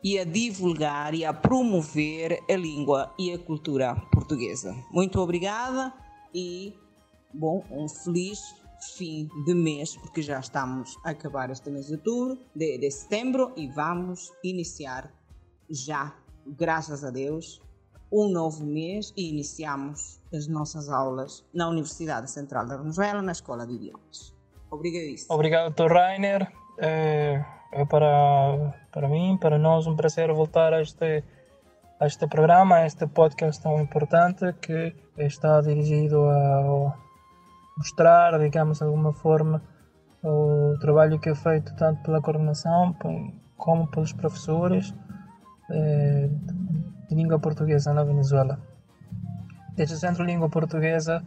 e 0.02 0.18
a 0.18 0.24
divulgar 0.24 1.14
e 1.14 1.24
a 1.24 1.32
promover 1.32 2.42
a 2.48 2.56
língua 2.56 3.12
e 3.18 3.32
a 3.32 3.38
cultura 3.38 3.96
portuguesa. 4.12 4.74
Muito 4.90 5.20
obrigada 5.20 5.92
e, 6.34 6.74
bom, 7.32 7.64
um 7.70 7.88
feliz 7.88 8.40
fim 8.96 9.28
de 9.44 9.54
mês, 9.54 9.96
porque 9.96 10.22
já 10.22 10.38
estamos 10.38 10.96
a 11.04 11.10
acabar 11.10 11.50
este 11.50 11.70
mês 11.70 11.86
de 11.86 11.94
outubro, 11.94 12.38
de, 12.54 12.78
de 12.78 12.90
setembro, 12.90 13.52
e 13.56 13.66
vamos 13.66 14.32
iniciar 14.44 15.12
já, 15.68 16.14
graças 16.46 17.04
a 17.04 17.10
Deus, 17.10 17.60
um 18.10 18.28
novo 18.28 18.64
mês 18.64 19.12
e 19.16 19.28
iniciamos 19.28 20.20
as 20.32 20.46
nossas 20.46 20.88
aulas 20.88 21.44
na 21.52 21.68
Universidade 21.68 22.30
Central 22.30 22.66
da 22.66 22.76
Venezuela, 22.76 23.20
na 23.20 23.32
Escola 23.32 23.66
de 23.66 23.74
Idiomas. 23.74 24.34
Obrigadíssimo. 24.70 25.34
Obrigado, 25.34 25.74
Dr. 25.74 25.92
Rainer. 25.92 26.52
É, 26.78 27.44
é, 27.72 27.84
para, 27.84 28.74
para 28.90 29.08
mim, 29.08 29.36
para 29.40 29.58
nós, 29.58 29.86
um 29.86 29.96
prazer 29.96 30.32
voltar 30.32 30.72
a 30.72 30.80
este, 30.80 31.24
a 32.00 32.06
este 32.06 32.26
programa, 32.26 32.76
a 32.76 32.86
este 32.86 33.06
podcast 33.06 33.62
tão 33.62 33.80
importante 33.80 34.52
que 34.54 34.94
está 35.16 35.60
dirigido 35.60 36.18
ao 36.18 36.96
mostrar, 37.76 38.38
digamos, 38.38 38.78
de 38.78 38.84
alguma 38.84 39.12
forma, 39.12 39.62
o 40.22 40.76
trabalho 40.80 41.18
que 41.20 41.28
é 41.28 41.34
feito 41.34 41.74
tanto 41.76 42.02
pela 42.02 42.20
coordenação 42.20 42.96
como 43.56 43.86
pelos 43.88 44.12
professores 44.12 44.92
eh, 45.70 46.28
de 47.08 47.14
língua 47.14 47.38
portuguesa 47.38 47.92
na 47.92 48.02
Venezuela. 48.02 48.58
Desde 49.76 49.94
o 49.94 49.98
Centro 49.98 50.26
de 50.26 50.32
Língua 50.32 50.48
Portuguesa, 50.48 51.22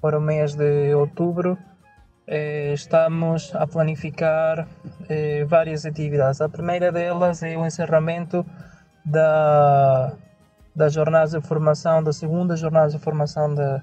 para 0.00 0.18
o 0.18 0.20
mês 0.20 0.54
de 0.54 0.94
outubro, 0.94 1.56
estamos 2.26 3.54
a 3.54 3.66
planificar 3.66 4.66
eh, 5.08 5.44
várias 5.44 5.84
atividades. 5.84 6.40
A 6.40 6.48
primeira 6.48 6.90
delas 6.90 7.42
é 7.42 7.56
o 7.56 7.66
encerramento 7.66 8.44
da, 9.04 10.12
das 10.74 10.92
jornadas 10.92 11.32
de 11.32 11.40
formação, 11.40 12.02
da 12.02 12.12
segunda 12.12 12.56
jornada 12.56 12.90
de 12.90 12.98
formação 12.98 13.54
da 13.54 13.82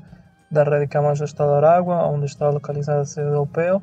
da 0.52 0.64
Rede 0.64 0.88
Camões 0.88 1.18
do 1.18 1.26
Estado 1.26 1.52
de 1.52 1.66
Aragua, 1.66 2.06
onde 2.08 2.26
está 2.26 2.50
localizada 2.50 3.02
a 3.02 3.06
sede 3.06 3.30
europeu, 3.30 3.82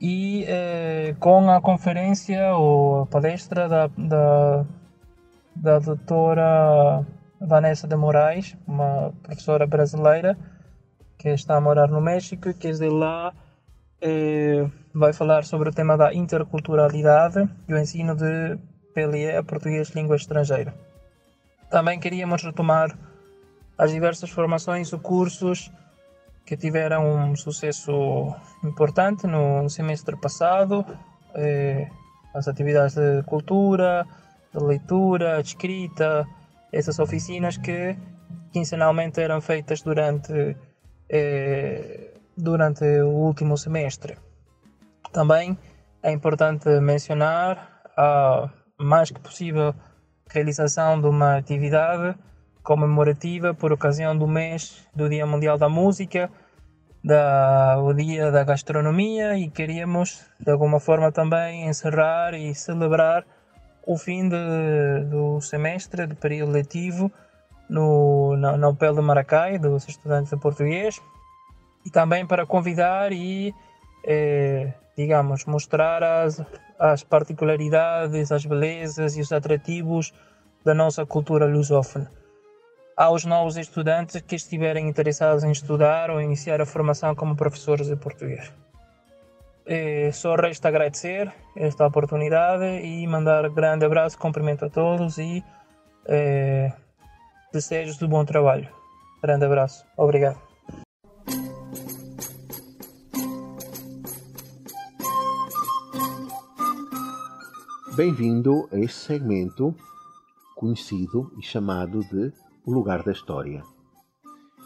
e 0.00 0.44
eh, 0.48 1.14
com 1.20 1.50
a 1.50 1.60
conferência 1.60 2.56
ou 2.56 3.02
a 3.02 3.06
palestra 3.06 3.68
da, 3.68 3.86
da, 3.96 4.64
da 5.54 5.78
doutora 5.78 7.04
Vanessa 7.38 7.86
de 7.86 7.94
Moraes, 7.94 8.56
uma 8.66 9.12
professora 9.22 9.66
brasileira 9.66 10.36
que 11.22 11.28
está 11.28 11.56
a 11.56 11.60
morar 11.60 11.88
no 11.88 12.00
México 12.00 12.48
e 12.48 12.54
que 12.54 12.66
desde 12.66 12.88
lá 12.88 13.32
eh, 14.00 14.68
vai 14.92 15.12
falar 15.12 15.44
sobre 15.44 15.68
o 15.68 15.72
tema 15.72 15.96
da 15.96 16.12
interculturalidade 16.12 17.48
e 17.68 17.72
o 17.72 17.78
ensino 17.78 18.16
de 18.16 18.58
PLE, 18.92 19.40
Português 19.46 19.90
Língua 19.90 20.16
Estrangeira. 20.16 20.74
Também 21.70 22.00
queríamos 22.00 22.42
retomar 22.42 22.98
as 23.78 23.92
diversas 23.92 24.30
formações 24.30 24.92
ou 24.92 24.98
cursos 24.98 25.70
que 26.44 26.56
tiveram 26.56 27.02
um 27.06 27.36
sucesso 27.36 28.34
importante 28.64 29.28
no 29.28 29.68
semestre 29.68 30.16
passado, 30.16 30.84
eh, 31.36 31.88
as 32.34 32.48
atividades 32.48 32.96
de 32.96 33.22
cultura, 33.22 34.04
de 34.52 34.58
leitura, 34.58 35.40
de 35.40 35.50
escrita, 35.50 36.26
essas 36.72 36.98
oficinas 36.98 37.56
que 37.56 37.96
quinzenalmente 38.52 39.20
eram 39.20 39.40
feitas 39.40 39.82
durante, 39.82 40.56
eh, 41.12 42.14
durante 42.36 42.84
o 43.02 43.10
último 43.10 43.56
semestre. 43.58 44.16
Também 45.12 45.58
é 46.02 46.10
importante 46.10 46.68
mencionar 46.80 47.82
a 47.96 48.48
mais 48.78 49.10
que 49.10 49.20
possível 49.20 49.74
realização 50.28 51.00
de 51.00 51.06
uma 51.06 51.36
atividade 51.36 52.18
comemorativa 52.62 53.52
por 53.52 53.72
ocasião 53.72 54.16
do 54.16 54.26
mês 54.26 54.88
do 54.94 55.08
Dia 55.08 55.26
Mundial 55.26 55.58
da 55.58 55.68
Música, 55.68 56.30
da, 57.04 57.76
o 57.78 57.92
Dia 57.92 58.30
da 58.30 58.42
Gastronomia 58.44 59.36
e 59.36 59.50
queríamos 59.50 60.24
de 60.40 60.50
alguma 60.50 60.80
forma 60.80 61.12
também 61.12 61.68
encerrar 61.68 62.34
e 62.34 62.54
celebrar 62.54 63.26
o 63.86 63.98
fim 63.98 64.28
de, 64.28 65.04
do 65.10 65.40
semestre, 65.40 66.06
do 66.06 66.14
período 66.16 66.52
letivo, 66.52 67.12
no, 67.72 68.36
na, 68.36 68.56
na 68.56 68.68
UPEL 68.68 68.94
de 68.94 69.00
Maracai, 69.00 69.58
dos 69.58 69.88
estudantes 69.88 70.30
de 70.30 70.36
português, 70.38 71.00
e 71.84 71.90
também 71.90 72.26
para 72.26 72.46
convidar 72.46 73.12
e, 73.12 73.54
eh, 74.04 74.72
digamos, 74.96 75.46
mostrar 75.46 76.02
as, 76.02 76.40
as 76.78 77.02
particularidades, 77.02 78.30
as 78.30 78.44
belezas 78.44 79.16
e 79.16 79.20
os 79.22 79.32
atrativos 79.32 80.12
da 80.62 80.74
nossa 80.74 81.06
cultura 81.06 81.46
lusófona. 81.46 82.10
Aos 82.94 83.24
novos 83.24 83.56
estudantes 83.56 84.20
que 84.20 84.36
estiverem 84.36 84.86
interessados 84.86 85.42
em 85.42 85.50
estudar 85.50 86.10
ou 86.10 86.20
iniciar 86.20 86.60
a 86.60 86.66
formação 86.66 87.14
como 87.14 87.34
professores 87.34 87.88
de 87.88 87.96
português. 87.96 88.52
Eh, 89.64 90.10
só 90.12 90.34
resta 90.34 90.68
agradecer 90.68 91.32
esta 91.56 91.86
oportunidade 91.86 92.64
e 92.84 93.06
mandar 93.06 93.48
grande 93.48 93.86
abraço, 93.86 94.18
cumprimento 94.18 94.66
a 94.66 94.70
todos 94.70 95.18
e 95.18 95.42
eh, 96.06 96.70
desejos 97.52 97.98
de 97.98 98.06
bom 98.06 98.24
trabalho. 98.24 98.68
Grande 99.22 99.44
abraço. 99.44 99.84
Obrigado. 99.96 100.40
Bem-vindo 107.94 108.66
a 108.72 108.78
este 108.78 108.98
segmento 108.98 109.74
conhecido 110.56 111.30
e 111.38 111.42
chamado 111.42 112.00
de 112.04 112.32
O 112.64 112.72
Lugar 112.72 113.02
da 113.02 113.12
História. 113.12 113.62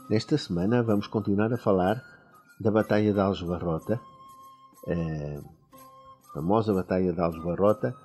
Nesta 0.09 0.39
semana 0.39 0.81
vamos 0.83 1.09
continuar 1.09 1.53
a 1.53 1.59
falar 1.59 2.01
da 2.61 2.71
Batalha 2.71 3.13
de 3.13 3.19
Aljubarrota, 3.19 4.01
a 4.87 6.33
famosa 6.33 6.73
Batalha 6.73 7.13
de 7.13 7.21
Aljubarrota, 7.21 7.97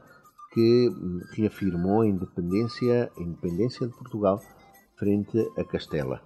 que 0.51 0.89
reafirmou 1.33 2.01
a 2.01 2.07
independência, 2.07 3.11
a 3.15 3.21
independência 3.21 3.87
de 3.87 3.93
Portugal 3.93 4.41
frente 5.01 5.51
a 5.57 5.63
Castela. 5.63 6.21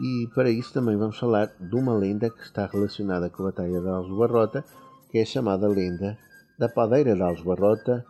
E 0.00 0.28
para 0.34 0.50
isso 0.50 0.72
também 0.72 0.96
vamos 0.96 1.16
falar 1.16 1.46
de 1.60 1.76
uma 1.76 1.94
lenda 1.94 2.28
que 2.28 2.42
está 2.42 2.66
relacionada 2.66 3.30
com 3.30 3.44
a 3.44 3.46
Batalha 3.46 3.80
de 3.80 3.88
Aljubarrota, 3.88 4.64
que 5.08 5.18
é 5.18 5.22
a 5.22 5.24
chamada 5.24 5.68
lenda 5.68 6.18
da 6.58 6.68
Padeira 6.68 7.14
de 7.14 7.22
Aljubarrota, 7.22 8.04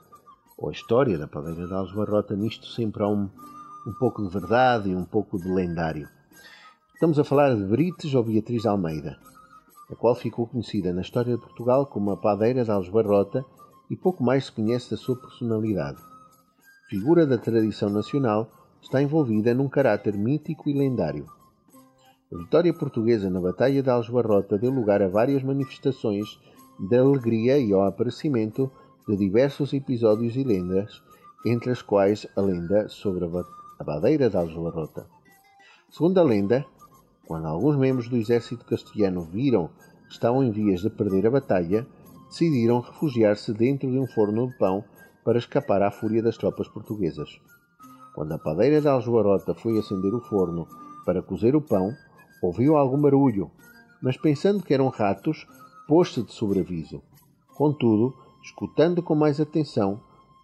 ou 0.57 0.71
a 0.71 0.73
história 0.73 1.19
da 1.19 1.29
Padeira 1.29 1.67
de 1.67 1.75
Aljubarrota, 1.75 2.35
nisto 2.35 2.69
sempre 2.69 3.03
há 3.03 3.07
um, 3.07 3.29
um 3.87 3.93
pouco 3.99 4.23
de 4.23 4.33
verdade 4.33 4.89
e 4.89 4.97
um 4.97 5.05
pouco 5.05 5.39
de 5.39 5.47
lendário. 5.47 6.09
Estamos 6.95 7.19
a 7.19 7.25
falar 7.25 7.55
de 7.55 7.65
Brites 7.65 8.15
ou 8.15 8.25
Beatriz 8.25 8.63
de 8.63 8.69
Almeida, 8.69 9.19
a 9.91 9.95
qual 9.95 10.15
ficou 10.15 10.47
conhecida 10.47 10.91
na 10.91 11.03
história 11.03 11.37
de 11.37 11.43
Portugal 11.43 11.85
como 11.85 12.11
a 12.13 12.17
Padeira 12.17 12.65
de 12.65 12.71
Aljubarrota 12.71 13.45
e 13.91 13.97
pouco 13.97 14.25
mais 14.25 14.47
se 14.47 14.53
conhece 14.53 14.91
da 14.91 14.97
sua 14.97 15.17
personalidade. 15.17 15.99
Figura 16.89 17.27
da 17.27 17.37
tradição 17.37 17.91
nacional, 17.91 18.51
está 18.85 19.03
envolvida 19.03 19.55
num 19.55 19.67
caráter 19.67 20.15
mítico 20.15 20.69
e 20.69 20.75
lendário. 20.75 21.25
A 22.31 22.37
vitória 22.37 22.73
portuguesa 22.73 23.31
na 23.31 23.41
Batalha 23.41 23.83
de 23.83 23.89
Aljubarrota 23.89 24.59
deu 24.59 24.71
lugar 24.71 25.01
a 25.01 25.09
várias 25.09 25.43
manifestações 25.43 26.39
de 26.79 26.97
alegria 26.97 27.59
e 27.59 27.73
ao 27.73 27.83
aparecimento 27.83 28.71
de 29.09 29.17
diversos 29.17 29.73
episódios 29.73 30.37
e 30.37 30.45
lendas, 30.45 31.03
entre 31.47 31.71
as 31.71 31.81
quais 31.81 32.27
a 32.37 32.43
lenda 32.43 32.87
sobre 32.89 33.25
a 33.25 33.85
Badeira 33.85 34.29
de 34.29 34.37
Aljubarrota. 34.37 35.07
Segundo 35.91 36.19
a 36.19 36.23
lenda, 36.23 36.65
quando 37.27 37.47
alguns 37.47 37.77
membros 37.77 38.09
do 38.09 38.19
exército 38.19 38.67
castelhano 38.67 39.23
viram 39.23 39.71
que 40.09 40.13
estavam 40.13 40.45
em 40.45 40.51
vias 40.51 40.83
de 40.83 40.91
perder 40.91 41.27
a 41.27 41.31
batalha, 41.31 41.87
decidiram 42.29 42.81
refugiar-se 42.81 43.55
dentro 43.55 43.91
de 43.91 43.99
um 43.99 44.07
forno 44.07 44.47
de 44.49 44.59
pão 44.59 44.85
para 45.25 45.39
escapar 45.39 45.81
à 45.81 45.91
fúria 45.91 46.23
das 46.23 46.37
tropas 46.37 46.69
portuguesas. 46.69 47.41
Quando 48.15 48.33
a 48.33 48.39
padeira 48.39 48.81
de 48.81 48.89
Aljubarrota 48.89 49.55
foi 49.55 49.79
acender 49.79 50.15
o 50.15 50.21
forno 50.21 50.69
para 51.05 51.23
cozer 51.23 51.57
o 51.57 51.61
pão, 51.61 51.93
ouviu 52.41 52.77
algum 52.77 53.01
barulho, 53.01 53.51
mas 54.01 54.17
pensando 54.17 54.63
que 54.63 54.73
eram 54.73 54.89
ratos, 54.89 55.47
pôs-se 55.89 56.23
de 56.23 56.33
sobreaviso. 56.33 57.03
Contudo, 57.57 58.15
escutando 58.43 59.03
com 59.03 59.15
mais 59.15 59.41
atenção, 59.41 60.01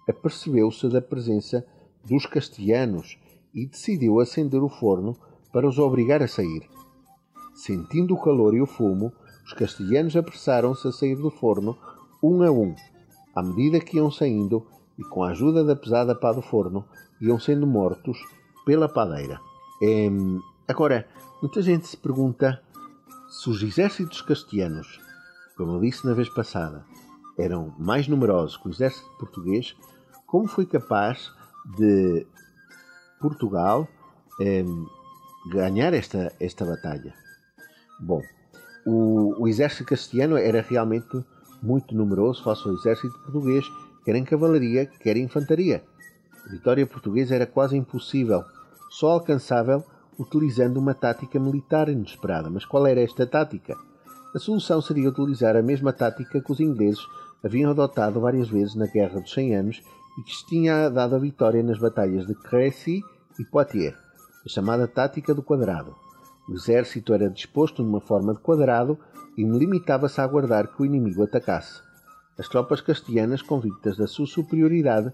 apercebeu-se 0.09 0.89
da 0.89 1.01
presença 1.01 1.65
dos 2.05 2.27
castelhanos 2.27 3.19
e 3.55 3.67
decidiu 3.67 4.21
acender 4.21 4.63
o 4.63 4.69
forno 4.69 5.17
para 5.53 5.69
os 5.69 5.79
obrigar 5.79 6.23
a 6.23 6.29
sair. 6.29 6.69
Sentindo 7.55 8.15
o 8.15 8.21
calor 8.21 8.55
e 8.55 8.61
o 8.61 8.67
fumo, 8.67 9.13
os 9.45 9.53
castelhanos 9.53 10.17
apressaram-se 10.17 10.89
a 10.89 10.93
sair 10.93 11.17
do 11.17 11.31
forno, 11.31 11.77
um 12.23 12.43
a 12.43 12.51
um, 12.51 12.75
à 13.35 13.43
medida 13.43 13.81
que 13.81 13.97
iam 13.97 14.11
saindo 14.11 14.67
e 14.99 15.03
com 15.05 15.23
a 15.23 15.31
ajuda 15.31 15.65
da 15.65 15.77
pesada 15.77 16.15
pá 16.15 16.33
do 16.33 16.43
forno, 16.43 16.85
iam 17.21 17.39
sendo 17.39 17.67
mortos 17.67 18.19
pela 18.65 18.89
padeira. 18.89 19.41
agora, 20.67 21.07
muita 21.43 21.63
gente 21.63 21.87
se 21.87 21.97
pergunta 21.97 22.63
se 23.29 23.49
os 23.49 23.63
exércitos 23.63 24.23
castelhanos, 24.23 25.01
como 25.57 25.73
eu 25.73 25.81
disse 25.81 26.07
na 26.07 26.15
vez 26.15 26.29
passada, 26.29 26.85
eram 27.39 27.75
mais 27.79 28.09
numerosos 28.09 28.57
que 28.57 28.69
o 28.69 28.71
exército 28.71 29.09
português, 29.19 29.77
como 30.27 30.47
foi 30.47 30.67
capaz 30.67 31.33
de 31.77 32.27
Portugal 33.21 33.89
ganhar 35.53 35.93
esta, 35.95 36.33
esta 36.41 36.65
batalha? 36.65 37.15
Bom, 38.01 38.23
o, 38.87 39.43
o 39.43 39.49
exército 39.49 39.85
castelhano 39.85 40.37
era 40.37 40.63
realmente 40.63 41.25
muito 41.63 41.95
numeroso 41.95 42.43
face 42.43 42.67
ao 42.67 42.75
exército 42.75 43.19
português, 43.21 43.65
quer 44.05 44.17
em 44.17 44.25
cavalaria, 44.25 44.87
quer 44.87 45.17
em 45.17 45.25
infantaria. 45.25 45.85
Vitória 46.51 46.87
portuguesa 46.87 47.35
era 47.35 47.47
quase 47.47 47.77
impossível, 47.77 48.45
só 48.91 49.13
alcançável 49.13 49.85
utilizando 50.19 50.79
uma 50.79 50.95
tática 50.95 51.39
militar 51.39 51.89
inesperada. 51.89 52.51
Mas 52.51 52.65
qual 52.65 52.87
era 52.87 53.01
esta 53.01 53.27
tática? 53.27 53.77
A 54.35 54.39
solução 54.39 54.83
seria 54.83 55.09
utilizar 55.09 55.57
a 55.57 55.63
mesma 55.63 55.93
tática 55.93 56.41
que 56.41 56.53
os 56.53 56.61
ingleses 56.61 57.01
haviam 57.43 57.71
adotado 57.71 58.21
várias 58.21 58.49
vezes 58.49 58.75
na 58.75 58.87
Guerra 58.87 59.21
dos 59.21 59.33
Cem 59.33 59.55
Anos 59.55 59.83
e 60.19 60.23
que 60.23 60.47
tinha 60.47 60.89
dado 60.89 61.15
a 61.15 61.19
vitória 61.19 61.63
nas 61.63 61.79
batalhas 61.79 62.27
de 62.27 62.35
Crécy 62.35 63.01
e 63.39 63.45
Poitiers, 63.45 63.97
a 64.45 64.49
chamada 64.49 64.87
tática 64.87 65.33
do 65.33 65.43
quadrado. 65.43 65.95
O 66.49 66.53
exército 66.53 67.15
era 67.15 67.31
disposto 67.31 67.83
numa 67.83 68.01
forma 68.01 68.35
de 68.35 68.41
quadrado 68.41 68.99
e 69.37 69.45
limitava-se 69.45 70.21
a 70.21 70.25
aguardar 70.25 70.69
que 70.69 70.83
o 70.83 70.85
inimigo 70.85 71.23
atacasse. 71.23 71.81
As 72.39 72.49
tropas 72.49 72.81
castelhanas, 72.81 73.43
convictas 73.43 73.97
da 73.97 74.07
sua 74.07 74.27
superioridade, 74.27 75.13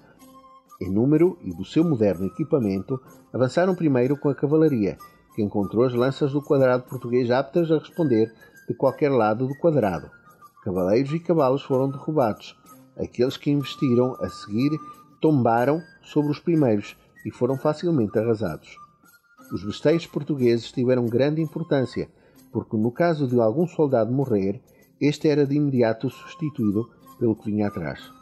em 0.81 0.91
número 0.91 1.39
e 1.43 1.53
do 1.53 1.65
seu 1.65 1.83
moderno 1.83 2.27
equipamento, 2.27 3.01
avançaram 3.33 3.75
primeiro 3.75 4.17
com 4.17 4.29
a 4.29 4.35
cavalaria, 4.35 4.99
que 5.35 5.43
encontrou 5.43 5.85
as 5.85 5.95
lanças 5.95 6.33
do 6.33 6.43
quadrado 6.43 6.85
português 6.85 7.31
aptas 7.31 7.71
a 7.71 7.79
responder 7.79 8.33
de 8.69 8.75
qualquer 8.75 9.11
lado 9.11 9.47
do 9.47 9.57
quadrado. 9.57 10.11
Cavaleiros 10.65 11.13
e 11.13 11.21
cavalos 11.21 11.63
foram 11.63 11.91
derrubados. 11.91 12.57
Aqueles 12.97 13.37
que 13.37 13.51
investiram 13.51 14.17
a 14.21 14.29
seguir 14.29 14.71
tombaram 15.21 15.83
sobre 16.03 16.31
os 16.31 16.41
primeiros 16.41 16.97
e 17.25 17.31
foram 17.31 17.57
facilmente 17.57 18.19
arrasados. 18.19 18.77
Os 19.53 19.65
besteiros 19.65 20.07
portugueses 20.07 20.73
tiveram 20.73 21.07
grande 21.07 21.41
importância, 21.41 22.09
porque 22.51 22.77
no 22.77 22.91
caso 22.91 23.29
de 23.29 23.39
algum 23.39 23.67
soldado 23.67 24.13
morrer, 24.13 24.61
este 25.01 25.29
era 25.29 25.47
de 25.47 25.55
imediato 25.55 26.11
substituído 26.11 26.91
pelo 27.19 27.37
que 27.37 27.51
vinha 27.51 27.69
atrás. 27.69 28.16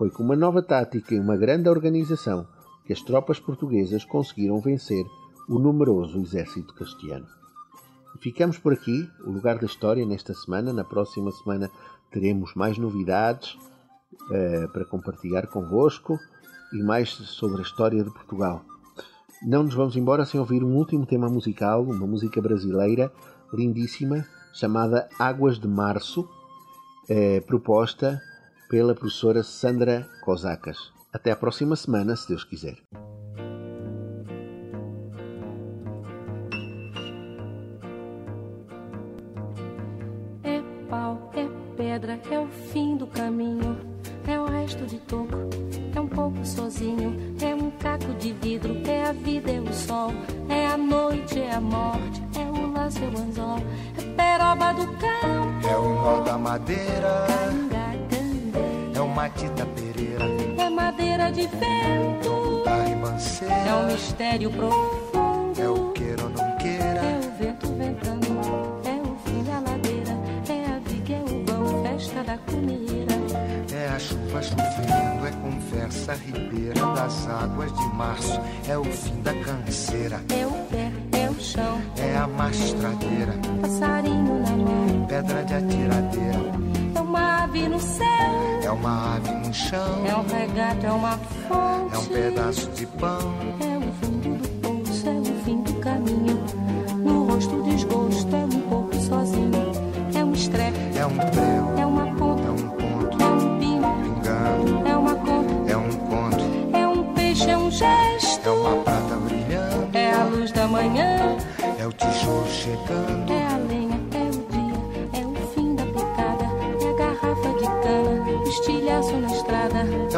Foi 0.00 0.08
com 0.08 0.22
uma 0.22 0.34
nova 0.34 0.62
tática 0.62 1.14
e 1.14 1.20
uma 1.20 1.36
grande 1.36 1.68
organização 1.68 2.48
que 2.86 2.92
as 2.94 3.02
tropas 3.02 3.38
portuguesas 3.38 4.02
conseguiram 4.02 4.58
vencer 4.58 5.04
o 5.46 5.58
numeroso 5.58 6.18
exército 6.22 6.72
castelhano. 6.72 7.26
Ficamos 8.18 8.56
por 8.56 8.72
aqui, 8.72 9.06
o 9.26 9.30
lugar 9.30 9.58
da 9.58 9.66
história, 9.66 10.06
nesta 10.06 10.32
semana. 10.32 10.72
Na 10.72 10.84
próxima 10.84 11.30
semana 11.32 11.70
teremos 12.10 12.54
mais 12.54 12.78
novidades 12.78 13.52
uh, 13.52 14.72
para 14.72 14.86
compartilhar 14.86 15.46
convosco 15.48 16.18
e 16.72 16.82
mais 16.82 17.10
sobre 17.10 17.58
a 17.58 17.62
história 17.62 18.02
de 18.02 18.10
Portugal. 18.10 18.64
Não 19.42 19.64
nos 19.64 19.74
vamos 19.74 19.96
embora 19.96 20.24
sem 20.24 20.40
ouvir 20.40 20.64
um 20.64 20.76
último 20.76 21.04
tema 21.04 21.28
musical, 21.28 21.82
uma 21.82 22.06
música 22.06 22.40
brasileira 22.40 23.12
lindíssima, 23.52 24.24
chamada 24.54 25.10
Águas 25.18 25.58
de 25.58 25.68
Março, 25.68 26.22
uh, 26.22 27.46
proposta 27.46 28.18
pela 28.70 28.94
professora 28.94 29.42
Sandra 29.42 30.08
Cosacas. 30.22 30.92
Até 31.12 31.32
a 31.32 31.36
próxima 31.36 31.74
semana, 31.74 32.14
se 32.14 32.28
Deus 32.28 32.44
quiser. 32.44 32.76
É 40.44 40.62
pau, 40.88 41.32
é 41.34 41.48
pedra, 41.76 42.20
é 42.30 42.38
o 42.38 42.46
fim 42.46 42.96
do 42.96 43.08
caminho, 43.08 43.76
é 44.28 44.38
o 44.38 44.44
resto 44.44 44.86
de 44.86 45.00
toco, 45.00 45.50
é 45.92 46.00
um 46.00 46.06
pouco 46.06 46.46
sozinho, 46.46 47.36
é 47.42 47.52
um 47.52 47.72
caco 47.72 48.14
de 48.20 48.32
vidro, 48.34 48.80
é 48.86 49.06
a 49.06 49.12
vida, 49.12 49.50
é 49.50 49.60
o 49.60 49.72
sol, 49.72 50.12
é 50.48 50.68
a 50.68 50.78
noite, 50.78 51.40
é 51.40 51.54
a 51.54 51.60
morte, 51.60 52.22
é 52.38 52.44
o 52.44 52.70
laço, 52.70 53.00
é 53.02 53.08
o 53.08 53.20
anzol, 53.20 53.58
é 53.98 54.14
peroba 54.14 54.72
do 54.74 54.86
campo, 54.98 55.66
é 55.68 55.76
o 55.76 55.94
nó 55.94 56.22
da 56.22 56.38
madeira. 56.38 57.69
Matita 59.20 59.66
Pereira. 59.66 60.24
É 60.56 60.70
ladeira 60.70 61.30
de 61.30 61.42
vento. 61.42 62.64
Da 62.64 62.84
ribanceira. 62.84 63.54
É 63.54 63.74
um 63.74 63.86
mistério 63.88 64.50
profundo. 64.50 65.60
É 65.60 65.68
o 65.68 65.92
queira 65.92 66.22
ou 66.22 66.30
não 66.30 66.56
queira. 66.56 67.00
É 67.02 67.18
o 67.18 67.38
vento 67.38 67.66
ventando. 67.74 68.26
É 68.82 69.02
o 69.06 69.14
fim 69.16 69.44
da 69.44 69.60
ladeira. 69.60 70.16
É 70.48 70.64
a 70.64 70.78
viga, 70.78 71.16
é 71.16 71.20
o 71.20 71.44
vão, 71.44 71.82
festa 71.82 72.24
da 72.24 72.38
comida. 72.38 73.14
É 73.74 73.88
a 73.88 73.98
chuva 73.98 74.42
chovendo, 74.42 75.26
é 75.26 75.32
conversa 75.42 76.14
ribeira 76.14 76.80
das 76.94 77.28
águas 77.28 77.74
de 77.74 77.86
março. 77.94 78.40
É 78.66 78.78
o 78.78 78.84
fim 78.84 79.20
da 79.20 79.34
canseira. 79.34 80.18
É 80.30 80.46
o 80.46 80.52
pé, 80.70 80.90
é 81.18 81.28
o 81.28 81.38
chão. 81.38 81.78
É 81.98 82.16
a 82.16 82.26
mastradeira. 82.26 83.34
Passarinho 83.60 84.40
na 84.40 84.56
mão. 84.56 85.06
Pedra 85.06 85.44
de 85.44 85.52
atiradeira. 85.52 86.79
É 87.10 87.12
uma 87.12 87.42
ave 87.42 87.68
no 87.68 87.80
céu. 87.80 88.06
É 88.62 88.70
uma 88.70 89.16
ave 89.16 89.32
no 89.32 89.52
chão. 89.52 90.06
É 90.06 90.14
um 90.14 90.22
regato, 90.22 90.86
é 90.86 90.92
uma 90.92 91.18
fonte. 91.18 91.94
É 91.94 91.98
um 91.98 92.04
pedaço 92.04 92.70
de 92.70 92.86
pão. 92.86 93.34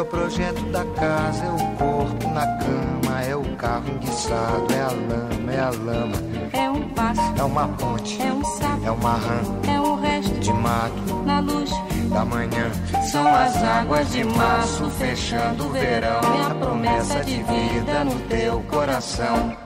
O 0.03 0.05
projeto 0.07 0.61
da 0.73 0.85
casa, 0.85 1.45
é 1.45 1.51
o 1.51 1.77
corpo 1.77 2.29
na 2.29 2.47
cama, 2.59 3.23
é 3.23 3.37
o 3.37 3.45
carro 3.57 3.85
enguiçado, 3.89 4.67
é 4.75 4.81
a 4.83 4.89
lama, 4.89 5.53
é 5.53 5.61
a 5.61 5.71
lama, 5.71 6.17
É 6.53 6.71
um 6.71 6.89
passo. 6.91 7.21
é 7.39 7.43
uma 7.43 7.69
ponte, 7.69 8.21
É 8.21 8.33
um 8.33 8.45
sapo. 8.45 8.85
é 8.85 8.91
uma 8.91 9.13
rã 9.15 9.41
É 9.69 9.81
um 9.81 9.95
resto. 10.01 10.35
de 10.41 10.53
mato 10.53 11.15
Na 11.25 11.41
luz. 11.41 11.71
da 12.11 12.25
manhã. 12.25 12.71
São 13.11 13.27
as 13.35 13.57
águas 13.63 14.11
de 14.13 14.25
março 14.25 14.91
fechando 14.91 15.67
o 15.67 15.71
verão. 15.71 16.21
É 16.21 16.51
a 16.51 16.55
promessa 16.55 17.25
de 17.25 17.37
vida 17.43 18.05
no 18.05 18.19
teu 18.29 18.61
coração. 18.69 19.57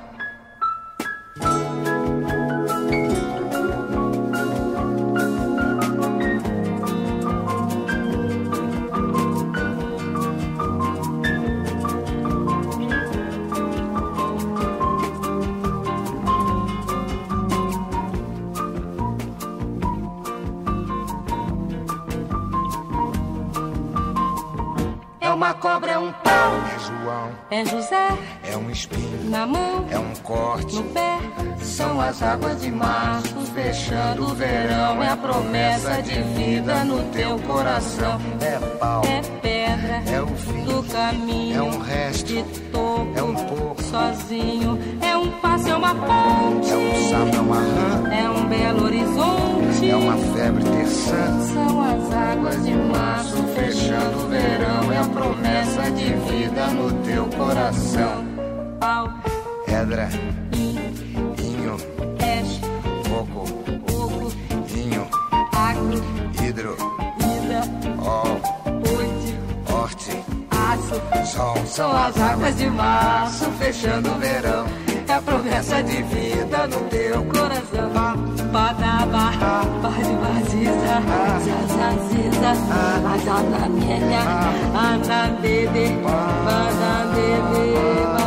É 27.57 27.65
José 27.65 28.09
é 28.53 28.55
um 28.55 28.71
espinho, 28.71 29.31
na 29.31 29.47
mão, 29.47 29.87
é 29.91 29.99
um 29.99 30.15
corte. 30.17 30.77
no 30.77 30.83
pé. 30.91 31.17
São 31.63 31.99
as 31.99 32.23
águas 32.23 32.61
de 32.61 32.71
março 32.71 33.35
fechando 33.55 34.25
o 34.27 34.35
verão, 34.35 35.03
é 35.03 35.09
a 35.09 35.17
promessa 35.17 36.03
de 36.03 36.21
vida 36.35 36.85
no 36.85 37.03
teu 37.13 37.39
coração. 37.39 38.21
É 38.43 38.59
pau, 38.77 39.03
É 39.07 39.23
pedra 39.41 40.03
é 40.07 40.21
o 40.21 40.27
fim, 40.37 40.65
do 40.65 40.83
caminho. 40.83 41.57
é 41.57 41.63
um 41.63 41.79
resto, 41.79 42.27
de 42.27 42.43
topo. 42.71 43.13
é 43.17 43.23
um 43.23 43.35
pouco, 43.35 43.83
sozinho. 43.85 44.79
É 45.37 45.39
um 45.39 45.41
passo, 45.41 45.69
é 45.69 45.77
uma 45.77 45.95
ponte. 45.95 46.71
é 46.71 46.77
um 46.77 47.11
sapo, 47.11 47.37
é 47.37 47.41
uma 47.41 47.57
rã, 47.57 48.09
É 48.11 48.31
um 48.31 48.49
belo 48.49 48.85
horizonte. 48.85 49.91
é 49.91 49.97
uma 49.97 50.17
febre 50.17 50.65
terçã. 50.65 51.41
São 51.53 51.83
as 51.83 52.13
águas 52.13 52.65
de 52.65 52.73
março 52.73 53.37
Fechando 53.55 54.25
o 54.25 54.29
verão, 54.29 54.93
é 54.93 54.99
a 54.99 55.05
promessa 55.05 55.91
de 55.91 56.05
vida 56.31 56.67
no 56.69 56.93
teu 57.05 57.25
coração. 57.37 58.25
Pau, 58.81 59.09
Pedra, 59.67 60.09
in, 60.53 60.79
inho, 61.43 61.77
peixe, 62.19 62.61
coco, 63.09 63.45
oco, 63.93 64.33
vinho, 64.67 65.07
agro, 65.53 66.03
hidro, 66.43 66.77
vida, 67.19 67.63
ol, 68.03 68.41
horte, 69.75 70.13
aço. 70.51 71.27
sol. 71.27 71.57
São 71.67 71.93
as 71.97 72.17
águas 72.21 72.57
de 72.57 72.71
março 72.71 73.45
fechando 73.59 74.11
o 74.11 74.19
verão. 74.19 74.56
É 75.57 75.59
promessa 75.59 75.83
de 75.85 76.03
vida 76.03 76.67
no 76.67 76.81
teu 76.91 77.25
coração. 77.25 77.91
Badaba, 78.53 79.33
badibaziza, 79.81 81.01
zazaziza, 81.47 82.51
azanamienya, 83.15 84.21
anandede, 84.75 85.97
badandede. 86.45 88.26